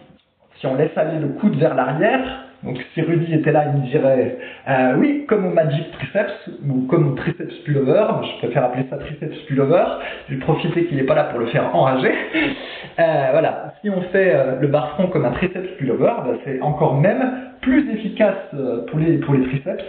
si 0.59 0.67
on 0.67 0.75
laisse 0.75 0.97
aller 0.97 1.19
le 1.21 1.29
coude 1.29 1.57
vers 1.57 1.75
l'arrière. 1.75 2.41
Donc 2.65 2.79
si 2.95 3.03
Rudy 3.03 3.35
était 3.35 3.53
là, 3.53 3.67
il 3.67 3.83
me 3.83 3.87
dirait 3.87 4.39
euh, 4.69 4.95
oui, 4.97 5.25
comme 5.29 5.47
au 5.47 5.51
Magic 5.51 5.91
Triceps 5.93 6.51
ou 6.67 6.87
comme 6.87 7.13
au 7.13 7.15
Triceps 7.15 7.55
Pullover. 7.65 8.07
Je 8.23 8.39
préfère 8.39 8.65
appeler 8.65 8.87
ça 8.91 8.97
Triceps 8.97 9.39
Pullover. 9.47 9.85
Je 10.29 10.35
vais 10.35 10.41
profiter 10.41 10.87
qu'il 10.87 10.97
n'est 10.97 11.05
pas 11.05 11.15
là 11.15 11.25
pour 11.25 11.39
le 11.39 11.47
faire 11.47 11.75
enrager. 11.77 12.13
voilà, 12.97 13.75
si 13.81 13.91
on 13.91 14.01
fait 14.13 14.35
le 14.61 14.67
bar 14.69 14.91
front 14.93 15.09
comme 15.09 15.27
un 15.27 15.33
Triceps 15.33 15.77
Pullover, 15.79 16.13
bah, 16.25 16.33
c'est 16.45 16.61
encore 16.61 16.95
même 17.01 17.35
plus 17.61 17.91
efficace 17.93 18.55
pour 18.89 18.99
les, 18.99 19.19
pour 19.19 19.35
les 19.35 19.45
triceps 19.45 19.85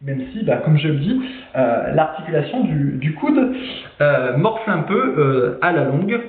même 0.00 0.22
si, 0.32 0.44
bah, 0.44 0.58
comme 0.64 0.78
je 0.78 0.88
le 0.88 0.98
dis, 0.98 1.20
euh, 1.56 1.92
l'articulation 1.92 2.62
du, 2.64 3.14
coude 3.14 3.52
euh, 4.00 4.36
morfle 4.36 4.70
un 4.70 4.82
peu 4.82 5.14
euh, 5.18 5.58
à 5.60 5.72
la 5.72 5.84
longue, 5.84 6.20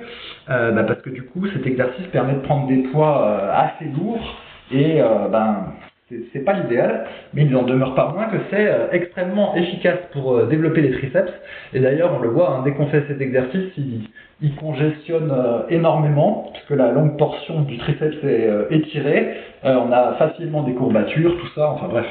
bah, 0.48 0.84
parce 0.88 1.02
que 1.02 1.12
du 1.12 1.22
coup, 1.24 1.46
cet 1.54 1.68
exercice 1.68 2.08
permet 2.08 2.34
de 2.34 2.40
prendre 2.40 2.68
des 2.68 2.84
poids 2.92 3.54
assez 3.54 3.86
lourds 3.86 4.42
et 4.72 5.00
ben, 5.32 5.74
c'est 6.34 6.44
pas 6.44 6.54
l'idéal, 6.54 7.06
mais 7.36 7.44
il 7.44 7.52
n'en 7.52 7.62
demeure 7.62 7.94
pas 7.94 8.12
moins 8.12 8.26
que 8.26 8.38
c'est 8.50 8.68
extrêmement 8.92 9.56
efficace 9.56 10.00
pour 10.12 10.48
développer 10.48 10.82
les 10.82 10.92
triceps. 10.94 11.32
Et 11.74 11.80
d'ailleurs, 11.80 12.16
on 12.18 12.20
le 12.20 12.30
voit, 12.30 12.50
hein, 12.50 12.62
dès 12.66 12.72
qu'on 12.72 12.88
fait 12.88 13.04
cet 13.08 13.22
exercice, 13.22 13.72
il, 13.78 14.10
il 14.42 14.56
congestionne 14.56 15.32
énormément, 15.70 16.52
puisque 16.54 16.80
la 16.80 16.92
longue 16.92 17.16
portion 17.16 17.62
du 17.62 17.78
triceps 17.78 18.24
est 18.24 18.50
étirée. 18.72 19.36
on 19.64 19.92
a 19.92 20.14
facilement 20.14 20.64
des 20.64 20.74
courbatures, 20.74 21.38
tout 21.38 21.50
ça, 21.54 21.70
enfin 21.70 21.88
bref 21.88 22.08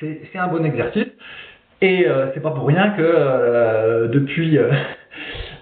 c'est 0.00 0.38
un 0.38 0.48
bon 0.48 0.64
exercice. 0.64 1.08
Et 1.82 2.06
euh, 2.08 2.28
c'est 2.32 2.40
pas 2.40 2.52
pour 2.52 2.66
rien 2.66 2.90
que 2.90 3.02
euh, 3.02 4.08
depuis 4.08 4.56
euh, 4.56 4.70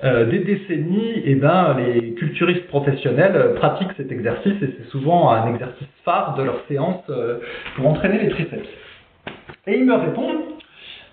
des 0.31 0.39
décennies, 0.41 1.23
eh 1.25 1.35
ben, 1.35 1.77
les 1.77 2.15
culturistes 2.15 2.69
professionnels 2.69 3.55
pratiquent 3.57 3.93
cet 3.97 4.13
exercice 4.13 4.63
et 4.63 4.77
c'est 4.79 4.89
souvent 4.91 5.31
un 5.31 5.53
exercice 5.53 5.89
phare 6.05 6.37
de 6.37 6.45
leur 6.45 6.61
séance 6.69 7.03
pour 7.75 7.89
entraîner 7.89 8.19
les 8.23 8.29
triceps. 8.29 8.69
Et 9.67 9.79
il 9.79 9.87
me 9.87 9.95
répond, 9.95 10.29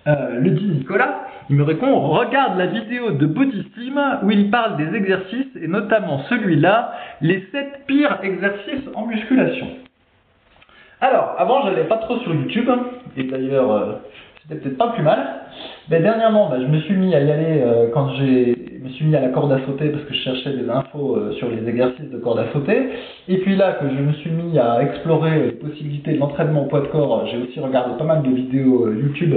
le 0.05 0.49
dit 0.49 0.65
Nicolas, 0.65 1.21
il 1.49 1.55
me 1.55 1.63
répond 1.63 1.99
regarde 2.01 2.57
la 2.57 2.67
vidéo 2.67 3.11
de 3.11 3.25
Bodyslim 3.25 4.19
où 4.23 4.29
il 4.29 4.51
parle 4.51 4.77
des 4.77 4.95
exercices 4.95 5.55
et 5.59 5.67
notamment 5.67 6.23
celui-là, 6.29 6.93
les 7.21 7.47
7 7.51 7.85
pires 7.87 8.19
exercices 8.23 8.89
en 8.93 9.05
musculation. 9.05 9.67
Alors, 10.99 11.33
avant, 11.39 11.63
j'allais 11.63 11.85
pas 11.85 11.97
trop 11.97 12.19
sur 12.19 12.35
YouTube, 12.35 12.69
et 13.17 13.23
d'ailleurs, 13.23 13.71
euh, 13.71 13.93
c'était 14.41 14.61
peut-être 14.61 14.77
pas 14.77 14.89
plus 14.89 15.03
mal. 15.03 15.19
Mais 15.89 15.99
dernièrement, 15.99 16.49
bah, 16.49 16.57
je 16.59 16.67
me 16.67 16.79
suis 16.81 16.95
mis 16.95 17.13
à 17.15 17.21
y 17.21 17.31
aller 17.31 17.61
euh, 17.61 17.89
quand 17.93 18.09
j'ai 18.15 18.71
me 18.81 18.89
suis 18.89 19.05
mis 19.05 19.15
à 19.15 19.21
la 19.21 19.29
corde 19.29 19.51
à 19.51 19.59
sauter 19.65 19.89
parce 19.89 20.03
que 20.03 20.13
je 20.13 20.21
cherchais 20.21 20.51
des 20.53 20.69
infos 20.69 21.15
euh, 21.15 21.33
sur 21.33 21.49
les 21.49 21.67
exercices 21.67 22.09
de 22.09 22.17
corde 22.17 22.39
à 22.39 22.51
sauter. 22.51 22.89
Et 23.27 23.37
puis 23.37 23.55
là, 23.55 23.73
que 23.73 23.87
je 23.87 24.01
me 24.01 24.13
suis 24.13 24.31
mis 24.31 24.57
à 24.57 24.81
explorer 24.81 25.39
les 25.39 25.51
possibilités 25.51 26.13
de 26.13 26.19
l'entraînement 26.19 26.65
poids 26.65 26.81
de 26.81 26.87
corps, 26.87 27.27
j'ai 27.27 27.37
aussi 27.37 27.59
regardé 27.59 27.97
pas 27.97 28.03
mal 28.03 28.23
de 28.23 28.29
vidéos 28.29 28.87
euh, 28.87 28.99
YouTube 28.99 29.35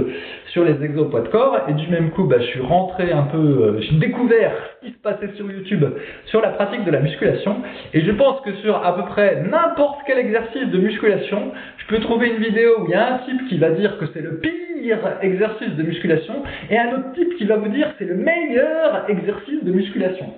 sur 0.52 0.64
les 0.64 0.82
exos 0.82 1.10
poids 1.10 1.20
de 1.20 1.28
corps. 1.28 1.58
Et 1.68 1.74
du 1.74 1.88
même 1.88 2.10
coup, 2.10 2.24
bah, 2.24 2.36
je 2.40 2.46
suis 2.46 2.60
rentré 2.60 3.12
un 3.12 3.24
peu, 3.24 3.38
euh, 3.38 3.80
j'ai 3.80 3.96
découvert 3.96 4.52
se 4.92 4.98
passait 4.98 5.30
sur 5.36 5.50
YouTube 5.50 5.84
sur 6.26 6.40
la 6.40 6.50
pratique 6.50 6.84
de 6.84 6.90
la 6.90 7.00
musculation. 7.00 7.62
Et 7.92 8.02
je 8.02 8.10
pense 8.12 8.40
que 8.42 8.52
sur 8.56 8.84
à 8.84 8.94
peu 8.96 9.04
près 9.06 9.42
n'importe 9.42 10.00
quel 10.06 10.18
exercice 10.18 10.68
de 10.68 10.78
musculation, 10.78 11.52
je 11.78 11.86
peux 11.86 12.00
trouver 12.00 12.28
une 12.28 12.42
vidéo 12.42 12.82
où 12.82 12.86
il 12.86 12.90
y 12.90 12.94
a 12.94 13.14
un 13.14 13.18
type 13.18 13.48
qui 13.48 13.58
va 13.58 13.70
dire 13.70 13.98
que 13.98 14.06
c'est 14.12 14.22
le 14.22 14.38
pire 14.38 15.18
exercice 15.22 15.70
de 15.76 15.82
musculation 15.82 16.42
et 16.70 16.78
un 16.78 16.92
autre 16.92 17.12
type 17.14 17.36
qui 17.36 17.44
va 17.44 17.56
vous 17.56 17.68
dire 17.68 17.88
c'est 17.98 18.04
le 18.04 18.16
meilleur 18.16 19.08
exercice 19.08 19.64
de 19.64 19.72
musculation. 19.72 20.34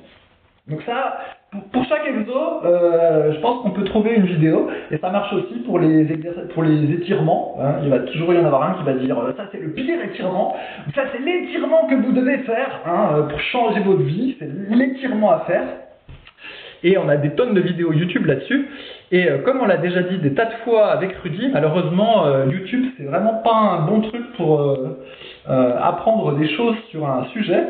Donc 0.68 0.82
ça, 0.82 1.18
pour, 1.72 1.84
chaque 1.84 2.06
exo, 2.08 2.32
euh, 2.64 3.32
je 3.32 3.40
pense 3.40 3.62
qu'on 3.62 3.70
peut 3.70 3.84
trouver 3.84 4.14
une 4.14 4.26
vidéo 4.26 4.68
et 4.90 4.98
ça 4.98 5.10
marche 5.10 5.32
aussi 5.32 5.60
pour 5.60 5.78
les, 5.78 6.04
pour 6.52 6.64
les 6.64 6.92
étirements. 6.92 7.56
Hein. 7.60 7.76
Il 7.84 7.88
va 7.88 8.00
toujours 8.00 8.34
y 8.34 8.38
en 8.38 8.44
avoir 8.44 8.68
un 8.68 8.74
qui 8.74 8.84
va 8.84 8.94
dire 8.94 9.16
euh, 9.18 9.32
ça 9.36 9.44
c'est 9.52 9.60
le 9.60 9.70
pire 9.70 10.02
étirement, 10.02 10.56
ça 10.94 11.02
c'est 11.12 11.22
l'étirement 11.22 11.86
que 11.88 11.94
vous 11.94 12.12
devez 12.12 12.38
faire 12.38 12.80
hein, 12.84 13.10
euh, 13.14 13.22
pour 13.22 13.40
changer 13.40 13.80
votre 13.80 14.02
vie, 14.02 14.36
c'est 14.38 14.48
l'étirement 14.70 15.30
à 15.30 15.40
faire. 15.40 15.66
Et 16.82 16.98
on 16.98 17.08
a 17.08 17.16
des 17.16 17.30
tonnes 17.30 17.54
de 17.54 17.60
vidéos 17.60 17.92
YouTube 17.92 18.26
là-dessus. 18.26 18.68
Et 19.10 19.26
comme 19.44 19.60
on 19.60 19.66
l'a 19.66 19.78
déjà 19.78 20.02
dit 20.02 20.18
des 20.18 20.34
tas 20.34 20.44
de 20.44 20.54
fois 20.64 20.88
avec 20.88 21.12
Rudy, 21.16 21.48
malheureusement, 21.52 22.26
YouTube, 22.44 22.84
c'est 22.96 23.04
vraiment 23.04 23.40
pas 23.42 23.54
un 23.54 23.86
bon 23.86 24.02
truc 24.02 24.22
pour 24.36 24.76
apprendre 25.46 26.36
des 26.36 26.48
choses 26.48 26.76
sur 26.90 27.08
un 27.08 27.24
sujet. 27.32 27.64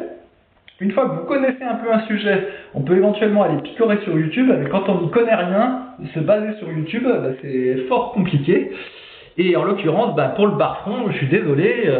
Une 0.81 0.91
fois 0.93 1.09
que 1.09 1.14
vous 1.14 1.24
connaissez 1.24 1.62
un 1.62 1.77
peu 1.77 1.93
un 1.93 2.01
sujet, 2.01 2.49
on 2.74 2.83
peut 2.83 2.97
éventuellement 2.97 3.45
aller 3.45 3.62
picorer 3.62 3.99
sur 4.05 4.18
YouTube, 4.18 4.53
mais 4.59 4.68
quand 4.68 4.89
on 4.89 5.01
n'y 5.01 5.11
connaît 5.11 5.35
rien, 5.35 5.87
se 6.14 6.20
baser 6.20 6.55
sur 6.59 6.70
YouTube, 6.70 7.05
bah, 7.05 7.31
c'est 7.41 7.87
fort 7.89 8.12
compliqué. 8.12 8.72
Et 9.39 9.57
en 9.57 9.64
l'occurrence, 9.64 10.14
bah, 10.16 10.35
pour 10.37 10.47
le 10.47 10.57
bar-front, 10.57 11.11
je 11.11 11.16
suis 11.16 11.29
désolé, 11.29 11.91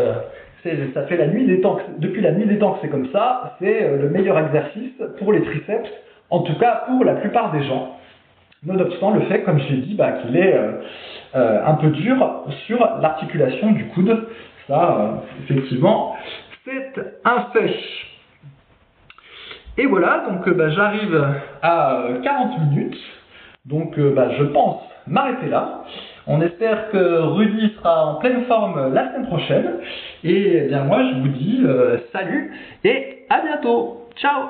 ça 0.95 1.07
fait 1.07 1.17
la 1.17 1.29
nuit 1.29 1.47
des 1.47 1.61
temps, 1.61 1.79
depuis 1.99 2.21
la 2.21 2.33
nuit 2.33 2.47
des 2.47 2.59
temps 2.59 2.73
que 2.73 2.81
c'est 2.83 2.91
comme 2.91 3.09
ça, 3.13 3.57
c'est 3.61 3.97
le 3.97 4.11
meilleur 4.11 4.39
exercice 4.39 5.03
pour 5.19 5.33
les 5.33 5.43
triceps, 5.43 5.89
en 6.31 6.41
tout 6.41 6.59
cas 6.59 6.85
pour 6.87 7.05
la 7.05 7.15
plupart 7.15 7.53
des 7.53 7.63
gens. 7.65 7.97
Nonobstant 8.65 9.13
le 9.13 9.21
fait, 9.23 9.43
comme 9.43 9.61
je 9.61 9.69
l'ai 9.69 9.83
dit, 9.83 9.95
bah, 9.95 10.13
qu'il 10.13 10.37
est 10.37 10.55
euh, 10.55 10.73
euh, 11.35 11.67
un 11.67 11.75
peu 11.75 11.89
dur 11.89 12.45
sur 12.67 12.79
l'articulation 13.01 13.73
du 13.73 13.87
coude. 13.89 14.27
Ça, 14.67 14.99
euh, 14.99 15.45
effectivement, 15.45 16.17
c'est 16.65 16.93
un 17.25 17.47
fait. 17.53 17.75
Et 19.79 19.87
voilà, 19.87 20.25
donc 20.29 20.47
euh, 20.49 20.55
bah, 20.55 20.71
j'arrive 20.71 21.15
à 21.63 22.05
40 22.23 22.53
euh, 22.53 22.65
minutes. 22.71 22.97
Donc 23.65 23.99
euh, 23.99 24.15
bah, 24.15 24.31
je 24.39 24.45
pense 24.45 24.83
m'arrêter 25.07 25.49
là. 25.49 25.85
On 26.27 26.41
espère 26.41 26.91
que 26.91 27.21
Rudy 27.21 27.73
sera 27.77 28.07
en 28.07 28.15
pleine 28.17 28.45
forme 28.47 28.93
la 28.93 29.09
semaine 29.09 29.27
prochaine. 29.27 29.75
Et 30.25 30.65
eh 30.65 30.69
bien 30.69 30.85
moi 30.85 31.03
je 31.03 31.21
vous 31.21 31.29
dis 31.29 31.63
salut 32.13 32.53
et 32.85 33.27
à 33.29 33.41
bientôt. 33.43 34.09
Ciao 34.17 34.49